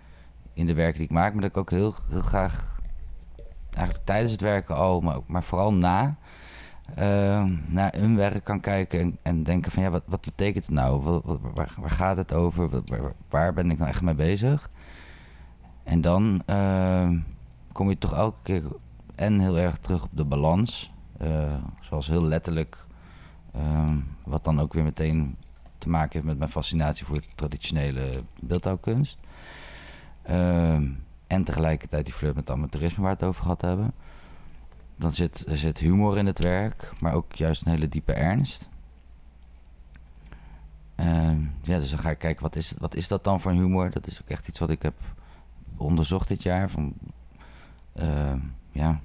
in 0.52 0.66
de 0.66 0.74
werken 0.74 0.98
die 0.98 1.06
ik 1.06 1.12
maak. 1.12 1.32
Maar 1.32 1.42
dat 1.42 1.50
ik 1.50 1.56
ook 1.56 1.70
heel, 1.70 1.94
graag, 2.10 2.80
eigenlijk 3.70 4.06
tijdens 4.06 4.32
het 4.32 4.40
werken 4.40 4.76
al, 4.76 5.00
maar, 5.00 5.16
ook, 5.16 5.28
maar 5.28 5.42
vooral 5.42 5.74
na, 5.74 6.16
eh, 6.94 7.44
naar 7.66 7.94
een 7.94 8.16
werk 8.16 8.44
kan 8.44 8.60
kijken 8.60 9.00
en, 9.00 9.18
en 9.22 9.42
denken 9.42 9.72
van 9.72 9.82
ja, 9.82 9.90
wat, 9.90 10.02
wat 10.06 10.20
betekent 10.20 10.66
het 10.66 10.74
nou? 10.74 11.02
Wat, 11.02 11.40
waar, 11.54 11.90
gaat 11.90 12.16
het 12.16 12.32
over? 12.32 12.82
Waar, 13.28 13.52
ben 13.52 13.70
ik 13.70 13.78
nou 13.78 13.90
echt 13.90 14.02
mee 14.02 14.14
bezig? 14.14 14.70
En 15.82 16.00
dan 16.00 16.42
eh, 16.46 17.10
kom 17.72 17.88
je 17.88 17.98
toch 17.98 18.14
elke 18.14 18.38
keer 18.42 18.62
en 19.14 19.40
heel 19.40 19.58
erg 19.58 19.78
terug 19.78 20.02
op 20.02 20.10
de 20.12 20.24
balans. 20.24 20.92
zoals 21.80 22.06
heel 22.06 22.24
letterlijk, 22.24 22.83
ehm, 23.54 23.96
wat 24.24 24.44
dan 24.44 24.60
ook 24.60 24.72
weer 24.72 24.84
meteen 24.84 25.36
te 25.78 25.88
maken 25.88 26.12
heeft 26.12 26.24
met 26.24 26.38
mijn 26.38 26.50
fascinatie 26.50 27.06
voor 27.06 27.22
traditionele 27.34 28.22
beeldhouwkunst. 28.40 29.18
Ehm, 30.22 30.90
en 31.26 31.44
tegelijkertijd 31.44 32.04
die 32.04 32.14
flirt 32.14 32.34
met 32.34 32.50
amateurisme 32.50 33.02
waar 33.02 33.10
we 33.10 33.18
het 33.18 33.28
over 33.28 33.42
gehad 33.42 33.60
hebben. 33.60 33.92
Dan 34.96 35.12
zit, 35.12 35.44
er 35.48 35.58
zit 35.58 35.78
humor 35.78 36.18
in 36.18 36.26
het 36.26 36.38
werk, 36.38 36.92
maar 37.00 37.12
ook 37.12 37.32
juist 37.32 37.64
een 37.64 37.72
hele 37.72 37.88
diepe 37.88 38.12
ernst. 38.12 38.68
Ehm, 40.94 41.40
ja, 41.62 41.78
dus 41.78 41.90
dan 41.90 41.98
ga 41.98 42.10
ik 42.10 42.18
kijken, 42.18 42.42
wat 42.42 42.56
is, 42.56 42.74
wat 42.78 42.94
is 42.94 43.08
dat 43.08 43.24
dan 43.24 43.40
voor 43.40 43.52
humor? 43.52 43.90
Dat 43.90 44.06
is 44.06 44.20
ook 44.22 44.28
echt 44.28 44.48
iets 44.48 44.58
wat 44.58 44.70
ik 44.70 44.82
heb 44.82 44.94
onderzocht 45.76 46.28
dit 46.28 46.42
jaar. 46.42 46.70
Van, 46.70 46.94
ja, 48.70 49.00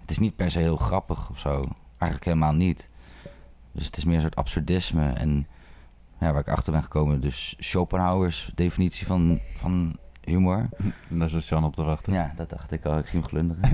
het 0.00 0.10
is 0.10 0.18
niet 0.18 0.36
per 0.36 0.50
se 0.50 0.58
heel 0.58 0.76
grappig 0.76 1.30
of 1.30 1.38
zo. 1.38 1.68
Eigenlijk 1.98 2.24
helemaal 2.24 2.52
niet. 2.52 2.88
Dus 3.76 3.86
het 3.86 3.96
is 3.96 4.04
meer 4.04 4.14
een 4.14 4.20
soort 4.20 4.36
absurdisme. 4.36 5.08
En 5.12 5.46
ja, 6.20 6.32
waar 6.32 6.40
ik 6.40 6.48
achter 6.48 6.72
ben 6.72 6.82
gekomen, 6.82 7.20
dus 7.20 7.54
Schopenhauers 7.58 8.50
definitie 8.54 9.06
van, 9.06 9.40
van 9.56 9.96
humor. 10.24 10.68
En 11.10 11.18
daar 11.18 11.30
zit 11.30 11.46
Jan 11.46 11.64
op 11.64 11.74
te 11.76 11.82
wachten. 11.82 12.12
Ja, 12.12 12.32
dat 12.36 12.50
dacht 12.50 12.72
ik 12.72 12.84
al. 12.84 12.98
Ik 12.98 13.06
zie 13.06 13.18
hem 13.20 13.28
glunderen. 13.28 13.70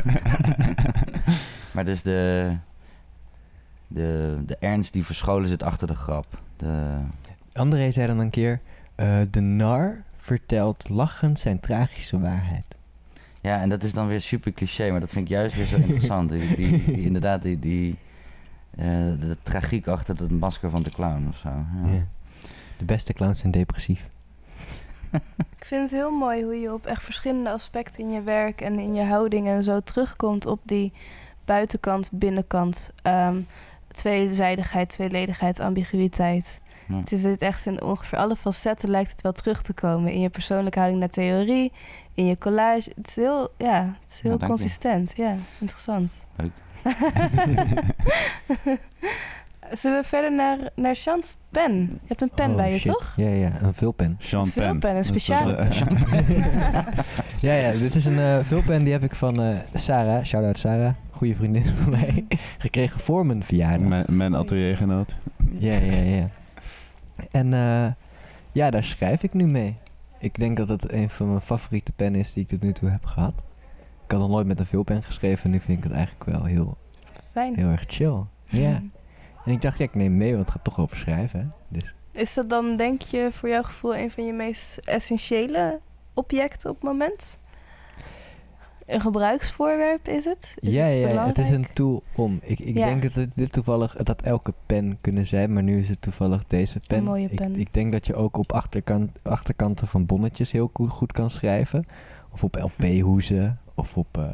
maar 1.74 1.84
dus 1.84 2.02
de, 2.02 2.52
de, 3.86 4.38
de 4.46 4.56
ernst 4.56 4.92
die 4.92 5.04
verscholen 5.04 5.48
zit 5.48 5.62
achter 5.62 5.86
de 5.86 5.94
grap. 5.96 6.26
De, 6.56 6.96
André 7.52 7.90
zei 7.90 8.06
dan 8.06 8.18
een 8.18 8.30
keer... 8.30 8.60
eh, 8.94 9.20
de 9.30 9.40
nar 9.40 10.02
vertelt 10.16 10.88
lachend 10.88 11.38
zijn 11.38 11.60
tragische 11.60 12.20
waarheid. 12.20 12.64
ja, 13.40 13.60
en 13.60 13.68
dat 13.68 13.82
is 13.82 13.92
dan 13.92 14.06
weer 14.06 14.20
super 14.20 14.52
cliché, 14.52 14.90
maar 14.90 15.00
dat 15.00 15.10
vind 15.10 15.24
ik 15.24 15.30
juist 15.30 15.56
weer 15.56 15.66
zo 15.66 15.76
interessant. 15.86 16.30
Die, 16.30 16.56
die, 16.56 16.84
die- 16.84 17.00
inderdaad, 17.02 17.42
die, 17.42 17.58
die, 17.58 17.96
de, 18.76 19.16
de 19.18 19.36
tragiek 19.42 19.86
achter 19.86 20.16
het 20.16 20.30
masker 20.30 20.70
van 20.70 20.82
de 20.82 20.90
clown 20.90 21.26
of 21.28 21.36
zo. 21.36 21.48
Ja. 21.48 21.92
Ja. 21.92 22.06
De 22.78 22.84
beste 22.84 23.12
clowns 23.12 23.38
zijn 23.38 23.52
depressief. 23.52 24.08
Ik 25.58 25.64
vind 25.64 25.82
het 25.82 26.00
heel 26.00 26.10
mooi 26.10 26.42
hoe 26.44 26.60
je 26.60 26.72
op 26.72 26.86
echt 26.86 27.02
verschillende 27.04 27.50
aspecten 27.50 28.02
in 28.02 28.10
je 28.10 28.22
werk 28.22 28.60
en 28.60 28.78
in 28.78 28.94
je 28.94 29.02
houding 29.02 29.46
en 29.46 29.62
zo 29.62 29.80
terugkomt 29.80 30.46
op 30.46 30.60
die 30.62 30.92
buitenkant, 31.44 32.08
binnenkant. 32.12 32.90
ehm, 33.02 33.40
tweezijdigheid, 33.92 34.88
tweeledigheid, 34.88 35.60
ambiguïteit. 35.60 36.60
Ja. 36.88 36.96
Het 36.96 37.12
is 37.12 37.22
dit 37.22 37.40
echt 37.40 37.66
in 37.66 37.82
ongeveer 37.82 38.18
alle 38.18 38.36
facetten 38.36 38.90
lijkt 38.90 39.10
het 39.10 39.22
wel 39.22 39.32
terug 39.32 39.62
te 39.62 39.72
komen. 39.72 40.12
In 40.12 40.20
je 40.20 40.28
persoonlijke 40.30 40.78
houding 40.78 41.00
naar 41.00 41.10
theorie, 41.10 41.72
in 42.14 42.26
je 42.26 42.38
collage. 42.38 42.92
Het 42.96 43.08
is 43.08 43.16
heel, 43.16 43.50
ja, 43.58 43.96
het 44.02 44.12
is 44.12 44.20
heel 44.20 44.38
je. 44.40 44.46
consistent. 44.46 45.12
Ja, 45.16 45.36
interessant. 45.58 46.12
Leuk. 46.36 46.50
Zullen 49.72 50.00
we 50.00 50.08
verder 50.08 50.32
naar, 50.32 50.58
naar 50.74 50.94
Chans 50.94 51.36
pen? 51.50 51.80
Je 51.80 51.98
hebt 52.06 52.22
een 52.22 52.30
pen 52.34 52.50
Oh, 52.50 52.56
bij 52.56 52.72
je, 52.72 52.78
shit. 52.78 52.92
toch? 52.92 53.12
Ja, 53.16 53.28
ja, 53.28 53.52
een 53.62 53.74
vulpen. 53.74 54.16
Sean 54.18 54.44
Een 54.44 54.52
vulpen, 54.52 54.90
een 54.90 54.96
is, 54.96 55.06
speciale 55.06 55.52
eh, 55.54 55.80
Ja, 57.40 57.52
ja, 57.54 57.72
dit 57.72 57.94
is 57.94 58.04
een 58.04 58.18
eh, 58.18 58.38
vulpen 58.42 58.84
die 58.84 58.92
heb 58.92 59.02
ik 59.02 59.14
van 59.14 59.42
eh, 59.42 59.56
Sarah, 59.74 60.24
shout-out 60.24 60.58
Sarah, 60.58 60.94
goede 61.10 61.34
vriendin 61.34 61.64
van 61.64 61.90
mij, 61.90 62.24
gekregen 62.58 63.00
voor 63.00 63.26
mijn 63.26 63.42
verjaardag. 63.44 63.88
mijn, 63.88 64.04
mijn 64.08 64.36
ateliergenoot. 64.36 65.16
Ja, 65.58 65.74
ja, 65.74 65.92
ja. 66.02 66.28
En 67.30 67.54
eh, 67.54 67.86
ja, 68.52 68.70
daar 68.70 68.84
schrijf 68.84 69.22
ik 69.22 69.32
nu 69.34 69.46
mee. 69.46 69.76
Ik 70.18 70.38
denk 70.38 70.56
dat 70.56 70.68
het 70.68 70.92
een 70.92 71.10
van 71.10 71.28
mijn 71.28 71.40
favoriete 71.40 71.92
pennen 71.92 72.20
is 72.20 72.32
die 72.32 72.42
ik 72.42 72.48
tot 72.48 72.62
nu 72.62 72.72
toe 72.72 72.88
heb 72.90 73.04
gehad. 73.04 73.34
Ik 74.12 74.18
had 74.18 74.26
nog 74.26 74.36
nooit 74.36 74.46
met 74.46 74.58
een 74.60 74.66
vulpen 74.66 75.02
geschreven 75.02 75.44
en 75.44 75.50
nu 75.50 75.60
vind 75.60 75.78
ik 75.78 75.84
het 75.84 75.92
eigenlijk 75.92 76.24
wel 76.30 76.44
heel, 76.44 76.76
Fijn. 77.30 77.54
heel 77.56 77.68
erg 77.68 77.84
chill. 77.86 78.16
Ja. 78.44 78.82
En 79.44 79.52
ik 79.52 79.62
dacht, 79.62 79.78
ja, 79.78 79.84
ik 79.84 79.94
neem 79.94 80.16
mee, 80.16 80.32
want 80.34 80.42
het 80.44 80.50
gaat 80.54 80.64
toch 80.64 80.78
over 80.78 80.96
schrijven. 80.96 81.40
Hè? 81.40 81.46
Dus. 81.78 81.94
Is 82.10 82.34
dat 82.34 82.50
dan, 82.50 82.76
denk 82.76 83.02
je, 83.02 83.28
voor 83.32 83.48
jouw 83.48 83.62
gevoel 83.62 83.96
een 83.96 84.10
van 84.10 84.24
je 84.26 84.32
meest 84.32 84.76
essentiële 84.78 85.80
objecten 86.14 86.70
op 86.70 86.76
het 86.76 86.84
moment? 86.84 87.38
Een 88.86 89.00
gebruiksvoorwerp 89.00 90.08
is 90.08 90.24
het? 90.24 90.54
Is 90.58 90.72
ja, 90.74 90.84
het 90.84 90.98
ja, 90.98 91.06
belangrijk? 91.08 91.36
het 91.36 91.46
is 91.46 91.50
een 91.52 91.66
tool 91.72 92.02
om. 92.14 92.38
Ik, 92.42 92.58
ik 92.60 92.76
Ja. 92.76 92.86
denk 92.86 93.02
dat 93.02 93.12
het, 93.12 93.30
dit 93.34 93.52
toevallig, 93.52 93.92
het 93.92 94.08
had 94.08 94.22
elke 94.22 94.54
pen 94.66 94.98
kunnen 95.00 95.26
zijn, 95.26 95.52
maar 95.52 95.62
nu 95.62 95.78
is 95.78 95.88
het 95.88 96.02
toevallig 96.02 96.44
deze 96.46 96.80
pen. 96.86 97.04
mooie 97.04 97.28
Ik- 97.30 97.36
pen. 97.36 97.56
Ik, 97.56 97.74
denk 97.74 97.92
dat 97.92 98.06
je 98.06 98.14
ook 98.14 98.36
op 98.36 98.52
achterkant, 98.52 99.10
achterkanten 99.22 99.88
van 99.88 100.06
bonnetjes 100.06 100.52
heel 100.52 100.70
goed, 100.74 100.90
goed 100.90 101.12
kan 101.12 101.30
schrijven. 101.30 101.86
Of 102.30 102.44
op 102.44 102.54
LP-hoezen, 102.56 103.58
of 103.74 103.96
op, 103.96 104.18
eh, 104.18 104.24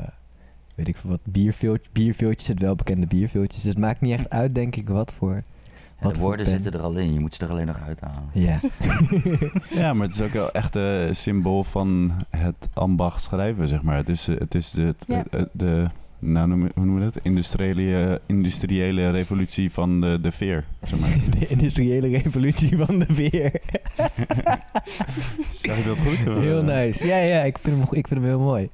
weet 0.74 0.89
ik 0.89 0.97
veel 0.97 1.11
wat, 1.11 1.20
bierveeltjes, 1.24 1.93
bierveeltjes, 1.93 2.49
het 2.49 2.61
welbekende 2.61 3.07
bierveeltjes. 3.07 3.62
Dus 3.62 3.72
het 3.72 3.80
maakt 3.82 4.01
niet 4.01 4.12
echt 4.12 4.30
uit, 4.30 4.55
denk 4.55 4.76
ik, 4.76 4.89
wat 4.89 5.12
voor... 5.12 5.43
Ja, 6.01 6.05
wat 6.05 6.14
de 6.14 6.20
woorden 6.20 6.47
zitten 6.47 6.72
er 6.72 6.80
al 6.80 6.97
in, 6.97 7.12
je 7.12 7.20
moet 7.20 7.34
ze 7.34 7.45
er 7.45 7.51
alleen 7.51 7.66
nog 7.66 7.78
uithalen. 7.86 8.28
Ja. 8.32 8.61
Ja, 9.80 9.93
maar 9.93 10.07
het 10.07 10.14
is 10.16 10.22
ook 10.22 10.32
wel 10.32 10.53
echt 10.53 10.74
een 10.74 11.16
symbool 11.16 11.64
van 11.64 12.12
het 12.30 12.68
ambacht 12.72 13.22
schrijven, 13.22 13.68
zeg 13.68 13.82
maar. 13.82 13.97
Het 13.97 14.09
is, 14.09 14.28
eh, 14.28 14.39
het 14.39 14.55
is 14.55 14.70
de, 14.70 14.95
Ja. 15.07 15.24
eh, 15.30 15.43
de, 15.53 15.86
nou, 16.19 16.49
noem- 16.49 16.61
hoe 16.61 16.85
noemen 16.85 17.05
we 17.05 17.11
dat? 17.12 17.23
Industriële, 17.23 18.21
industriële 18.27 19.11
revolutie 19.11 19.73
van 19.73 20.01
de, 20.01 20.19
de 20.21 20.33
veer, 20.33 20.64
zeg 20.83 20.99
maar. 21.01 21.19
De 21.39 21.47
industriële 21.47 22.09
revolutie 22.09 22.77
van 22.77 22.99
de 22.99 23.07
veer. 23.09 23.53
Zeg 25.62 25.79
ik 25.79 25.85
dat 25.85 25.99
goed? 25.99 26.29
Of, 26.29 26.39
Heel 26.39 26.62
nice. 26.62 27.07
Ja, 27.07 27.16
ja, 27.16 27.43
ik 27.43 27.59
vind 27.59 27.77
hem, 27.77 27.87
ik 27.99 28.09
vind 28.09 28.21
hem 28.21 28.29
heel 28.29 28.41
mooi. 28.41 28.69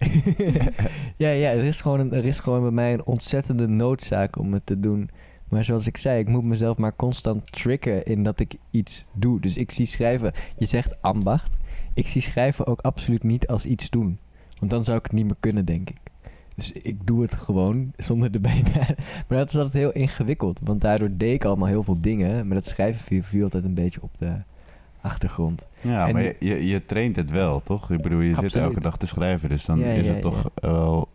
ja, 1.16 1.28
ja, 1.28 1.50
er 1.50 1.64
is, 1.64 1.80
gewoon 1.80 2.00
een, 2.00 2.12
er 2.12 2.24
is 2.24 2.38
gewoon 2.38 2.62
bij 2.62 2.70
mij 2.70 2.92
een 2.92 3.04
ontzettende 3.04 3.66
noodzaak 3.68 4.38
om 4.38 4.52
het 4.52 4.66
te 4.66 4.80
doen. 4.80 5.10
Maar 5.48 5.64
zoals 5.64 5.86
ik 5.86 5.96
zei, 5.96 6.18
ik 6.20 6.28
moet 6.28 6.44
mezelf 6.44 6.76
maar 6.76 6.96
constant 6.96 7.52
triggeren 7.52 8.04
in 8.04 8.22
dat 8.22 8.40
ik 8.40 8.54
iets 8.70 9.04
doe. 9.12 9.40
Dus 9.40 9.56
ik 9.56 9.70
zie 9.70 9.86
schrijven, 9.86 10.32
je 10.56 10.66
zegt 10.66 11.02
ambacht. 11.02 11.56
Ik 11.94 12.06
zie 12.06 12.22
schrijven 12.22 12.66
ook 12.66 12.80
absoluut 12.80 13.22
niet 13.22 13.46
als 13.46 13.64
iets 13.64 13.90
doen. 13.90 14.18
Want 14.58 14.70
dan 14.70 14.84
zou 14.84 14.98
ik 14.98 15.04
het 15.04 15.12
niet 15.12 15.24
meer 15.24 15.36
kunnen, 15.40 15.64
denk 15.64 15.90
ik. 15.90 15.96
Dus 16.54 16.72
ik 16.72 17.06
doe 17.06 17.22
het 17.22 17.34
gewoon 17.34 17.92
zonder 17.96 18.30
erbij 18.32 18.62
na. 18.74 18.86
Maar 19.28 19.38
dat 19.38 19.48
is 19.48 19.54
altijd 19.56 19.72
heel 19.72 19.92
ingewikkeld. 19.92 20.60
Want 20.62 20.80
daardoor 20.80 21.08
deed 21.12 21.34
ik 21.34 21.44
allemaal 21.44 21.68
heel 21.68 21.82
veel 21.82 22.00
dingen. 22.00 22.46
Maar 22.46 22.56
dat 22.56 22.66
schrijven 22.66 23.02
viel, 23.04 23.22
viel 23.22 23.44
altijd 23.44 23.64
een 23.64 23.74
beetje 23.74 24.02
op 24.02 24.10
de 24.18 24.32
achtergrond. 25.00 25.66
Ja, 25.80 26.06
En- 26.06 26.12
maar 26.12 26.22
je, 26.22 26.36
je, 26.38 26.66
je 26.66 26.86
traint 26.86 27.16
het 27.16 27.30
wel, 27.30 27.62
toch? 27.62 27.90
Ik 27.90 28.02
bedoel, 28.02 28.20
je 28.20 28.34
zit 28.34 28.54
elke 28.54 28.80
dag 28.80 28.96
te 28.96 29.06
schrijven, 29.06 29.48
dus 29.48 29.64
dan 29.64 29.78
Ja, 29.78 29.86
is 29.86 30.06
ja, 30.06 30.12
het 30.12 30.22
toch 30.22 30.42
ja. 30.54 30.70
wel... 30.70 31.08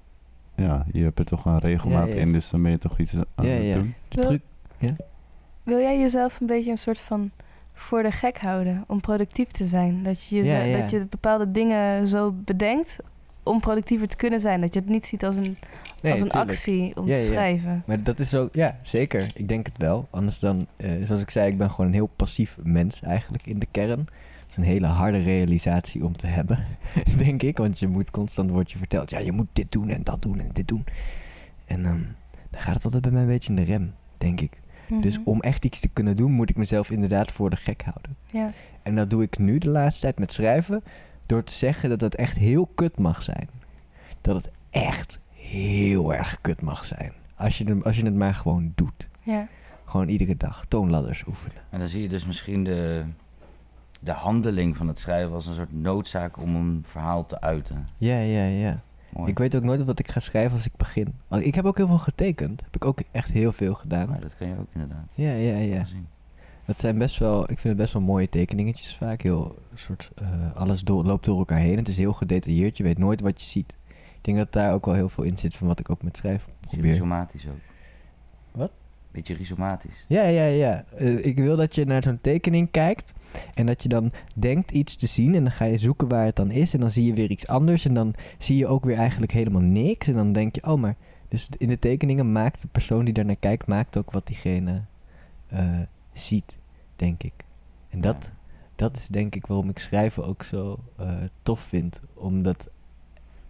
Ja, 0.55 0.85
je 0.91 1.03
hebt 1.03 1.19
er 1.19 1.25
toch 1.25 1.45
een 1.45 1.59
regelmaat 1.59 2.07
Ja, 2.07 2.13
ja. 2.15 2.19
in, 2.21 2.31
dus 2.33 2.49
dan 2.49 2.61
ben 2.61 2.71
je 2.71 2.77
toch 2.77 2.99
iets 2.99 3.15
aan 3.15 3.45
Ja, 3.45 3.51
het 3.51 3.63
ja. 3.63 3.73
doen. 3.73 3.93
De 4.07 4.15
Wil- 4.15 4.23
truc 4.23 4.41
Wil 5.63 5.77
jij 5.79 5.99
jezelf 5.99 6.39
een 6.39 6.47
beetje 6.47 6.71
een 6.71 6.77
soort 6.77 6.99
van 6.99 7.31
voor 7.73 8.03
de 8.03 8.11
gek 8.11 8.37
houden 8.41 8.83
om 8.87 8.99
productief 9.01 9.47
te 9.47 9.65
zijn? 9.65 10.03
Dat 10.03 10.25
je, 10.25 10.43
Ja, 10.43 10.61
ja. 10.61 10.77
dat 10.77 10.89
je 10.91 11.05
bepaalde 11.09 11.51
dingen 11.51 12.07
zo 12.07 12.31
bedenkt 12.45 12.97
om 13.49 13.59
productiever 13.59 14.07
te 14.07 14.17
kunnen 14.17 14.39
zijn. 14.39 14.61
Dat 14.61 14.73
je 14.73 14.79
het 14.79 14.89
niet 14.89 15.05
ziet 15.05 15.23
als 15.25 15.35
een, 15.35 15.57
Nee, 16.01 16.11
als 16.11 16.21
een 16.21 16.29
tuurlijk. 16.29 16.51
actie 16.51 16.95
om 16.97 17.07
Ja, 17.07 17.13
te 17.13 17.19
ja. 17.19 17.25
schrijven. 17.25 17.83
Maar 17.85 18.03
dat 18.03 18.19
is 18.19 18.35
ook, 18.35 18.53
ja, 18.53 18.77
zeker. 18.81 19.31
Ik 19.35 19.47
denk 19.47 19.65
het 19.65 19.77
wel. 19.77 20.07
Anders 20.09 20.39
dan, 20.39 20.67
eh, 20.77 20.91
zoals 21.05 21.21
ik 21.21 21.29
zei, 21.29 21.51
ik 21.51 21.57
ben 21.57 21.69
gewoon 21.69 21.85
een 21.87 21.93
heel 21.93 22.09
passief 22.15 22.57
mens 22.63 23.01
eigenlijk 23.01 23.47
in 23.47 23.59
de 23.59 23.67
kern. 23.71 24.05
Dat 24.05 24.49
is 24.49 24.57
een 24.57 24.63
hele 24.63 24.87
harde 24.87 25.19
realisatie 25.21 26.05
om 26.05 26.17
te 26.17 26.27
hebben, 26.27 26.65
denk 27.25 27.43
ik. 27.43 27.57
Want 27.57 27.79
je 27.79 27.87
moet 27.87 28.11
constant, 28.11 28.49
wordt 28.49 28.71
je 28.71 28.77
verteld, 28.77 29.09
ja, 29.09 29.19
je 29.19 29.31
moet 29.31 29.47
dit 29.53 29.71
doen 29.71 29.89
en 29.89 30.03
dat 30.03 30.21
doen 30.21 30.39
en 30.39 30.49
dit 30.53 30.67
doen. 30.67 30.83
En 31.65 31.85
ehm, 31.85 31.99
dan 32.49 32.61
gaat 32.61 32.73
het 32.75 32.83
altijd 32.83 33.03
bij 33.03 33.11
mij 33.11 33.21
een 33.21 33.27
beetje 33.27 33.49
in 33.49 33.55
de 33.55 33.61
rem, 33.63 33.93
denk 34.17 34.41
ik. 34.41 34.51
Dus 35.01 35.17
Mhm. 35.19 35.29
om 35.29 35.41
echt 35.41 35.65
iets 35.65 35.79
te 35.79 35.87
kunnen 35.87 36.15
doen, 36.15 36.31
moet 36.31 36.49
ik 36.49 36.55
mezelf 36.55 36.91
inderdaad 36.91 37.31
voor 37.31 37.49
de 37.49 37.55
gek 37.55 37.81
houden. 37.81 38.15
Ja. 38.31 38.51
En 38.83 38.95
dat 38.95 39.09
doe 39.09 39.23
ik 39.23 39.37
nu 39.37 39.57
de 39.57 39.69
laatste 39.69 40.01
tijd 40.01 40.19
met 40.19 40.33
schrijven, 40.33 40.83
door 41.29 41.43
te 41.43 41.53
zeggen 41.53 41.89
dat 41.89 42.01
het 42.01 42.15
echt 42.15 42.37
heel 42.37 42.69
kut 42.75 42.97
mag 42.97 43.23
zijn. 43.23 43.49
Dat 44.21 44.35
het 44.35 44.49
echt 44.69 45.19
heel 45.33 46.13
erg 46.13 46.41
kut 46.41 46.61
mag 46.61 46.85
zijn. 46.85 47.11
Als 47.35 47.57
je, 47.57 47.63
het- 47.63 47.83
als 47.83 47.95
je 47.97 48.03
het 48.05 48.15
maar 48.15 48.33
gewoon 48.33 48.71
doet. 48.75 49.09
ja. 49.23 49.47
Gewoon 49.85 50.07
iedere 50.07 50.37
dag 50.37 50.65
toonladders 50.67 51.23
oefenen. 51.27 51.57
En 51.69 51.79
dan 51.79 51.87
zie 51.87 52.01
je 52.01 52.09
dus 52.09 52.25
misschien 52.25 52.63
de, 52.63 53.03
de 53.99 54.11
handeling 54.11 54.77
van 54.77 54.87
het 54.87 54.99
schrijven 54.99 55.33
als 55.33 55.45
een 55.45 55.55
soort 55.55 55.73
noodzaak 55.73 56.37
om 56.37 56.55
een 56.55 56.83
verhaal 56.87 57.25
te 57.25 57.41
uiten. 57.41 57.87
Ja, 57.97 58.19
ja, 58.19 58.45
ja. 58.45 58.81
Mooi. 59.09 59.29
Ik 59.31 59.37
weet 59.37 59.55
ook 59.55 59.63
nooit 59.63 59.85
wat 59.85 59.99
ik 59.99 60.11
ga 60.11 60.19
schrijven 60.19 60.53
als 60.53 60.65
ik 60.65 60.75
begin. 60.77 61.13
Want 61.27 61.45
Ik 61.45 61.55
heb 61.55 61.65
ook 61.65 61.77
heel 61.77 61.87
veel 61.87 61.97
getekend. 61.97 62.61
Heb 62.63 62.75
ik 62.75 62.85
ook 62.85 62.99
echt 63.11 63.31
heel 63.31 63.51
veel 63.51 63.73
gedaan. 63.73 64.09
Maar 64.09 64.19
dat 64.21 64.35
kan 64.37 64.47
je 64.47 64.53
ook 64.59 64.67
inderdaad 64.73 65.05
Ja, 65.13 65.31
ja, 65.31 65.57
ja. 65.57 65.83
zien. 65.85 66.07
Dat 66.69 66.79
zijn 66.79 66.97
best 66.97 67.17
wel, 67.17 67.41
ik 67.41 67.59
vind 67.59 67.63
het 67.63 67.77
best 67.77 67.93
wel 67.93 68.01
mooie 68.01 68.29
tekeningetjes 68.29 68.95
vaak. 68.95 69.21
Heel 69.21 69.55
soort, 69.73 70.11
eh, 70.15 70.55
alles 70.55 70.81
door, 70.81 71.03
loopt 71.03 71.25
door 71.25 71.37
elkaar 71.37 71.59
heen. 71.59 71.77
Het 71.77 71.87
is 71.87 71.97
heel 71.97 72.13
gedetailleerd. 72.13 72.77
Je 72.77 72.83
weet 72.83 72.97
nooit 72.97 73.21
wat 73.21 73.41
je 73.41 73.47
ziet. 73.47 73.75
Ik 73.87 74.23
denk 74.23 74.37
dat 74.37 74.53
daar 74.53 74.73
ook 74.73 74.85
wel 74.85 74.93
heel 74.93 75.09
veel 75.09 75.23
in 75.23 75.37
zit 75.37 75.55
van 75.55 75.67
wat 75.67 75.79
ik 75.79 75.89
ook 75.89 76.03
met 76.03 76.17
schrijven 76.17 76.51
Beetje 76.59 76.67
probeer. 76.69 76.91
rhizomatisch 76.91 77.47
ook. 77.47 77.59
Wat? 78.51 78.71
Beetje 79.11 79.33
rhizomatisch. 79.33 80.05
Ja, 80.07 80.23
ja, 80.23 80.43
ja. 80.45 80.85
Eh, 80.97 81.25
ik 81.25 81.37
wil 81.37 81.55
dat 81.55 81.75
je 81.75 81.85
naar 81.85 82.03
zo'n 82.03 82.21
tekening 82.21 82.71
kijkt 82.71 83.13
en 83.53 83.65
dat 83.65 83.83
je 83.83 83.89
dan 83.89 84.11
denkt 84.33 84.71
iets 84.71 84.95
te 84.95 85.07
zien 85.07 85.35
en 85.35 85.43
dan 85.43 85.51
ga 85.51 85.65
je 85.65 85.77
zoeken 85.77 86.07
waar 86.07 86.25
het 86.25 86.35
dan 86.35 86.51
is 86.51 86.73
en 86.73 86.79
dan 86.79 86.91
zie 86.91 87.05
je 87.05 87.13
weer 87.13 87.31
iets 87.31 87.47
anders 87.47 87.85
en 87.85 87.93
dan 87.93 88.13
zie 88.37 88.57
je 88.57 88.67
ook 88.67 88.85
weer 88.85 88.97
eigenlijk 88.97 89.31
helemaal 89.31 89.61
niks 89.61 90.07
en 90.07 90.13
dan 90.13 90.33
denk 90.33 90.55
je, 90.55 90.63
oh 90.63 90.79
maar, 90.79 90.95
dus 91.27 91.49
in 91.57 91.67
de 91.67 91.79
tekeningen 91.79 92.31
maakt 92.31 92.61
de 92.61 92.67
persoon 92.67 93.05
die 93.05 93.13
daar 93.13 93.25
naar 93.25 93.35
kijkt, 93.35 93.67
maakt 93.67 93.97
ook 93.97 94.11
wat 94.11 94.27
diegene 94.27 94.81
eh, 95.47 95.79
ziet, 96.19 96.57
denk 96.95 97.23
ik. 97.23 97.33
En 97.89 98.01
dat, 98.01 98.15
Ja. 98.31 98.37
dat 98.75 98.97
is 98.97 99.07
denk 99.07 99.35
ik 99.35 99.45
waarom 99.45 99.69
ik 99.69 99.79
schrijven 99.79 100.25
ook 100.25 100.43
zo 100.43 100.79
eh, 100.97 101.09
tof 101.43 101.59
vind, 101.59 101.99
omdat 102.13 102.69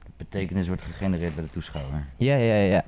De 0.04 0.12
betekenis 0.18 0.68
wordt 0.68 0.82
gegenereerd 0.82 1.36
bij 1.36 1.44
de 1.44 1.50
toeschouwer. 1.50 2.06
ja, 2.18 2.36
ja, 2.36 2.56
ja. 2.56 2.84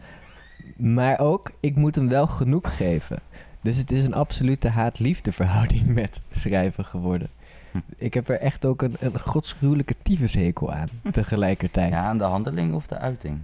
Maar 0.78 1.20
ook, 1.20 1.52
ik 1.60 1.76
moet 1.76 1.96
hem 1.96 2.08
wel 2.10 2.28
genoeg 2.28 2.78
geven. 2.78 3.20
Dus 3.62 3.78
het 3.78 3.92
is 3.92 4.06
een 4.06 4.14
absolute 4.14 4.70
haat-liefde 4.70 5.32
verhouding 5.32 5.86
met 6.02 6.22
schrijven 6.32 6.86
geworden. 6.86 7.30
Hm. 7.72 7.78
Ik 7.96 8.14
heb 8.14 8.30
er 8.30 8.40
echt 8.40 8.66
ook 8.66 8.82
een, 8.82 8.96
een 9.00 9.20
godsgruwelijke 9.20 9.96
tyfushekel 10.04 10.74
aan, 10.74 10.88
tegelijkertijd. 11.12 11.92
Ja, 11.92 12.04
aan 12.04 12.18
de 12.18 12.24
handeling 12.24 12.74
of 12.74 12.88
de 12.88 12.98
uiting? 12.98 13.40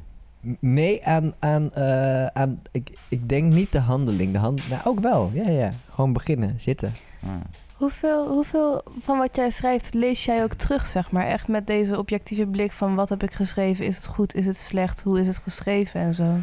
Nee, 0.59 1.05
aan, 1.05 1.33
aan, 1.39 1.73
eh, 1.73 2.25
aan 2.25 2.61
ik, 2.71 2.97
ik 3.09 3.29
denk 3.29 3.53
niet 3.53 3.71
de 3.71 3.79
handeling. 3.79 4.31
De 4.31 4.37
hand, 4.37 4.69
nou, 4.69 4.81
ook 4.85 4.99
wel, 4.99 5.31
ja, 5.33 5.49
ja. 5.49 5.71
Gewoon 5.89 6.13
beginnen, 6.13 6.55
zitten. 6.59 6.93
Ah. 7.23 7.29
Hoeveel, 7.73 8.27
hoeveel 8.27 8.81
van 8.99 9.17
wat 9.17 9.35
jij 9.35 9.49
schrijft 9.49 9.93
lees 9.93 10.25
jij 10.25 10.43
ook 10.43 10.53
terug, 10.53 10.87
zeg 10.87 11.11
maar? 11.11 11.25
Echt 11.25 11.47
met 11.47 11.67
deze 11.67 11.97
objectieve 11.97 12.45
blik 12.45 12.71
van 12.71 12.95
wat 12.95 13.09
heb 13.09 13.23
ik 13.23 13.33
geschreven? 13.33 13.85
Is 13.85 13.95
het 13.95 14.05
goed? 14.05 14.35
Is 14.35 14.45
het 14.45 14.57
slecht? 14.57 15.01
Hoe 15.01 15.19
is 15.19 15.27
het 15.27 15.37
geschreven 15.37 16.01
en 16.01 16.15
zo? 16.15 16.35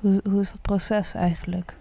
Hoe, 0.00 0.20
hoe 0.30 0.40
is 0.40 0.50
dat 0.50 0.62
proces 0.62 1.14
eigenlijk? 1.14 1.74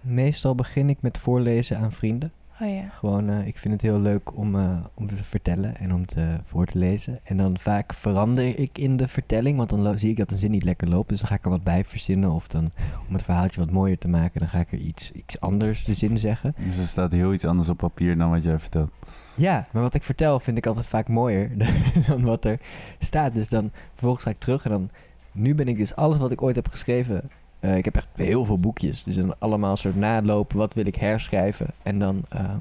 Meestal 0.00 0.54
begin 0.54 0.88
ik 0.88 0.98
met 1.00 1.18
voorlezen 1.18 1.78
aan 1.78 1.92
vrienden. 1.92 2.32
Oh 2.60 2.68
ja. 2.68 2.88
Gewoon, 2.88 3.28
eh, 3.30 3.46
ik 3.46 3.58
vind 3.58 3.74
het 3.74 3.82
heel 3.82 4.00
leuk 4.00 4.36
om, 4.36 4.58
eh, 4.58 4.76
om 4.94 5.06
te 5.06 5.14
vertellen 5.14 5.76
en 5.76 5.94
om 5.94 6.06
te, 6.06 6.38
voor 6.44 6.66
te 6.66 6.78
lezen. 6.78 7.20
En 7.24 7.36
dan 7.36 7.58
vaak 7.58 7.94
verander 7.94 8.58
ik 8.58 8.78
in 8.78 8.96
de 8.96 9.08
vertelling, 9.08 9.56
want 9.56 9.68
dan 9.68 9.98
zie 9.98 10.10
ik 10.10 10.16
dat 10.16 10.30
een 10.30 10.36
zin 10.36 10.50
niet 10.50 10.64
lekker 10.64 10.88
loopt. 10.88 11.08
Dus 11.08 11.18
dan 11.18 11.28
ga 11.28 11.34
ik 11.34 11.44
er 11.44 11.50
wat 11.50 11.64
bij 11.64 11.84
verzinnen. 11.84 12.30
Of 12.30 12.48
dan, 12.48 12.70
om 13.08 13.14
het 13.14 13.22
verhaaltje 13.22 13.60
wat 13.60 13.70
mooier 13.70 13.98
te 13.98 14.08
maken, 14.08 14.40
dan 14.40 14.48
ga 14.48 14.58
ik 14.58 14.72
er 14.72 14.78
iets, 14.78 15.12
iets 15.12 15.40
anders 15.40 15.84
de 15.84 15.94
zin 15.94 16.18
zeggen. 16.18 16.54
Dus 16.68 16.78
er 16.78 16.86
staat 16.86 17.12
heel 17.12 17.32
iets 17.32 17.44
anders 17.44 17.68
op 17.68 17.76
papier 17.76 18.18
dan 18.18 18.30
wat 18.30 18.42
jij 18.42 18.58
vertelt. 18.58 18.90
Ja, 19.34 19.66
maar 19.70 19.82
wat 19.82 19.94
ik 19.94 20.02
vertel 20.02 20.40
vind 20.40 20.56
ik 20.56 20.66
altijd 20.66 20.86
vaak 20.86 21.08
mooier 21.08 21.50
dan 22.08 22.22
wat 22.22 22.44
er 22.44 22.60
staat. 22.98 23.34
Dus 23.34 23.48
dan 23.48 23.70
vervolgens 23.92 24.24
ga 24.24 24.30
ik 24.30 24.38
terug 24.38 24.64
en 24.64 24.70
dan... 24.70 24.90
Nu 25.32 25.54
ben 25.54 25.68
ik 25.68 25.76
dus 25.76 25.96
alles 25.96 26.18
wat 26.18 26.30
ik 26.30 26.42
ooit 26.42 26.56
heb 26.56 26.68
geschreven... 26.68 27.30
eh, 27.64 27.76
ik 27.76 27.84
heb 27.84 27.96
echt 27.96 28.08
heel 28.14 28.44
veel 28.44 28.58
boekjes. 28.58 29.02
Dus 29.02 29.14
dan 29.14 29.34
allemaal 29.38 29.70
een 29.70 29.76
soort 29.76 29.96
nalopen. 29.96 30.56
Wat 30.56 30.74
wil 30.74 30.86
ik 30.86 30.94
herschrijven? 30.96 31.66
En 31.82 31.98
dan... 31.98 32.22
eh, 32.28 32.54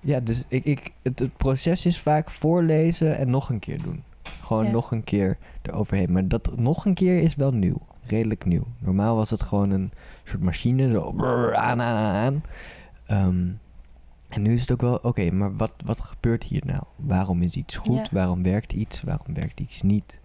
ja, 0.00 0.20
dus 0.20 0.42
ik, 0.48 0.64
ik, 0.64 0.92
het, 1.02 1.18
het 1.18 1.36
proces 1.36 1.86
is 1.86 2.00
vaak 2.00 2.30
voorlezen 2.30 3.18
en 3.18 3.30
nog 3.30 3.48
een 3.48 3.58
keer 3.58 3.82
doen. 3.82 4.02
Gewoon 4.42 4.64
Ja. 4.64 4.70
nog 4.70 4.90
een 4.90 5.04
keer 5.04 5.38
eroverheen. 5.62 6.12
Maar 6.12 6.28
dat 6.28 6.56
nog 6.58 6.84
een 6.86 6.94
keer 6.94 7.22
is 7.22 7.34
wel 7.34 7.52
nieuw. 7.52 7.78
Redelijk 8.06 8.44
nieuw. 8.44 8.66
Normaal 8.78 9.16
was 9.16 9.30
het 9.30 9.42
gewoon 9.42 9.70
een 9.70 9.90
soort 10.24 10.42
machine. 10.42 10.92
Zo 10.92 11.12
brrr, 11.12 11.54
aan, 11.56 11.80
aan, 11.80 12.14
aan. 12.14 12.42
Ehm, 13.06 13.46
en 14.28 14.42
nu 14.42 14.54
is 14.54 14.60
het 14.60 14.72
ook 14.72 14.80
wel, 14.80 14.98
oké, 15.02 15.30
maar 15.30 15.56
wat, 15.56 15.72
wat 15.84 16.00
gebeurt 16.00 16.44
hier 16.44 16.62
nou? 16.66 16.82
Waarom 16.96 17.42
is 17.42 17.54
iets 17.54 17.76
goed? 17.76 17.96
Ja. 17.96 18.06
Waarom 18.12 18.42
werkt 18.42 18.72
iets? 18.72 19.02
Waarom 19.02 19.34
werkt 19.34 19.60
iets 19.60 19.82
niet? 19.82 20.18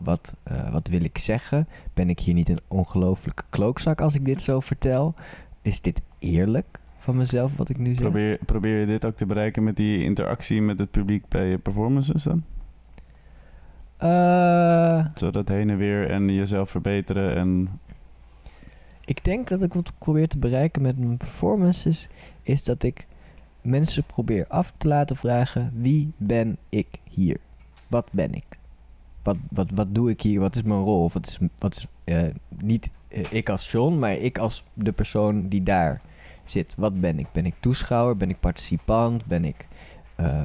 Wat, 0.00 0.34
eh, 0.42 0.72
wat 0.72 0.88
wil 0.88 1.04
ik 1.04 1.18
zeggen? 1.18 1.68
Ben 1.94 2.10
ik 2.10 2.20
hier 2.20 2.34
niet 2.34 2.48
een 2.48 2.60
ongelofelijke 2.68 3.42
klookzak 3.50 4.00
als 4.00 4.14
ik 4.14 4.24
dit 4.24 4.42
zo 4.42 4.60
vertel? 4.60 5.14
Is 5.62 5.80
dit 5.80 6.00
eerlijk 6.18 6.80
van 6.98 7.16
mezelf 7.16 7.56
wat 7.56 7.68
ik 7.68 7.78
nu 7.78 7.90
zeg? 7.92 8.00
Probeer, 8.00 8.38
probeer 8.46 8.80
je 8.80 8.86
dit 8.86 9.04
ook 9.04 9.16
te 9.16 9.26
bereiken 9.26 9.64
met 9.64 9.76
die 9.76 10.02
interactie 10.02 10.62
met 10.62 10.78
het 10.78 10.90
publiek 10.90 11.28
bij 11.28 11.46
je 11.46 11.58
performances 11.58 12.22
dan? 12.22 12.42
Eh, 13.96 15.06
Zodat 15.14 15.48
heen 15.48 15.70
en 15.70 15.76
weer 15.76 16.10
en 16.10 16.34
jezelf 16.34 16.70
verbeteren 16.70 17.36
en... 17.36 17.80
ik 19.04 19.24
denk 19.24 19.48
dat 19.48 19.62
ik 19.62 19.74
wat 19.74 19.92
probeer 19.98 20.28
te 20.28 20.38
bereiken 20.38 20.82
met 20.82 20.98
mijn 20.98 21.16
performances 21.16 22.08
is 22.42 22.64
dat 22.64 22.82
ik 22.82 23.06
mensen 23.60 24.04
probeer 24.04 24.46
af 24.48 24.72
te 24.76 24.88
laten 24.88 25.16
vragen: 25.16 25.72
wie 25.74 26.12
ben 26.16 26.56
ik 26.68 26.88
hier? 27.10 27.36
Wat 27.86 28.08
ben 28.10 28.34
ik? 28.34 28.58
Wat, 29.22 29.36
wat, 29.50 29.70
wat 29.74 29.94
doe 29.94 30.10
ik 30.10 30.20
hier? 30.20 30.40
Wat 30.40 30.56
is 30.56 30.62
mijn 30.62 30.80
rol? 30.80 31.04
Of 31.04 31.12
wat 31.12 31.26
is, 31.26 31.38
wat 31.58 31.76
is 31.76 31.86
niet 32.58 32.90
eh, 33.10 33.32
ik 33.32 33.48
als 33.48 33.70
John, 33.70 33.98
maar 33.98 34.12
ik 34.12 34.38
als 34.38 34.64
de 34.74 34.92
persoon 34.92 35.48
die 35.48 35.62
daar 35.62 36.00
zit? 36.44 36.74
Wat 36.76 37.00
ben 37.00 37.18
ik? 37.18 37.26
Ben 37.32 37.46
ik 37.46 37.54
toeschouwer? 37.60 38.16
Ben 38.16 38.30
ik 38.30 38.40
participant? 38.40 39.24
Ben 39.24 39.44
ik 39.44 39.66
eh, 40.16 40.44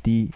die. 0.00 0.30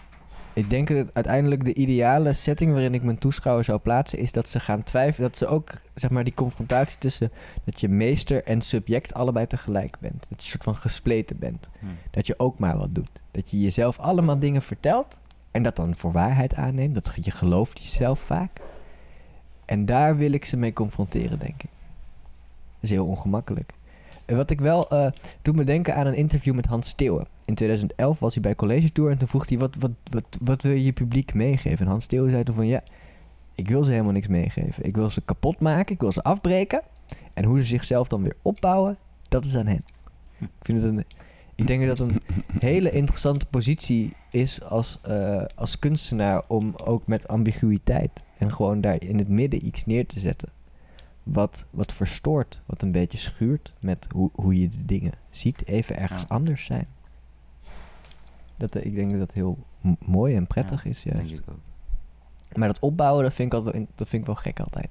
Ik 0.53 0.69
denk 0.69 0.87
dat 0.87 1.07
uiteindelijk 1.13 1.65
de 1.65 1.73
ideale 1.73 2.33
setting 2.33 2.71
waarin 2.71 2.93
ik 2.93 3.03
mijn 3.03 3.17
toeschouwer 3.17 3.65
zou 3.65 3.79
plaatsen 3.79 4.19
is 4.19 4.31
dat 4.31 4.49
ze 4.49 4.59
gaan 4.59 4.83
twijfelen. 4.83 5.29
Dat 5.29 5.37
ze 5.37 5.47
ook, 5.47 5.69
zeg 5.95 6.09
maar, 6.09 6.23
die 6.23 6.33
confrontatie 6.33 6.97
tussen 6.97 7.31
dat 7.63 7.79
je 7.79 7.89
meester 7.89 8.43
en 8.43 8.61
subject 8.61 9.13
allebei 9.13 9.47
tegelijk 9.47 9.99
bent. 9.99 10.19
Dat 10.19 10.29
je 10.29 10.35
een 10.35 10.41
soort 10.41 10.63
van 10.63 10.75
gespleten 10.75 11.39
bent. 11.39 11.69
Hm. 11.79 11.85
Dat 12.11 12.27
je 12.27 12.39
ook 12.39 12.59
maar 12.59 12.77
wat 12.77 12.95
doet. 12.95 13.21
Dat 13.31 13.51
je 13.51 13.61
jezelf 13.61 13.99
allemaal 13.99 14.39
dingen 14.39 14.61
vertelt 14.61 15.19
en 15.51 15.63
dat 15.63 15.75
dan 15.75 15.95
voor 15.95 16.11
waarheid 16.11 16.55
aanneemt. 16.55 16.93
Dat 16.93 17.11
je 17.21 17.31
gelooft 17.31 17.79
jezelf 17.83 18.19
vaak. 18.19 18.61
En 19.65 19.85
daar 19.85 20.17
wil 20.17 20.31
ik 20.31 20.45
ze 20.45 20.57
mee 20.57 20.73
confronteren, 20.73 21.39
denk 21.39 21.63
ik. 21.63 21.69
Dat 22.73 22.89
is 22.89 22.89
heel 22.89 23.05
ongemakkelijk. 23.05 23.73
En 24.25 24.35
wat 24.35 24.49
ik 24.49 24.59
wel 24.61 24.89
eh 24.89 25.11
doet 25.41 25.55
me 25.55 25.63
denken 25.63 25.95
aan 25.95 26.07
een 26.07 26.15
interview 26.15 26.55
met 26.55 26.65
Hans 26.65 26.89
Steeuwen. 26.89 27.27
In 27.45 27.55
2011 27.55 28.19
was 28.19 28.33
hij 28.33 28.43
bij 28.43 28.55
College 28.55 28.91
Tour 28.91 29.11
en 29.11 29.17
toen 29.17 29.27
vroeg 29.27 29.49
hij: 29.49 29.57
wat, 29.57 29.75
wat, 29.79 29.91
wat, 30.03 30.37
wat 30.41 30.61
wil 30.61 30.71
je 30.71 30.83
je 30.83 30.91
publiek 30.91 31.33
meegeven? 31.33 31.85
En 31.85 31.91
Hans 31.91 32.03
Steeuwen 32.03 32.31
zei 32.31 32.43
toen 32.43 32.55
van 32.55 32.67
ja, 32.67 32.83
ik 33.55 33.67
wil 33.67 33.83
ze 33.83 33.91
helemaal 33.91 34.11
niks 34.11 34.27
meegeven. 34.27 34.85
Ik 34.85 34.95
wil 34.95 35.09
ze 35.09 35.21
kapot 35.21 35.59
maken, 35.59 35.93
ik 35.93 36.01
wil 36.01 36.11
ze 36.11 36.23
afbreken. 36.23 36.81
En 37.33 37.43
hoe 37.43 37.61
ze 37.61 37.67
zichzelf 37.67 38.07
dan 38.07 38.21
weer 38.21 38.35
opbouwen, 38.41 38.97
dat 39.29 39.45
is 39.45 39.55
aan 39.55 39.67
hen. 39.67 39.83
Ik 40.39 40.49
vind 40.61 40.83
het 40.83 40.91
een. 40.91 41.05
Ik 41.59 41.67
denk 41.67 41.87
dat 41.87 41.99
een 41.99 42.21
hele 42.59 42.91
interessante 42.91 43.45
positie 43.45 44.13
is 44.29 44.61
als, 44.63 44.99
eh, 45.01 45.41
als 45.55 45.79
kunstenaar 45.79 46.43
om 46.47 46.73
ook 46.75 47.07
met 47.07 47.27
ambiguïteit 47.27 48.23
en 48.37 48.51
gewoon 48.53 48.81
daar 48.81 49.01
in 49.03 49.17
het 49.17 49.27
midden 49.27 49.65
iets 49.65 49.85
neer 49.85 50.05
te 50.05 50.19
zetten. 50.19 50.49
Wat, 51.23 51.65
wat 51.69 51.93
verstoort, 51.93 52.61
wat 52.65 52.81
een 52.81 52.91
beetje 52.91 53.17
schuurt 53.17 53.73
met 53.79 54.07
hoe, 54.13 54.29
hoe 54.33 54.59
je 54.61 54.69
de 54.69 54.85
dingen 54.85 55.11
ziet, 55.29 55.67
even 55.67 55.97
ergens 55.97 56.21
Ja. 56.21 56.27
anders 56.29 56.65
zijn. 56.65 56.87
Dat, 58.57 58.75
eh, 58.75 58.85
ik 58.85 58.95
denk 58.95 59.09
dat 59.11 59.19
dat 59.19 59.31
heel 59.31 59.57
mooi 60.05 60.35
en 60.35 60.47
prettig 60.47 60.83
Ja, 60.83 60.89
is, 60.89 61.01
Denk 61.01 61.15
juist. 61.15 61.31
ik 61.33 61.43
ook. 61.49 61.59
Maar 62.57 62.67
dat 62.67 62.79
opbouwen, 62.79 63.23
dat 63.23 63.33
vind 63.33 63.53
ik, 63.53 63.59
altijd, 63.59 63.87
dat 63.95 64.07
vind 64.07 64.21
ik 64.21 64.25
wel 64.27 64.35
gek 64.35 64.59
altijd. 64.59 64.89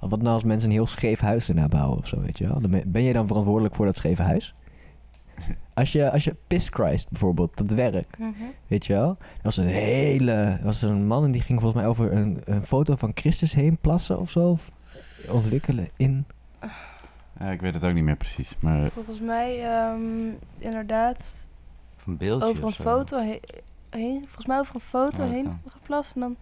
Wat 0.00 0.22
nou 0.22 0.34
als 0.34 0.44
mensen 0.44 0.68
een 0.68 0.74
heel 0.74 0.86
scheef 0.86 1.20
huis 1.20 1.48
erna 1.48 1.68
bouwen 1.68 1.98
of 1.98 2.06
zo, 2.06 2.20
weet 2.20 2.38
je 2.38 2.46
wel? 2.48 2.82
Ben 2.86 3.02
je 3.02 3.12
dan 3.12 3.26
verantwoordelijk 3.26 3.74
voor 3.74 3.86
dat 3.86 3.96
scheve 3.96 4.22
huis? 4.22 4.54
Als 5.74 5.92
je, 5.92 6.10
als 6.10 6.24
je 6.24 6.36
Piss 6.46 6.68
Christ 6.68 7.10
bijvoorbeeld, 7.10 7.56
dat 7.56 7.70
werk, 7.70 8.18
Mhm. 8.18 8.32
weet 8.66 8.86
je 8.86 8.92
wel? 8.92 9.06
Dat 9.18 9.42
was 9.42 9.56
een 9.56 9.66
hele... 9.66 10.32
Er 10.32 10.60
was 10.64 10.82
een 10.82 11.06
man 11.06 11.24
en 11.24 11.30
die 11.32 11.40
ging 11.40 11.60
volgens 11.60 11.80
mij 11.82 11.90
over 11.90 12.12
een, 12.12 12.40
een 12.44 12.62
foto 12.62 12.96
van 12.96 13.10
Christus 13.14 13.52
heen 13.52 13.78
plassen 13.80 14.18
of 14.18 14.30
zo. 14.30 14.48
Of 14.50 14.70
ontwikkelen 15.30 15.88
in... 15.96 16.24
Ja, 17.40 17.50
ik 17.50 17.60
weet 17.60 17.74
het 17.74 17.84
ook 17.84 17.92
niet 17.92 18.04
meer 18.04 18.16
precies, 18.16 18.56
maar... 18.60 18.90
Volgens 18.90 19.20
mij 19.20 19.64
ehm, 19.64 20.00
inderdaad 20.58 21.48
Of 21.96 22.06
een 22.06 22.16
beeldje 22.16 22.48
over 22.48 22.64
een 22.64 22.72
foto 22.72 23.18
he- 23.18 23.40
heen, 23.90 24.20
volgens 24.24 24.46
mij 24.46 24.58
over 24.58 24.74
een 24.74 24.80
foto 24.80 25.24
Oh, 25.24 25.30
heen 25.30 25.60
geplast 25.68 26.14
en 26.14 26.20
dan 26.20 26.36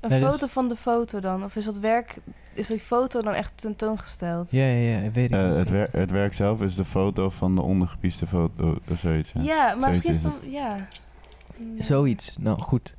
een 0.00 0.10
Nee, 0.10 0.20
dus- 0.20 0.28
foto 0.30 0.46
van 0.46 0.68
de 0.68 0.76
foto 0.76 1.20
dan. 1.20 1.44
Of 1.44 1.56
is 1.56 1.64
dat 1.64 1.78
werk, 1.78 2.16
is 2.54 2.66
die 2.66 2.78
foto 2.78 3.22
dan 3.22 3.32
echt 3.34 3.52
tentoongesteld? 3.54 4.50
Ja, 4.50 4.64
ja, 4.66 4.98
ja, 5.00 5.10
weet 5.10 5.30
ik 5.32 5.36
eh, 5.38 5.46
niet. 5.48 5.56
het, 5.56 5.70
wer- 5.70 5.88
het 5.92 6.10
werk 6.10 6.34
zelf 6.34 6.62
is 6.62 6.74
de 6.74 6.84
foto 6.84 7.30
van 7.30 7.54
de 7.54 7.62
ondergepieste 7.62 8.26
foto 8.26 8.78
of 8.90 8.98
zoiets. 8.98 9.32
Ja, 9.32 9.42
Ja, 9.42 9.74
maar 9.74 9.94
Zoiets 9.94 10.06
misschien 10.08 10.32
is 10.32 10.40
dan, 10.42 10.50
ja. 10.50 10.88
Zoiets. 11.78 12.36
Nou, 12.38 12.60
goed. 12.60 12.96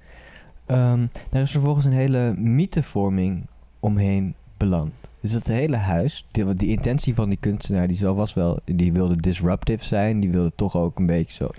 Ehm, 0.66 1.06
daar 1.30 1.42
is 1.42 1.52
vervolgens 1.52 1.86
een 1.86 1.92
hele 1.92 2.34
mythevorming 2.38 3.46
omheen 3.80 4.36
beland. 4.58 4.92
Dus 5.22 5.32
het 5.32 5.48
hele 5.48 5.76
huis, 5.78 6.26
die, 6.32 6.56
die 6.56 6.70
intentie 6.70 7.16
van 7.16 7.30
die 7.30 7.38
kunstenaar, 7.42 7.88
die 7.88 7.98
zal 7.98 8.16
was 8.16 8.34
wel, 8.34 8.60
die 8.66 8.94
wilde 8.94 9.16
disruptive 9.16 9.84
zijn, 9.84 10.20
die 10.20 10.30
wilde 10.30 10.52
toch 10.56 10.76
ook 10.76 11.00
een 11.00 11.06
beetje 11.06 11.34
zo 11.34 11.50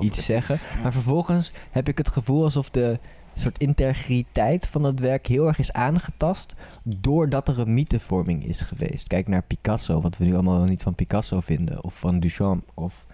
iets 0.00 0.24
zeggen. 0.24 0.58
Maar 0.82 0.92
vervolgens 0.92 1.52
heb 1.70 1.88
ik 1.88 1.98
het 1.98 2.08
gevoel 2.08 2.42
alsof 2.44 2.70
de 2.70 2.98
soort 3.40 3.58
integriteit 3.58 4.66
van 4.66 4.82
het 4.84 5.00
werk 5.00 5.26
heel 5.26 5.46
erg 5.46 5.58
is 5.58 5.72
aangetast 5.72 6.54
doordat 6.82 7.48
er 7.48 7.58
een 7.58 7.74
mythevorming 7.74 8.44
is 8.44 8.60
geweest. 8.60 9.06
Kijk 9.06 9.28
naar 9.28 9.42
Picasso, 9.42 10.00
wat 10.00 10.16
we 10.16 10.24
nu 10.24 10.32
allemaal 10.34 10.56
wel 10.58 10.66
niet 10.68 10.82
van 10.82 10.94
Picasso 10.94 11.40
vinden, 11.40 11.84
of 11.84 11.98
van 11.98 12.20
Duchamp, 12.20 12.70
of 12.74 13.06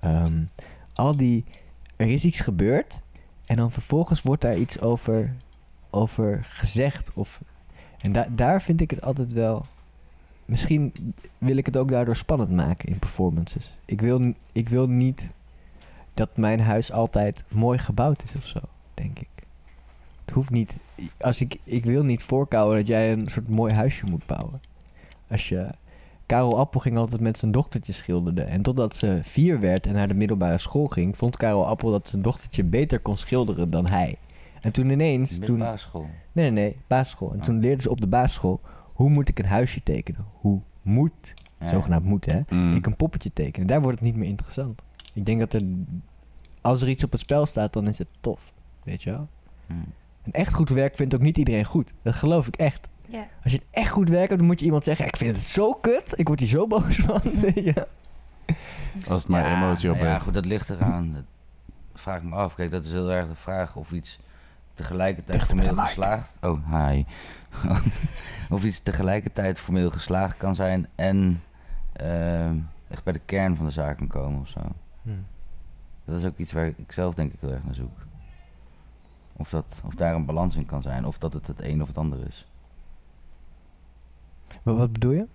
ehm, 0.00 0.42
al 0.92 1.16
die. 1.16 1.44
Er 1.96 2.08
is 2.08 2.24
iets 2.24 2.40
gebeurd 2.40 3.00
en 3.46 3.56
dan 3.56 3.70
vervolgens 3.72 4.22
wordt 4.22 4.42
daar 4.42 4.56
iets 4.58 4.80
over, 4.80 5.34
over 5.90 6.44
gezegd. 6.44 7.10
Of, 7.14 7.40
en 8.00 8.12
da- 8.12 8.28
daar 8.30 8.62
vind 8.62 8.80
ik 8.80 8.90
het 8.90 9.02
altijd 9.02 9.32
wel. 9.32 9.66
Misschien 10.44 10.92
wil 11.38 11.56
ik 11.56 11.66
het 11.66 11.76
ook 11.76 11.90
daardoor 11.90 12.16
spannend 12.16 12.50
maken 12.50 12.88
in 12.88 12.98
performances. 12.98 13.78
Ik 13.84 14.00
wil, 14.00 14.34
ik 14.52 14.68
wil 14.68 14.86
niet 14.86 15.28
dat 16.14 16.36
mijn 16.36 16.60
huis 16.60 16.92
altijd 16.92 17.44
mooi 17.48 17.78
gebouwd 17.78 18.22
is 18.22 18.34
of 18.34 18.46
zo, 18.46 18.60
denk 18.94 19.18
ik. 19.18 19.28
Het 20.24 20.34
hoeft 20.34 20.50
niet. 20.50 20.76
Als 21.20 21.40
ik, 21.40 21.56
ik 21.64 21.84
wil 21.84 22.02
niet 22.04 22.22
voorkouwen 22.22 22.76
dat 22.76 22.86
jij 22.86 23.12
een 23.12 23.26
soort 23.30 23.48
mooi 23.48 23.72
huisje 23.74 24.06
moet 24.06 24.26
bouwen. 24.26 24.60
Als 25.30 25.48
je. 25.48 25.68
Karel 26.26 26.58
Appel 26.58 26.80
ging 26.80 26.96
altijd 26.96 27.20
met 27.20 27.38
zijn 27.38 27.50
dochtertje 27.52 27.92
schilderen. 27.92 28.46
En 28.48 28.62
totdat 28.62 28.94
ze 28.94 29.18
vier 29.22 29.60
werd 29.60 29.86
en 29.86 29.92
naar 29.92 30.08
de 30.08 30.14
middelbare 30.14 30.58
school 30.58 30.86
ging, 30.86 31.16
vond 31.16 31.36
Karel 31.36 31.66
Appel 31.66 31.90
dat 31.90 32.08
zijn 32.08 32.22
dochtertje 32.22 32.64
beter 32.64 33.00
kon 33.00 33.16
schilderen 33.16 33.70
dan 33.70 33.86
hij. 33.86 34.16
En 34.60 34.72
toen 34.72 34.90
ineens. 34.90 35.30
Toen, 35.30 35.38
Middelbare 35.40 35.76
school. 35.78 36.06
Nee, 36.32 36.50
nee, 36.50 36.64
nee, 36.64 36.76
basisschool. 36.86 37.32
En 37.32 37.38
Ah. 37.38 37.44
toen 37.44 37.60
leerden 37.60 37.82
ze 37.82 37.90
op 37.90 38.00
de 38.00 38.06
basisschool, 38.06 38.60
hoe 38.92 39.10
moet 39.10 39.28
ik 39.28 39.38
een 39.38 39.46
huisje 39.46 39.82
tekenen? 39.82 40.24
Hoe 40.32 40.60
moet, 40.82 41.34
Ja. 41.60 41.68
zogenaamd 41.68 42.04
moet 42.04 42.24
hè, 42.32 42.40
Mm. 42.48 42.74
ik 42.76 42.86
een 42.86 42.96
poppetje 42.96 43.32
tekenen? 43.32 43.66
Daar 43.66 43.80
wordt 43.82 43.98
het 43.98 44.06
niet 44.06 44.16
meer 44.16 44.28
interessant. 44.28 44.82
Ik 45.12 45.26
denk 45.26 45.40
dat 45.40 45.52
er, 45.52 45.62
als 46.60 46.82
er 46.82 46.88
iets 46.88 47.04
op 47.04 47.12
het 47.12 47.20
spel 47.20 47.46
staat, 47.46 47.72
dan 47.72 47.88
is 47.88 47.98
het 47.98 48.08
tof. 48.20 48.52
Weet 48.82 49.02
je 49.02 49.10
wel? 49.10 49.28
Hm. 49.66 49.74
Een 50.24 50.32
echt 50.32 50.54
goed 50.54 50.68
werk 50.68 50.96
vindt 50.96 51.14
ook 51.14 51.20
niet 51.20 51.38
iedereen 51.38 51.64
goed. 51.64 51.92
Dat 52.02 52.14
geloof 52.14 52.46
ik 52.46 52.56
echt. 52.56 52.88
Ja. 53.06 53.26
Als 53.42 53.52
je 53.52 53.58
een 53.58 53.66
echt 53.70 53.90
goed 53.90 54.08
werk 54.08 54.28
hebt, 54.28 54.38
dan 54.38 54.48
moet 54.48 54.58
je 54.58 54.64
iemand 54.64 54.84
zeggen, 54.84 55.06
ik 55.06 55.16
vind 55.16 55.36
het 55.36 55.46
zo 55.46 55.72
kut, 55.72 56.18
ik 56.18 56.26
word 56.26 56.40
hier 56.40 56.48
zo 56.48 56.66
boos 56.66 56.96
van. 56.96 57.20
Je? 57.54 57.86
Als 59.08 59.20
het 59.20 59.30
maar 59.30 59.48
Ja, 59.48 59.56
emotie 59.56 59.90
op 59.90 59.96
Ja, 59.96 60.18
goed, 60.18 60.34
dat 60.34 60.44
ligt 60.44 60.70
eraan. 60.70 61.12
Dat 61.12 61.24
vraag 61.94 62.16
ik 62.16 62.22
me 62.22 62.34
af. 62.34 62.54
Kijk, 62.54 62.70
dat 62.70 62.84
is 62.84 62.92
heel 62.92 63.12
erg 63.12 63.28
de 63.28 63.34
vraag 63.34 63.76
of 63.76 63.92
iets 63.92 64.18
tegelijkertijd 64.74 65.38
Dichter 65.38 65.56
formeel 65.56 65.84
geslaagd... 65.84 66.36
Oh, 66.40 66.58
hi. 66.70 67.04
of 68.54 68.64
iets 68.64 68.80
tegelijkertijd 68.80 69.58
formeel 69.58 69.90
geslaagd 69.90 70.36
kan 70.36 70.54
zijn 70.54 70.88
en 70.94 71.42
ehm, 71.92 72.56
echt 72.88 73.04
bij 73.04 73.12
de 73.12 73.20
kern 73.24 73.56
van 73.56 73.64
de 73.64 73.70
zaak 73.70 73.96
kan 73.96 74.06
komen 74.06 74.40
of 74.40 74.48
zo. 74.48 74.60
Hm. 75.02 75.10
Dat 76.04 76.16
is 76.16 76.24
ook 76.24 76.38
iets 76.38 76.52
waar 76.52 76.66
ik 76.66 76.92
zelf 76.92 77.14
denk 77.14 77.32
ik 77.32 77.40
heel 77.40 77.52
erg 77.52 77.64
naar 77.64 77.74
zoek. 77.74 78.03
Of, 79.36 79.50
dat, 79.50 79.82
of 79.84 79.94
daar 79.94 80.14
een 80.14 80.24
balans 80.24 80.56
in 80.56 80.66
kan 80.66 80.82
zijn, 80.82 81.06
of 81.06 81.18
dat 81.18 81.32
het 81.32 81.46
het 81.46 81.62
een 81.62 81.82
of 81.82 81.88
het 81.88 81.98
ander 81.98 82.26
is. 82.26 82.46
Maar 84.62 84.74
wat 84.74 84.92
bedoel 84.92 85.12
je? 85.12 85.26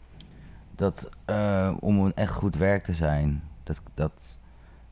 Dat 0.75 1.09
eh, 1.25 1.73
om 1.79 1.99
een 1.99 2.15
echt 2.15 2.33
goed 2.33 2.55
werk 2.55 2.83
te 2.83 2.93
zijn, 2.93 3.43
dat, 3.63 3.81
dat, 3.93 4.37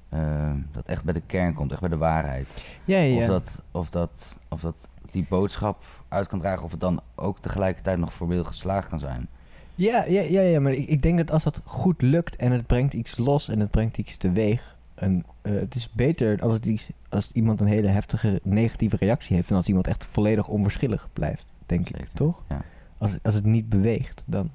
eh, 0.10 0.52
dat 0.72 0.86
echt 0.86 1.04
bij 1.04 1.14
de 1.14 1.22
kern 1.22 1.54
komt, 1.54 1.72
echt 1.72 1.80
bij 1.80 1.90
de 1.90 1.98
waarheid. 1.98 2.80
Ja, 2.86 2.98
ja, 2.98 3.22
Of, 3.22 3.28
dat, 3.28 3.62
of, 3.72 3.90
dat, 3.90 4.38
of 4.48 4.62
dat 4.62 4.88
die 5.12 5.26
boodschap 5.30 5.84
uit 6.08 6.28
kan 6.28 6.40
dragen, 6.40 6.64
of 6.64 6.72
het 6.72 6.80
dan 6.80 7.02
ook 7.16 7.40
tegelijkertijd 7.40 7.98
nog 7.98 8.14
voorbeeld 8.14 8.48
geslaagd 8.48 8.90
kan 8.90 9.00
zijn. 9.00 9.28
Ja, 9.76 10.06
ja, 10.06 10.22
ja, 10.22 10.42
ja, 10.42 10.60
maar 10.60 10.72
ik, 10.72 10.88
ik 10.88 11.02
denk 11.02 11.18
dat 11.18 11.32
als 11.32 11.44
dat 11.44 11.62
goed 11.64 12.02
lukt 12.02 12.36
en 12.36 12.52
het 12.52 12.68
brengt 12.68 12.94
iets 12.94 13.18
los 13.18 13.50
en 13.50 13.60
het 13.60 13.72
brengt 13.72 13.98
iets 13.98 14.18
teweeg. 14.18 14.77
En, 14.98 15.24
eh, 15.42 15.52
het 15.54 15.76
is 15.76 15.92
beter 15.92 16.42
als, 16.42 16.54
het 16.54 16.92
als 17.10 17.32
iemand 17.32 17.62
een 17.62 17.68
hele 17.68 17.88
heftige 17.88 18.40
negatieve 18.44 18.96
reactie 18.98 19.36
heeft 19.36 19.48
dan 19.48 19.58
als 19.58 19.68
iemand 19.68 19.88
echt 19.88 20.06
volledig 20.06 20.48
onverschillig 20.48 21.08
blijft, 21.14 21.46
denk 21.66 21.90
ik, 21.90 22.08
toch? 22.14 22.44
ja. 22.50 22.62
Als, 22.98 23.18
als 23.24 23.36
het 23.36 23.46
niet 23.46 23.70
beweegt, 23.70 24.24
dan, 24.26 24.52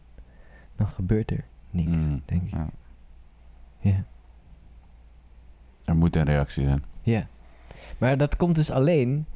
dan 0.77 0.87
gebeurt 0.87 1.31
er 1.31 1.45
niks, 1.71 1.91
Mm. 1.91 2.23
denk 2.25 2.43
ik. 2.43 2.51
Ja. 2.51 2.69
Ja. 3.81 4.05
Er 5.85 5.97
moet 5.97 6.17
een 6.17 6.25
reactie 6.25 6.65
zijn. 6.65 6.85
Ja. 7.03 7.27
Maar 7.99 8.17
dat 8.17 8.37
komt 8.37 8.55
dus 8.55 8.71
alleen 8.71 9.27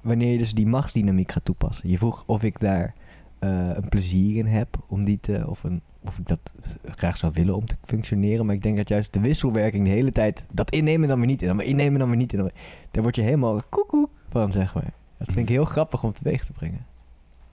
wanneer 0.00 0.32
je 0.32 0.38
dus 0.38 0.54
die 0.54 0.66
machtsdynamiek 0.66 1.32
gaat 1.32 1.44
toepassen. 1.44 1.88
Je 1.90 1.98
vroeg 1.98 2.24
of 2.26 2.42
ik 2.42 2.60
daar 2.60 2.94
eh, 3.38 3.68
een 3.74 3.88
plezier 3.88 4.36
in 4.36 4.46
heb 4.46 4.76
om 4.86 5.04
die 5.04 5.18
te, 5.20 5.44
of, 5.48 5.64
een, 5.64 5.82
of 6.04 6.18
ik 6.18 6.26
dat 6.28 6.52
graag 6.84 7.16
zou 7.16 7.32
willen 7.34 7.54
om 7.56 7.66
te 7.66 7.76
functioneren. 7.84 8.46
Maar 8.46 8.54
ik 8.54 8.62
denk 8.62 8.76
dat 8.76 8.88
juist 8.88 9.12
de 9.12 9.20
wisselwerking 9.20 9.84
de 9.84 9.90
hele 9.90 10.12
tijd 10.12 10.46
dat 10.52 10.70
innemen 10.70 11.08
dan 11.08 11.18
weer 11.18 11.26
niet 11.26 11.42
in, 11.42 11.48
dan 11.48 11.56
weer 11.56 11.66
innemen 11.66 11.98
dan 11.98 12.08
weer 12.08 12.16
niet 12.16 12.32
in. 12.32 12.38
dan 12.38 12.46
weer- 12.54 12.62
Daar 12.90 13.02
word 13.02 13.16
je 13.16 13.22
helemaal 13.22 13.62
koekoek 13.68 14.10
van, 14.30 14.52
zeg 14.52 14.74
maar. 14.74 14.92
Dat 15.18 15.32
vind 15.32 15.48
ik 15.48 15.54
heel 15.54 15.64
grappig 15.64 16.04
om 16.04 16.12
teweeg 16.12 16.44
te 16.44 16.52
brengen. 16.52 16.86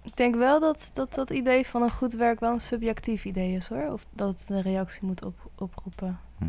Ik 0.02 0.18
denk 0.18 0.36
wel 0.36 0.60
dat, 0.60 0.91
dat 0.93 1.14
dat 1.14 1.30
idee 1.30 1.66
van 1.68 1.82
een 1.82 1.89
goed 1.89 2.14
werk 2.14 2.39
wel 2.39 2.54
een 2.54 2.60
subjectief 2.62 3.26
idee 3.26 3.56
is 3.56 3.68
hoor. 3.68 3.91
Of 3.91 4.06
dat 4.14 4.39
het 4.39 4.50
een 4.50 4.62
reactie 4.62 5.06
moet 5.06 5.26
op, 5.26 5.50
oproepen. 5.58 6.20
Hm. 6.38 6.46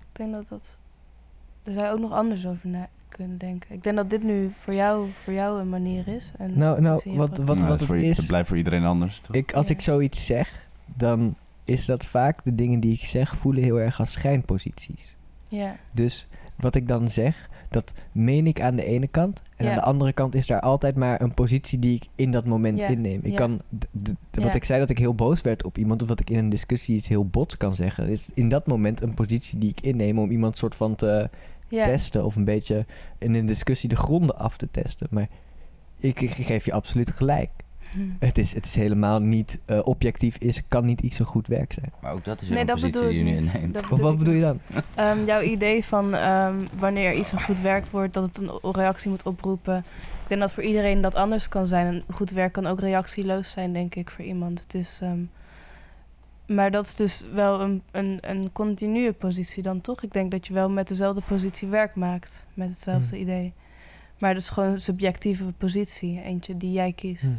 Ik 0.00 0.06
denk 0.12 0.32
dat 0.32 0.48
dat. 0.48 0.78
Daar 1.62 1.74
zou 1.74 1.86
je 1.86 1.92
ook 1.92 1.98
nog 2.00 2.12
anders 2.12 2.46
over 2.46 2.68
na 2.68 2.88
kunnen 3.08 3.38
denken. 3.38 3.74
Ik 3.74 3.82
denk 3.82 3.96
dat 3.96 4.10
dit 4.10 4.22
nu 4.22 4.50
voor 4.54 4.74
jou, 4.74 5.08
voor 5.24 5.32
jou 5.32 5.60
een 5.60 5.68
manier 5.68 6.08
is. 6.08 6.32
En 6.38 6.58
Nou, 6.58 6.80
nou, 6.80 7.00
wat- 7.04 7.38
wat- 7.38 7.56
Nou, 7.58 7.68
dat 7.68 7.80
het 7.80 7.90
is- 8.02 8.16
Dat 8.16 8.26
blijft 8.26 8.48
voor 8.48 8.56
iedereen 8.56 8.84
anders. 8.84 9.20
toch? 9.20 9.36
Ik, 9.36 9.52
als 9.52 9.66
Ja. 9.68 9.72
ik 9.74 9.80
zoiets 9.80 10.26
zeg, 10.26 10.68
dan 10.96 11.34
is 11.64 11.84
dat 11.84 12.06
vaak 12.06 12.44
de 12.44 12.54
dingen 12.54 12.80
die 12.80 12.92
ik 12.92 13.04
zeg 13.04 13.36
voelen 13.36 13.62
heel 13.62 13.80
erg 13.80 14.00
als 14.00 14.12
schijnposities. 14.12 15.16
Ja, 15.48 15.76
Dus 15.92 16.28
wat 16.56 16.74
ik 16.74 16.88
dan 16.88 17.08
zeg, 17.08 17.48
dat 17.68 17.92
meen 18.12 18.46
ik 18.46 18.60
aan 18.60 18.76
de 18.76 18.84
ene 18.84 19.06
kant. 19.06 19.42
En 19.56 19.64
Ja. 19.64 19.70
aan 19.70 19.76
de 19.76 19.84
andere 19.84 20.12
kant 20.12 20.34
is 20.34 20.46
daar 20.46 20.60
altijd 20.60 20.96
maar 20.96 21.20
een 21.20 21.34
positie 21.34 21.78
die 21.78 21.94
ik 21.94 22.06
in 22.14 22.30
dat 22.30 22.44
moment 22.44 22.78
Ja, 22.78 22.86
inneem. 22.88 23.20
Ik 23.22 23.30
ja. 23.30 23.36
kan, 23.36 23.60
wat 24.30 24.54
ik 24.54 24.64
zei 24.64 24.80
dat 24.80 24.90
ik 24.90 24.98
heel 24.98 25.14
boos 25.14 25.40
werd 25.40 25.64
op 25.64 25.78
iemand, 25.78 26.02
of 26.02 26.08
dat 26.08 26.20
ik 26.20 26.30
in 26.30 26.38
een 26.38 26.48
discussie 26.48 26.96
iets 26.96 27.08
heel 27.08 27.26
bots 27.26 27.56
kan 27.56 27.74
zeggen, 27.74 28.08
is 28.08 28.28
in 28.34 28.48
dat 28.48 28.66
moment 28.66 29.02
een 29.02 29.14
positie 29.14 29.58
die 29.58 29.70
ik 29.70 29.80
inneem 29.80 30.18
om 30.18 30.30
iemand 30.30 30.58
soort 30.58 30.74
van 30.74 30.94
te 30.96 31.30
testen 31.68 32.24
of 32.24 32.36
een 32.36 32.44
beetje 32.44 32.86
in 33.18 33.34
een 33.34 33.46
discussie 33.46 33.88
de 33.88 33.96
gronden 33.96 34.38
af 34.38 34.56
te 34.56 34.68
testen. 34.70 35.06
Maar 35.10 35.28
ik, 35.98 36.20
ik 36.20 36.30
geef 36.30 36.64
je 36.64 36.72
absoluut 36.72 37.10
gelijk. 37.10 37.50
Hm. 37.92 37.98
Het 38.18 38.38
is, 38.38 38.54
het 38.54 38.64
is 38.64 38.74
helemaal 38.74 39.20
niet 39.20 39.58
eh, 39.64 39.80
objectief, 39.84 40.36
is, 40.38 40.62
kan 40.68 40.84
niet 40.84 41.00
iets 41.00 41.18
een 41.18 41.26
goed 41.26 41.46
werk 41.46 41.72
zijn. 41.72 41.92
Maar 42.02 42.12
ook 42.12 42.24
dat 42.24 42.42
is 42.42 42.48
Nee, 42.48 42.60
een 42.60 42.66
dat 42.66 42.74
positie 42.80 43.00
die 43.08 43.18
je 43.18 43.24
nu 43.24 43.30
niet. 43.30 43.40
inneemt. 43.54 43.74
Dat 43.74 43.88
Of 43.90 44.00
wat 44.00 44.18
bedoel 44.18 44.34
je 44.34 44.40
dan? 44.40 44.60
Ehm, 44.94 45.24
jouw 45.24 45.40
idee 45.40 45.84
van 45.84 46.14
ehm, 46.14 46.54
wanneer 46.78 47.14
iets 47.14 47.32
een 47.32 47.40
goed 47.42 47.60
werk 47.60 47.86
wordt, 47.86 48.14
dat 48.14 48.24
het 48.24 48.38
een 48.38 48.72
reactie 48.72 49.10
moet 49.10 49.22
oproepen. 49.22 49.76
Ik 50.22 50.28
denk 50.28 50.40
dat 50.40 50.52
voor 50.52 50.62
iedereen 50.62 51.00
dat 51.00 51.14
anders 51.14 51.48
kan 51.48 51.66
zijn. 51.66 51.86
En 51.86 52.14
goed 52.14 52.30
werk 52.30 52.52
kan 52.52 52.66
ook 52.66 52.80
reactieloos 52.80 53.50
zijn, 53.50 53.72
denk 53.72 53.94
ik, 53.94 54.10
voor 54.10 54.24
iemand. 54.24 54.60
Het 54.60 54.74
is, 54.74 54.98
ehm, 55.02 55.20
maar 56.46 56.70
dat 56.70 56.84
is 56.86 56.94
dus 56.96 57.24
wel 57.34 57.60
een, 57.60 57.82
een, 57.90 58.18
een 58.20 58.52
continue 58.52 59.12
positie 59.12 59.62
dan 59.62 59.80
toch? 59.80 60.02
Ik 60.02 60.12
denk 60.12 60.30
dat 60.30 60.46
je 60.46 60.52
wel 60.52 60.70
met 60.70 60.88
dezelfde 60.88 61.22
positie 61.28 61.68
werk 61.68 61.94
maakt, 61.94 62.46
met 62.54 62.68
hetzelfde 62.68 63.08
Hmm. 63.16 63.22
idee. 63.24 63.52
Maar 64.18 64.34
dus 64.34 64.48
gewoon 64.48 64.68
een 64.72 64.80
subjectieve 64.80 65.44
positie, 65.58 66.22
eentje 66.22 66.56
die 66.56 66.72
jij 66.72 66.92
kiest. 66.92 67.22
Hmm. 67.22 67.38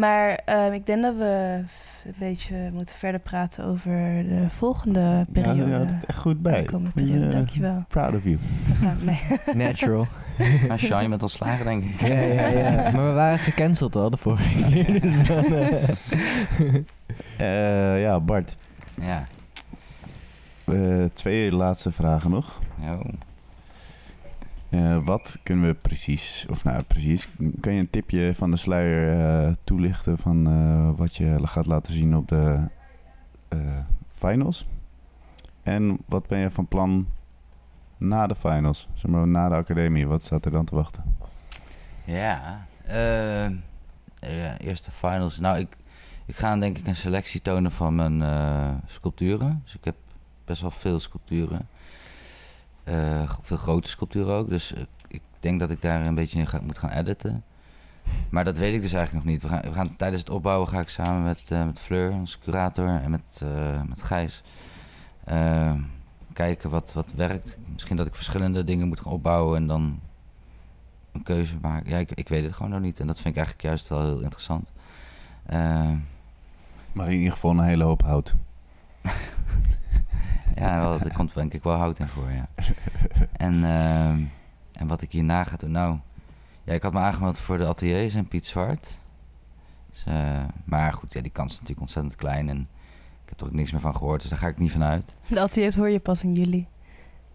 Maar 0.00 0.40
ehm, 0.44 0.72
ik 0.72 0.86
denk 0.86 1.02
dat 1.02 1.16
we 1.16 1.58
een 2.04 2.14
beetje 2.18 2.70
moeten 2.72 2.94
verder 2.94 3.20
praten 3.20 3.64
over 3.64 3.90
de 4.28 4.44
volgende 4.48 5.00
Ja, 5.00 5.24
periode. 5.32 5.64
je 5.70 5.72
had 5.76 5.86
het 5.86 6.06
echt 6.06 6.18
goed 6.18 6.42
bij. 6.42 6.60
Je, 6.62 6.90
periode, 6.94 7.26
eh, 7.26 7.30
dankjewel. 7.32 7.84
Proud 7.88 8.14
of 8.14 8.24
you. 8.24 8.38
Gaan. 8.80 8.98
Nee. 9.04 9.20
Natural. 9.66 10.06
Ja, 10.68 10.76
Shine 10.76 11.08
met 11.08 11.22
ontslagen, 11.22 11.64
denk 11.64 11.84
ik. 11.84 12.00
ja, 12.00 12.14
ja, 12.20 12.46
ja. 12.46 12.70
Maar 12.92 13.06
we 13.06 13.12
waren 13.12 13.38
gecanceld 13.38 13.96
al 13.96 14.10
de 14.10 14.16
vorige 14.16 14.62
keer. 14.70 15.00
Dus 15.00 15.26
dan, 15.26 15.44
eh, 15.44 15.84
Eh, 17.36 18.02
ja, 18.02 18.20
Bart. 18.20 18.56
Ja. 19.00 19.26
eh, 20.64 21.04
twee 21.12 21.52
laatste 21.52 21.92
vragen 21.92 22.30
nog. 22.30 22.58
Jo. 22.80 23.02
Eh, 24.70 25.04
wat 25.04 25.38
kunnen 25.42 25.66
we 25.66 25.74
precies, 25.74 26.46
of 26.50 26.64
nou 26.64 26.82
precies, 26.82 27.28
kan 27.60 27.72
je 27.72 27.80
een 27.80 27.90
tipje 27.90 28.34
van 28.34 28.50
de 28.50 28.56
sluier 28.56 29.20
eh, 29.46 29.54
toelichten 29.64 30.18
van 30.18 30.46
eh, 30.46 30.98
wat 30.98 31.16
je 31.16 31.38
gaat 31.42 31.66
laten 31.66 31.92
zien 31.92 32.16
op 32.16 32.28
de 32.28 32.60
finals? 34.08 34.66
En 35.62 35.98
wat 36.06 36.26
ben 36.26 36.38
je 36.38 36.50
van 36.50 36.66
plan 36.66 37.06
na 37.96 38.26
de 38.26 38.34
finals, 38.34 38.88
zeg 38.94 39.10
maar 39.10 39.26
na 39.26 39.48
de 39.48 39.54
academie, 39.54 40.06
wat 40.06 40.22
staat 40.22 40.44
er 40.44 40.50
dan 40.50 40.64
te 40.64 40.74
wachten? 40.74 41.16
Ja, 42.04 42.66
ja, 44.20 44.58
eerste 44.58 44.90
finals. 44.90 45.38
Nou, 45.38 45.58
ik, 45.58 45.76
ik 46.26 46.36
ga 46.36 46.56
denk 46.56 46.78
ik 46.78 46.86
een 46.86 46.96
selectie 46.96 47.42
tonen 47.42 47.72
van 47.72 47.94
mijn 47.94 48.22
sculpturen. 48.86 49.60
Dus 49.64 49.74
ik 49.74 49.84
heb 49.84 49.96
best 50.44 50.60
wel 50.60 50.70
veel 50.70 51.00
sculpturen. 51.00 51.68
Eh, 52.84 53.30
veel 53.42 53.56
grote 53.56 53.88
sculpturen 53.88 54.34
ook. 54.34 54.48
Dus 54.48 54.72
eh, 54.74 54.82
ik 55.08 55.22
denk 55.40 55.60
dat 55.60 55.70
ik 55.70 55.82
daar 55.82 56.06
een 56.06 56.14
beetje 56.14 56.38
in 56.38 56.46
ga, 56.46 56.60
moet 56.62 56.78
gaan 56.78 56.90
editen. 56.90 57.44
Maar 58.30 58.44
dat 58.44 58.56
weet 58.56 58.74
ik 58.74 58.82
dus 58.82 58.92
eigenlijk 58.92 59.24
nog 59.24 59.34
niet. 59.34 59.42
We 59.42 59.48
gaan, 59.48 59.62
we 59.62 59.72
gaan, 59.72 59.96
tijdens 59.96 60.20
het 60.20 60.30
opbouwen 60.30 60.68
ga 60.68 60.80
ik 60.80 60.88
samen 60.88 61.22
met, 61.22 61.50
eh, 61.50 61.64
met 61.64 61.80
Fleur, 61.80 62.12
onze 62.12 62.38
curator, 62.38 62.88
en 62.88 63.10
met, 63.10 63.42
met 63.88 64.02
Gijs... 64.02 64.42
kijken 66.32 66.70
wat, 66.70 66.92
wat 66.92 67.12
werkt. 67.12 67.58
Misschien 67.72 67.96
dat 67.96 68.06
ik 68.06 68.14
verschillende 68.14 68.64
dingen 68.64 68.88
moet 68.88 69.00
gaan 69.00 69.12
opbouwen 69.12 69.56
en 69.56 69.66
dan 69.66 70.00
een 71.12 71.22
keuze 71.22 71.54
maken. 71.60 71.90
Ja, 71.90 71.98
ik, 71.98 72.10
ik 72.10 72.28
weet 72.28 72.44
het 72.44 72.52
gewoon 72.52 72.70
nog 72.70 72.80
niet. 72.80 73.00
En 73.00 73.06
dat 73.06 73.20
vind 73.20 73.28
ik 73.28 73.36
eigenlijk 73.36 73.66
juist 73.66 73.88
wel 73.88 74.02
heel 74.02 74.20
interessant. 74.20 74.72
Maar 76.92 77.06
in 77.06 77.18
ieder 77.18 77.32
geval 77.32 77.50
een 77.50 77.60
hele 77.60 77.84
hoop 77.84 78.02
hout. 78.02 78.34
ja, 80.60 80.80
wel, 80.80 81.00
er 81.00 81.12
komt 81.12 81.34
denk 81.34 81.54
ik 81.54 81.62
wel 81.62 81.76
hout 81.76 81.98
in 81.98 82.08
voor, 82.08 82.30
ja. 82.30 82.48
En, 83.46 83.64
ehm, 83.64 84.22
en 84.72 84.86
wat 84.86 85.02
ik 85.02 85.12
hierna 85.12 85.44
ga 85.44 85.56
doen, 85.56 85.70
nou... 85.70 85.98
Ja, 86.64 86.72
ik 86.72 86.82
had 86.82 86.92
me 86.92 86.98
aangemeld 86.98 87.38
voor 87.38 87.58
de 87.58 87.66
ateliers 87.66 88.14
en 88.14 88.28
Piet 88.28 88.46
Zwart. 88.46 88.98
Dus, 89.92 90.04
eh, 90.06 90.44
maar 90.64 90.92
goed, 90.92 91.12
ja, 91.12 91.20
die 91.20 91.30
kans 91.30 91.52
is 91.52 91.54
natuurlijk 91.54 91.80
ontzettend 91.80 92.16
klein. 92.16 92.48
En 92.48 92.68
ik 93.24 93.28
heb 93.28 93.40
er 93.40 93.46
ook 93.46 93.52
niks 93.52 93.72
meer 93.72 93.80
van 93.80 93.96
gehoord, 93.96 94.20
dus 94.20 94.30
daar 94.30 94.38
ga 94.38 94.48
ik 94.48 94.58
niet 94.58 94.72
van 94.72 94.82
uit. 94.82 95.14
De 95.26 95.40
ateliers 95.40 95.76
hoor 95.76 95.90
je 95.90 95.98
pas 95.98 96.24
in 96.24 96.32
juli. 96.34 96.66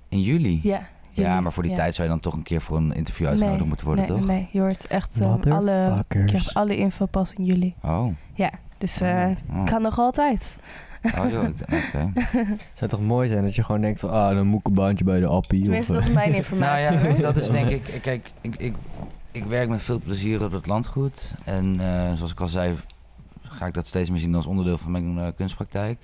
In 0.09 0.21
juli? 0.21 0.59
Ja. 0.63 0.82
Ja, 1.11 1.41
maar 1.41 1.51
voor 1.51 1.63
die 1.63 1.71
ja. 1.71 1.78
tijd 1.78 1.95
zou 1.95 2.07
je 2.07 2.13
dan 2.13 2.21
toch 2.21 2.34
een 2.34 2.43
keer 2.43 2.61
voor 2.61 2.78
een 2.78 2.93
interview 2.93 3.28
uitgenodigd 3.28 3.59
nee, 3.59 3.67
moeten 3.67 3.86
worden, 3.86 4.07
nee, 4.07 4.17
toch? 4.17 4.28
Nee, 4.28 4.49
je 4.51 4.59
hoort 4.59 4.88
echt 4.88 5.19
ehm, 5.19 5.51
alle, 5.51 6.03
je 6.09 6.23
krijgt 6.26 6.53
alle 6.53 6.78
info 6.78 7.05
pas 7.05 7.34
in 7.34 7.45
juli. 7.45 7.76
Oh. 7.82 8.13
Ja, 8.34 8.51
dus 8.78 9.01
eh 9.01 9.32
oh. 9.49 9.65
kan 9.65 9.82
nog 9.82 9.99
altijd. 9.99 10.57
Oh 11.20 11.30
joh, 11.30 11.47
oké. 11.62 12.12
Het 12.14 12.62
zou 12.74 12.89
toch 12.89 13.01
mooi 13.01 13.30
zijn 13.30 13.43
dat 13.43 13.56
je 13.56 13.64
gewoon 13.64 13.82
denkt 13.82 13.99
van, 13.99 14.10
ah, 14.10 14.36
dan 14.36 14.47
moet 14.47 14.60
ik 14.60 14.68
een 14.68 14.74
baantje 14.74 15.03
bij 15.03 15.20
de 15.20 15.28
appie. 15.28 15.62
Tenminste, 15.62 15.91
of, 15.91 15.97
dat 15.97 16.08
is 16.08 16.10
eh, 16.10 16.16
mijn 16.16 16.30
Nou 16.30 16.41
informatie. 16.41 16.97
ja, 16.97 17.08
hoor. 17.08 17.22
dat 17.34 17.38
is 17.38 17.49
denk 17.49 17.70
ik... 17.70 17.99
Kijk, 18.01 18.32
ik, 18.41 18.56
ik, 18.56 18.76
ik 19.32 19.43
werk 19.43 19.70
met 19.70 19.82
veel 19.82 19.99
plezier 19.99 20.43
op 20.43 20.51
het 20.51 20.68
landgoed. 20.68 21.34
En 21.43 21.80
eh, 21.80 22.14
zoals 22.14 22.32
ik 22.32 22.39
al 22.39 22.47
zei, 22.47 22.76
ga 23.41 23.66
ik 23.66 23.74
dat 23.74 23.88
steeds 23.88 24.10
meer 24.10 24.20
zien 24.20 24.36
als 24.36 24.45
onderdeel 24.45 24.78
van 24.78 24.91
mijn 24.91 25.20
eh, 25.20 25.28
kunstpraktijk. 25.36 25.99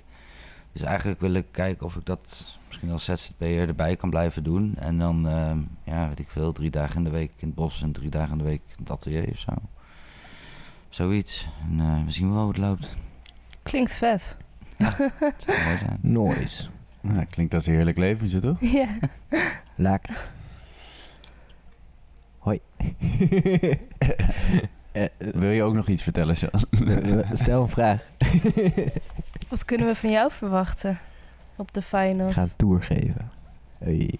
Dus 0.72 0.82
eigenlijk 0.82 1.20
wil 1.20 1.32
ik 1.32 1.46
kijken 1.50 1.86
of 1.86 1.96
ik 1.96 2.06
dat 2.06 2.56
misschien 2.66 2.90
als 2.90 3.04
ZZP'er 3.04 3.68
erbij 3.68 3.96
kan 3.96 4.10
blijven 4.10 4.42
doen. 4.42 4.74
En 4.78 4.98
dan, 4.98 5.28
ja, 5.84 6.08
weet 6.08 6.18
ik 6.18 6.30
veel, 6.30 6.52
drie 6.52 6.70
dagen 6.70 6.96
in 6.96 7.04
de 7.04 7.10
week 7.10 7.32
in 7.36 7.46
het 7.46 7.56
bos 7.56 7.82
en 7.82 7.92
drie 7.92 8.10
dagen 8.10 8.32
in 8.32 8.38
de 8.38 8.44
week 8.44 8.62
in 8.66 8.76
het 8.78 8.90
atelier 8.90 9.28
of 9.28 9.38
zo. 9.38 9.52
Zoiets. 10.92 11.48
En 11.68 11.80
eh, 11.80 12.04
we 12.04 12.10
zien 12.10 12.32
wel 12.32 12.42
hoe 12.42 12.48
het 12.48 12.58
loopt. 12.58 12.96
Klinkt 13.62 13.94
vet. 13.94 14.36
Het 14.84 15.42
zou 15.46 15.64
mooi 15.64 15.78
zijn. 15.78 15.98
Noise. 16.00 16.66
Nou, 17.00 17.24
klinkt 17.24 17.54
als 17.54 17.66
een 17.66 17.74
heerlijk 17.74 17.98
leventje, 17.98 18.38
toch? 18.40 18.60
ja. 18.60 18.86
Lekker. 19.74 20.30
Hoi. 22.38 22.60
Eh, 24.92 25.04
eh, 25.04 25.08
Wil 25.34 25.50
je 25.50 25.62
ook 25.62 25.74
nog 25.74 25.88
iets 25.88 26.02
vertellen, 26.02 26.36
Sean? 26.36 26.50
eh, 26.86 27.30
Stel 27.32 27.62
een 27.62 27.68
vraag. 27.68 28.10
Wat 29.48 29.64
kunnen 29.64 29.86
we 29.86 29.94
van 29.94 30.10
jou 30.10 30.32
verwachten 30.32 30.98
op 31.56 31.72
de 31.74 31.80
Ik 31.80 31.86
finals. 31.86 32.34
ga 32.34 32.42
een 32.42 32.56
tour 32.56 32.82
geven. 32.82 33.30
Hey. 33.78 34.14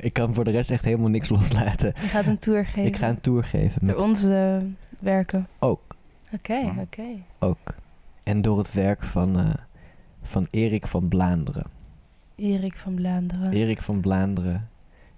ik 0.00 0.12
kan 0.12 0.34
voor 0.34 0.44
de 0.44 0.50
rest 0.50 0.70
echt 0.70 0.84
helemaal 0.84 1.08
niks 1.08 1.28
loslaten. 1.28 1.92
Je 2.00 2.06
gaat 2.08 2.26
een 2.26 2.38
tour 2.38 2.64
geven. 2.66 2.84
Ik 2.84 2.96
ga 2.96 3.08
een 3.08 3.20
tour 3.20 3.44
geven. 3.44 3.86
Door 3.86 3.86
Met 3.96 3.96
onze 4.04 4.66
werken. 4.98 5.48
ook, 5.58 5.96
Oké, 6.32 6.54
Ja. 6.54 6.74
oké. 6.80 7.02
ook. 7.38 7.74
En 8.26 8.42
door 8.42 8.58
het 8.58 8.72
werk 8.72 9.02
van, 9.02 9.38
eh, 9.38 9.54
van 10.22 10.46
Erik 10.50 10.86
van 10.86 11.08
Blaanderen. 11.08 11.66
Erik 12.34 12.78
van 12.78 12.96
Vlaanderen. 12.96 13.52
Erik 13.52 13.82
van 13.82 14.00
Blaanderen 14.00 14.68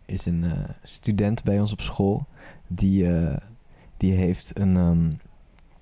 is 0.05 0.27
een 0.27 0.45
eh, 0.45 0.53
student 0.83 1.45
bij 1.45 1.61
ons 1.61 1.73
op 1.73 1.81
school. 1.81 2.27
Die, 2.67 3.13
eh, 3.17 3.37
die 3.97 4.13
heeft 4.13 4.59
een, 4.59 4.77
ehm, 4.77 5.11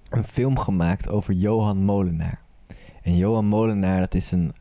een 0.08 0.24
film 0.24 0.58
gemaakt 0.58 1.08
over 1.08 1.34
Johan 1.34 1.84
Molenaar. 1.84 2.40
En 3.02 3.16
Johan 3.16 3.46
Molenaar, 3.46 4.00
dat 4.00 4.14
is 4.14 4.30
een 4.30 4.54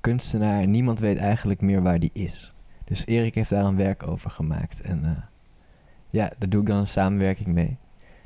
kunstenaar. 0.00 0.60
En 0.60 0.70
niemand 0.70 0.98
weet 0.98 1.18
eigenlijk 1.18 1.60
meer 1.60 1.82
waar 1.82 1.98
die 1.98 2.10
is. 2.12 2.52
Dus 2.84 3.06
Erik 3.06 3.34
heeft 3.34 3.50
daar 3.50 3.64
een 3.64 3.76
werk 3.76 4.06
over 4.06 4.30
gemaakt. 4.30 4.80
En 4.80 5.24
ja, 6.10 6.32
daar 6.38 6.48
doe 6.48 6.60
ik 6.60 6.66
dan 6.66 6.78
een 6.78 6.86
samenwerking 6.86 7.48
mee. 7.48 7.76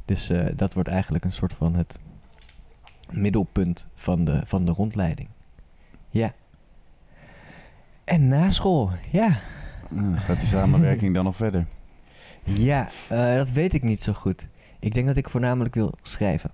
Dus 0.05 0.33
dat 0.57 0.75
wordt 0.75 0.89
eigenlijk 0.89 1.25
een 1.25 1.33
soort 1.33 1.53
van 1.53 1.75
het 1.75 1.99
middelpunt 3.13 3.87
van 3.95 4.25
de, 4.25 4.41
van 4.45 4.65
de 4.65 4.73
rondleiding. 4.73 5.29
Ja. 6.11 6.33
En 8.05 8.29
na 8.29 8.51
school, 8.51 8.91
ja. 9.11 9.39
Ja, 9.95 10.17
gaat 10.17 10.39
die 10.39 10.47
samenwerking 10.49 11.15
dan 11.15 11.25
nog 11.25 11.37
verder? 11.37 11.67
Ja, 12.43 12.89
eh, 13.09 13.35
dat 13.35 13.51
weet 13.51 13.75
ik 13.75 13.83
niet 13.83 14.03
zo 14.03 14.13
goed. 14.13 14.49
Ik 14.79 14.95
denk 14.95 15.07
dat 15.07 15.17
ik 15.17 15.31
voornamelijk 15.31 15.75
wil 15.75 15.95
schrijven. 16.03 16.51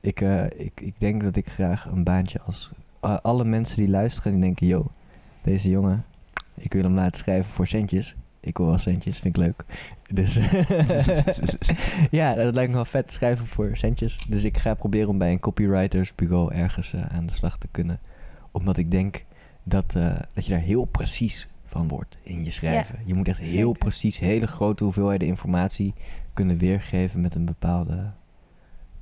Ik, 0.00 0.20
eh, 0.20 0.44
ik, 0.44 0.80
ik 0.80 0.94
denk 0.98 1.22
dat 1.22 1.36
ik 1.36 1.48
graag 1.48 1.84
een 1.86 2.04
baantje 2.04 2.40
als... 2.40 2.70
eh, 3.00 3.16
alle 3.22 3.44
mensen 3.44 3.76
die 3.76 3.88
luisteren, 3.88 4.32
die 4.32 4.40
denken... 4.40 4.66
Yo, 4.66 4.86
deze 5.42 5.70
jongen, 5.70 6.04
ik 6.54 6.72
wil 6.72 6.82
hem 6.82 6.94
laten 6.94 7.18
schrijven 7.18 7.52
voor 7.52 7.66
centjes. 7.66 8.16
Ik 8.40 8.56
wil 8.56 8.66
wel 8.66 8.78
centjes, 8.78 9.18
vind 9.18 9.36
ik 9.36 9.42
leuk. 9.42 9.64
Dus 10.12 10.34
ja, 12.10 12.34
dat 12.34 12.54
lijkt 12.54 12.70
me 12.70 12.74
wel 12.74 12.84
vet, 12.84 13.12
schrijven 13.12 13.46
voor 13.46 13.76
centjes. 13.76 14.18
Dus 14.28 14.44
ik 14.44 14.58
ga 14.58 14.74
proberen 14.74 15.08
om 15.08 15.18
bij 15.18 15.32
een 15.32 15.40
copywritersbureau 15.40 16.54
ergens 16.54 16.92
eh, 16.92 17.06
aan 17.06 17.26
de 17.26 17.32
slag 17.32 17.58
te 17.58 17.68
kunnen. 17.70 18.00
Omdat 18.50 18.76
ik 18.76 18.90
denk 18.90 19.24
dat, 19.62 19.94
eh, 19.94 20.16
dat 20.32 20.46
je 20.46 20.52
daar 20.52 20.60
heel 20.60 20.84
precies 20.84 21.48
van 21.64 21.88
wordt 21.88 22.18
in 22.22 22.44
je 22.44 22.50
schrijven. 22.50 22.98
je 23.04 23.14
moet 23.14 23.28
echt 23.28 23.38
heel 23.38 23.48
zeker. 23.48 23.78
precies 23.78 24.18
hele 24.18 24.46
grote 24.46 24.84
hoeveelheden 24.84 25.28
informatie 25.28 25.94
kunnen 26.32 26.58
weergeven 26.58 27.20
met 27.20 27.34
een 27.34 27.44
bepaalde 27.44 28.10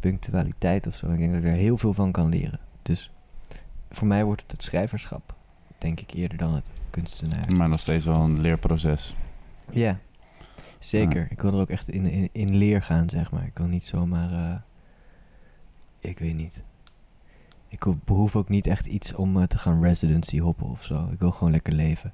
punctualiteit 0.01 0.87
of 0.87 0.95
zo. 0.95 1.11
Ik 1.11 1.19
denk 1.19 1.33
dat 1.33 1.43
ik 1.43 1.49
er 1.49 1.55
heel 1.55 1.79
veel 1.79 1.93
van 1.93 2.13
kan 2.13 2.29
leren. 2.29 2.61
Dus 2.83 3.11
voor 3.91 4.07
mij 4.07 4.25
wordt 4.25 4.43
het 4.43 4.51
het 4.51 4.63
schrijverschap, 4.63 5.35
denk 5.79 6.01
ik, 6.01 6.11
eerder 6.11 6.39
dan 6.39 6.55
het 6.55 6.71
kunstenaar. 6.91 7.57
Maar 7.57 7.69
nog 7.69 7.81
steeds 7.81 8.05
wel 8.05 8.21
een 8.21 8.41
leerproces. 8.41 9.15
Ja, 9.71 9.99
zeker. 10.79 11.21
Ja. 11.21 11.27
Ik 11.31 11.41
wil 11.43 11.53
er 11.53 11.61
ook 11.61 11.71
echt 11.71 11.89
in, 11.89 12.07
in, 12.07 12.29
in 12.33 12.57
leer 12.57 12.83
gaan, 12.83 13.11
zeg 13.11 13.31
maar. 13.31 13.45
Ik 13.47 13.59
wil 13.59 13.67
niet 13.67 13.85
zomaar... 13.85 14.33
eh, 14.33 14.55
ik 15.99 16.19
weet 16.19 16.35
niet. 16.35 16.63
Ik 17.69 17.83
ho- 17.83 17.99
behoef 18.05 18.37
ook 18.37 18.49
niet 18.49 18.67
echt 18.67 18.87
iets 18.87 19.15
om 19.15 19.37
eh, 19.37 19.43
te 19.47 19.59
gaan 19.59 19.83
residency 19.83 20.39
hoppen 20.39 20.67
of 20.67 20.85
zo. 20.85 21.09
Ik 21.13 21.19
wil 21.19 21.31
gewoon 21.31 21.53
lekker 21.53 21.73
leven. 21.73 22.13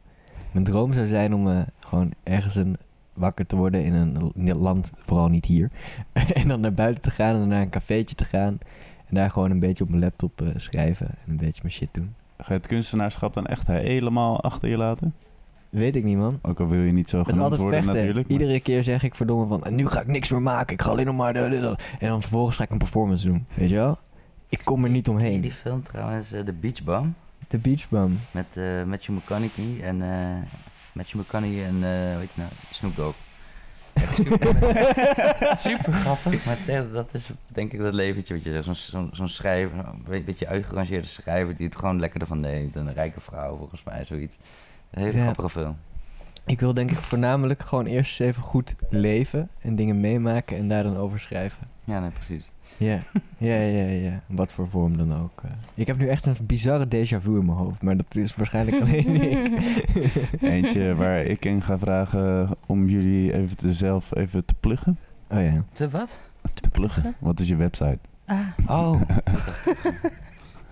Mijn 0.53 0.65
droom 0.65 0.93
zou 0.93 1.07
zijn 1.07 1.35
om 1.35 1.49
eh, 1.49 1.61
gewoon 1.79 2.11
ergens 2.23 2.55
een 2.55 2.77
wakker 3.13 3.47
te 3.47 3.57
worden 3.57 3.85
in 3.85 3.93
een 3.95 4.57
land, 4.57 4.91
vooral 4.97 5.29
niet 5.29 5.45
hier. 5.45 5.71
en 6.35 6.49
dan 6.49 6.61
naar 6.61 6.75
buiten 6.75 7.03
te 7.03 7.11
gaan 7.11 7.33
en 7.35 7.39
dan 7.41 7.49
naar 7.49 7.63
een 7.63 7.71
cafeetje 7.71 8.15
te 8.15 8.25
gaan. 8.25 8.59
En 9.07 9.15
daar 9.15 9.31
gewoon 9.31 9.51
een 9.51 9.59
beetje 9.59 9.85
op 9.85 9.91
mijn 9.91 10.03
laptop 10.03 10.43
schrijven 10.57 11.07
en 11.09 11.17
een 11.31 11.37
beetje 11.37 11.61
mijn 11.63 11.75
shit 11.75 11.89
doen. 11.93 12.15
Ga 12.37 12.45
je 12.49 12.59
het 12.59 12.67
kunstenaarschap 12.67 13.35
dan 13.35 13.47
echt 13.47 13.67
helemaal 13.67 14.41
achter 14.43 14.69
je 14.69 14.77
laten? 14.77 15.15
Weet 15.73 15.97
ik 15.97 16.05
niet, 16.05 16.17
man. 16.17 16.39
Ook 16.43 16.61
al 16.61 16.69
wil 16.69 16.81
je 16.81 16.93
niet 16.93 17.09
zo 17.09 17.19
Het 17.19 17.27
is 17.27 17.33
genoemd 17.33 17.51
altijd 17.53 17.61
worden 17.71 17.83
vechten. 17.83 18.01
natuurlijk. 18.03 18.29
maar- 18.31 18.39
Iedere 18.41 18.61
keer 18.61 18.83
zeg 18.85 19.03
ik 19.03 19.15
verdomme 19.15 19.47
van... 19.47 19.65
"En 19.65 19.75
nu 19.75 19.87
ga 19.87 20.01
ik 20.01 20.07
niks 20.07 20.29
meer 20.31 20.43
maken. 20.43 20.73
Ik 20.75 20.83
ga 20.83 20.91
alleen 20.91 21.07
nog 21.07 21.17
maar... 21.17 21.33
de- 21.33 21.49
de- 21.49 21.61
de-" 21.61 21.77
En 21.99 22.09
dan 22.09 22.21
vervolgens 22.21 22.57
ga 22.57 22.65
ik 22.65 22.71
een 22.71 22.79
performance 22.79 23.27
doen. 23.27 23.47
Weet 23.55 23.69
je 23.69 23.75
wel? 23.75 23.99
Ik 24.49 24.61
kom 24.65 24.85
er 24.85 24.91
niet 24.91 25.09
omheen. 25.09 25.41
die 25.41 25.53
film 25.53 25.83
trouwens, 25.83 26.33
eh, 26.33 26.41
The 26.41 26.53
Beach 26.53 26.83
Bum? 26.83 27.15
De 27.49 27.59
Beach 27.59 27.89
Bum. 27.89 28.19
Met 28.31 28.47
eh 28.55 28.83
Matthew 28.85 29.15
McConaughey 29.17 29.81
en... 29.83 30.03
eh 30.03 30.37
Matthew 30.93 31.21
McConaughey 31.21 31.65
en, 31.65 31.75
eh 31.75 32.17
weet 32.19 32.29
je 32.35 32.41
nou, 32.41 32.51
Snoop 32.73 32.97
Dogg. 32.97 33.15
Echt 33.93 34.15
super, 34.15 34.57
super 35.69 35.93
grappig. 35.93 36.45
Maar 36.45 36.55
het 36.57 36.65
zegt, 36.65 36.93
dat 36.93 37.09
is 37.15 37.31
denk 37.47 37.73
ik 37.73 37.79
dat 37.79 37.95
leventje 37.95 38.35
wat 38.35 38.43
je 38.43 38.51
zegt. 38.53 38.65
Zo'n 38.65 38.75
zo'n 38.75 39.11
zo'n 39.13 39.29
schrijver, 39.29 39.79
een 40.09 40.25
beetje 40.25 40.47
uitgerangeerde 40.47 41.07
schrijver 41.07 41.57
die 41.57 41.67
het 41.67 41.77
gewoon 41.77 42.01
lekker 42.01 42.21
ervan 42.21 42.41
neemt. 42.41 42.77
Een 42.77 42.93
rijke 42.93 43.21
vrouw 43.21 43.57
volgens 43.57 43.83
mij, 43.85 44.05
zoiets. 44.05 44.37
Een 44.93 45.03
hele 45.03 45.17
Ja. 45.17 45.23
grappige 45.23 45.51
film. 45.51 45.77
Ik 46.47 46.61
wil 46.61 46.75
denk 46.75 46.91
ik 46.91 46.97
voornamelijk 46.99 47.63
gewoon 47.63 47.87
eerst 47.87 48.21
eens 48.21 48.31
even 48.31 48.43
goed 48.43 48.75
leven. 48.91 49.49
En 49.61 49.77
dingen 49.77 50.01
meemaken 50.01 50.57
en 50.57 50.69
daar 50.69 50.83
dan 50.83 50.97
over 50.97 51.21
schrijven. 51.21 51.67
Ja, 51.85 52.01
nee, 52.01 52.11
precies. 52.11 52.51
Ja, 52.77 52.99
ja, 53.39 53.55
ja, 53.57 53.85
ja. 53.87 54.21
Wat 54.27 54.53
voor 54.53 54.69
vorm 54.69 54.97
dan 54.97 55.15
ook. 55.23 55.43
eh. 55.45 55.51
Ik 55.75 55.87
heb 55.87 55.99
nu 55.99 56.09
echt 56.09 56.27
een 56.27 56.37
bizarre 56.43 56.87
déjà 56.87 57.23
vu 57.23 57.39
in 57.39 57.45
mijn 57.45 57.59
hoofd. 57.59 57.83
Maar 57.83 57.97
dat 57.97 58.15
is 58.17 58.35
waarschijnlijk 58.37 58.81
alleen 58.83 59.23
ik. 59.23 59.63
Eentje 60.41 60.95
waar 60.95 61.23
ik 61.25 61.45
in 61.45 61.63
ga 61.63 61.79
vragen 61.79 62.49
om 62.67 62.89
jullie 62.89 63.33
even 63.35 63.57
te 63.57 63.73
zelf 63.73 64.15
even 64.15 64.45
te 64.45 64.55
pluggen. 64.61 64.99
Oh 65.31 65.43
ja. 65.43 65.65
Te 65.73 65.89
wat? 65.89 66.21
Te 66.61 66.69
pluggen. 66.71 67.15
Wat 67.19 67.41
is 67.41 67.49
je 67.49 67.57
website? 67.57 67.99
Ah, 68.27 68.39
Oh. 68.67 69.01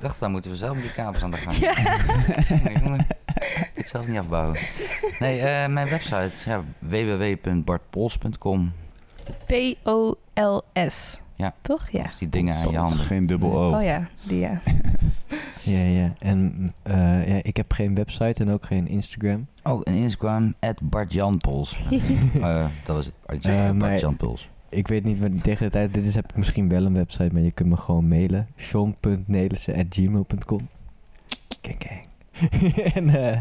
ik 0.01 0.07
dacht, 0.07 0.21
dan 0.21 0.31
moeten 0.31 0.51
we 0.51 0.57
zelf 0.57 0.75
met 0.75 0.83
die 0.83 0.93
kabels 0.93 1.23
aan 1.23 1.31
de 1.31 1.37
gang. 1.37 1.57
Ja. 1.67 1.73
Jongen. 2.83 3.07
Ik 3.51 3.71
het 3.75 3.89
zelf 3.89 4.07
niet 4.07 4.19
afbouwen. 4.19 4.59
Nee, 5.19 5.41
eh, 5.41 5.69
mijn 5.69 5.89
website, 5.89 6.31
ja, 6.51 6.63
www.bartpols.com. 6.79 8.73
P-O-L-S. 9.47 11.21
Ja. 11.35 11.55
Toch? 11.63 11.89
Ja. 11.89 12.03
Dus 12.03 12.19
die 12.19 12.29
dingen 12.29 12.57
aan 12.57 12.71
je 12.71 12.77
handen. 12.79 12.99
Geen 13.07 13.27
dubbel 13.27 13.53
O. 13.53 13.75
Oh 13.77 13.83
ja, 13.83 14.09
die 14.27 14.39
ja. 14.39 14.61
Ja, 15.63 15.79
ja. 15.79 16.13
En 16.19 16.73
eh, 16.83 17.29
ja, 17.29 17.41
ik 17.43 17.57
heb 17.57 17.73
geen 17.73 17.95
website 17.95 18.43
en 18.45 18.51
ook 18.51 18.67
geen 18.67 18.89
Instagram. 18.89 19.47
Oh, 19.63 19.81
en 19.85 19.95
Instagram, 19.95 20.55
at 20.61 20.81
Bart-Jan-Pols. 20.83 21.77
Eh, 22.41 22.67
dat 22.85 22.97
was 22.97 23.05
het, 23.07 23.15
Bart- 23.27 23.45
Eh, 23.45 23.53
maar- 23.55 23.75
Bart-Jan-Pols. 23.75 24.49
Ik 24.71 24.89
weet 24.89 25.05
niet, 25.05 25.19
wanneer 25.19 25.43
tegen 25.43 25.65
de 25.65 25.73
tijd 25.73 25.95
dit 25.95 26.07
is, 26.07 26.15
heb 26.15 26.31
ik 26.31 26.37
misschien 26.37 26.69
wel 26.69 26.85
een 26.85 26.95
website, 26.95 27.33
maar 27.33 27.43
je 27.43 27.51
kunt 27.51 27.69
me 27.69 27.77
gewoon 27.77 28.09
mailen. 28.09 28.49
sean.nelissen.gmail.com 28.57 30.69
Kijk, 31.61 31.79
kijk. 31.79 32.09
en 32.95 33.09
eh, 33.09 33.41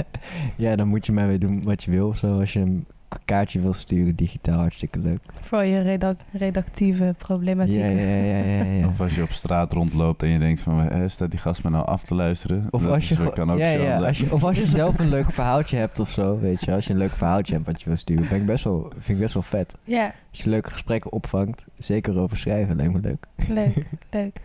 ja, 0.55 0.75
dan 0.75 0.87
moet 0.87 1.05
je 1.05 1.11
mij 1.11 1.27
weer 1.27 1.39
doen 1.39 1.63
wat 1.63 1.83
je 1.83 1.91
wil. 1.91 2.15
Zo, 2.15 2.39
als 2.39 2.53
je 2.53 2.79
kaartje 3.25 3.59
wil 3.61 3.73
sturen, 3.73 4.15
digitaal, 4.15 4.59
hartstikke 4.59 4.99
leuk. 4.99 5.19
Voor 5.41 5.63
je 5.63 5.79
redac- 5.81 6.19
redactieve 6.31 7.15
problematiek. 7.17 7.75
Ja, 7.79 7.85
ja, 7.85 8.07
ja, 8.15 8.37
ja, 8.43 8.63
ja. 8.63 8.87
Of 8.87 9.01
als 9.01 9.15
je 9.15 9.21
op 9.23 9.31
straat 9.31 9.73
rondloopt 9.73 10.23
en 10.23 10.29
je 10.29 10.39
denkt 10.39 10.61
van, 10.61 10.89
eh, 10.89 11.01
staat 11.07 11.29
die 11.31 11.39
gast 11.39 11.63
me 11.63 11.69
nou 11.69 11.85
af 11.85 12.03
te 12.03 12.15
luisteren? 12.15 12.67
Of 12.69 12.81
Dat 12.81 12.91
als, 12.91 13.09
je, 13.09 13.15
is- 13.15 13.29
kan 13.33 13.51
ook 13.51 13.57
ja, 13.57 13.97
als 14.05 14.19
je, 14.19 14.33
of 14.33 14.43
als 14.43 14.57
je 14.57 14.65
zelf 14.81 14.99
een 14.99 15.09
leuk 15.09 15.31
verhaaltje 15.31 15.77
hebt 15.77 15.99
of 15.99 16.09
zo, 16.09 16.39
weet 16.39 16.65
je. 16.65 16.73
Als 16.73 16.85
je 16.85 16.93
een 16.93 16.99
leuk 16.99 17.11
verhaaltje 17.11 17.53
hebt 17.53 17.65
wat 17.65 17.81
je 17.81 17.87
wil 17.87 17.97
sturen, 17.97 18.27
ben 18.29 18.39
ik 18.39 18.45
best 18.45 18.63
wel, 18.63 18.91
vind 18.97 19.07
ik 19.09 19.19
best 19.19 19.33
wel 19.33 19.43
vet. 19.43 19.75
Ja, 19.83 20.13
Als 20.31 20.41
je 20.43 20.49
leuke 20.49 20.71
gesprekken 20.71 21.11
opvangt, 21.11 21.65
zeker 21.77 22.19
over 22.19 22.37
schrijven, 22.37 22.75
lijkt 22.75 22.93
me 22.93 22.99
leuk. 22.99 23.25
leuk, 23.47 23.85
leuk. 24.11 24.37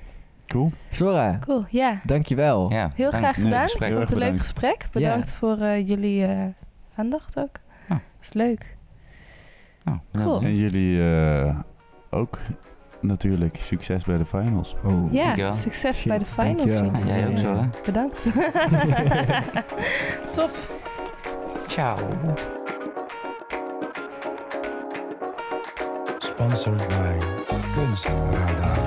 Cool. 0.47 0.73
Sora, 0.91 1.39
Cool, 1.41 1.65
ja. 1.71 2.01
dankjewel. 2.05 2.71
Ja, 2.73 2.91
Heel 2.95 3.11
dank- 3.11 3.23
graag 3.23 3.37
Nee, 3.37 3.45
gedaan. 3.47 3.63
gesprek. 3.63 3.89
Ik 3.91 3.97
vond 3.97 4.09
het 4.09 4.19
een 4.21 4.27
leuk 4.29 4.39
gesprek. 4.39 4.87
Bedankt 4.93 5.33
voor 5.33 5.59
eh, 5.59 5.87
jullie 5.87 6.25
eh, 6.25 6.45
aandacht 6.95 7.39
ook. 7.39 7.51
Ja. 7.89 8.01
is 8.23 8.33
leuk. 8.33 8.77
Nou, 9.85 9.99
Cool. 10.13 10.41
En 10.41 10.57
jullie 10.57 11.09
eh, 11.11 11.57
ook 12.11 12.39
natuurlijk 13.01 13.57
succes 13.61 14.05
bij 14.05 14.17
de 14.19 14.25
finals. 14.25 14.75
Oh. 14.85 15.13
Ja, 15.13 15.53
succes 15.53 16.03
bij 16.03 16.19
de 16.19 16.25
finals. 16.25 16.73
Ja, 16.73 16.91
jij 17.05 17.29
ook 17.29 17.39
zo, 17.39 17.55
hè? 17.55 17.69
Bedankt. 17.85 18.23
Top. 20.37 20.51
Ciao. 21.67 21.97
Sponsored 26.19 26.89
by 26.89 27.19
Kunstradar. 27.75 28.79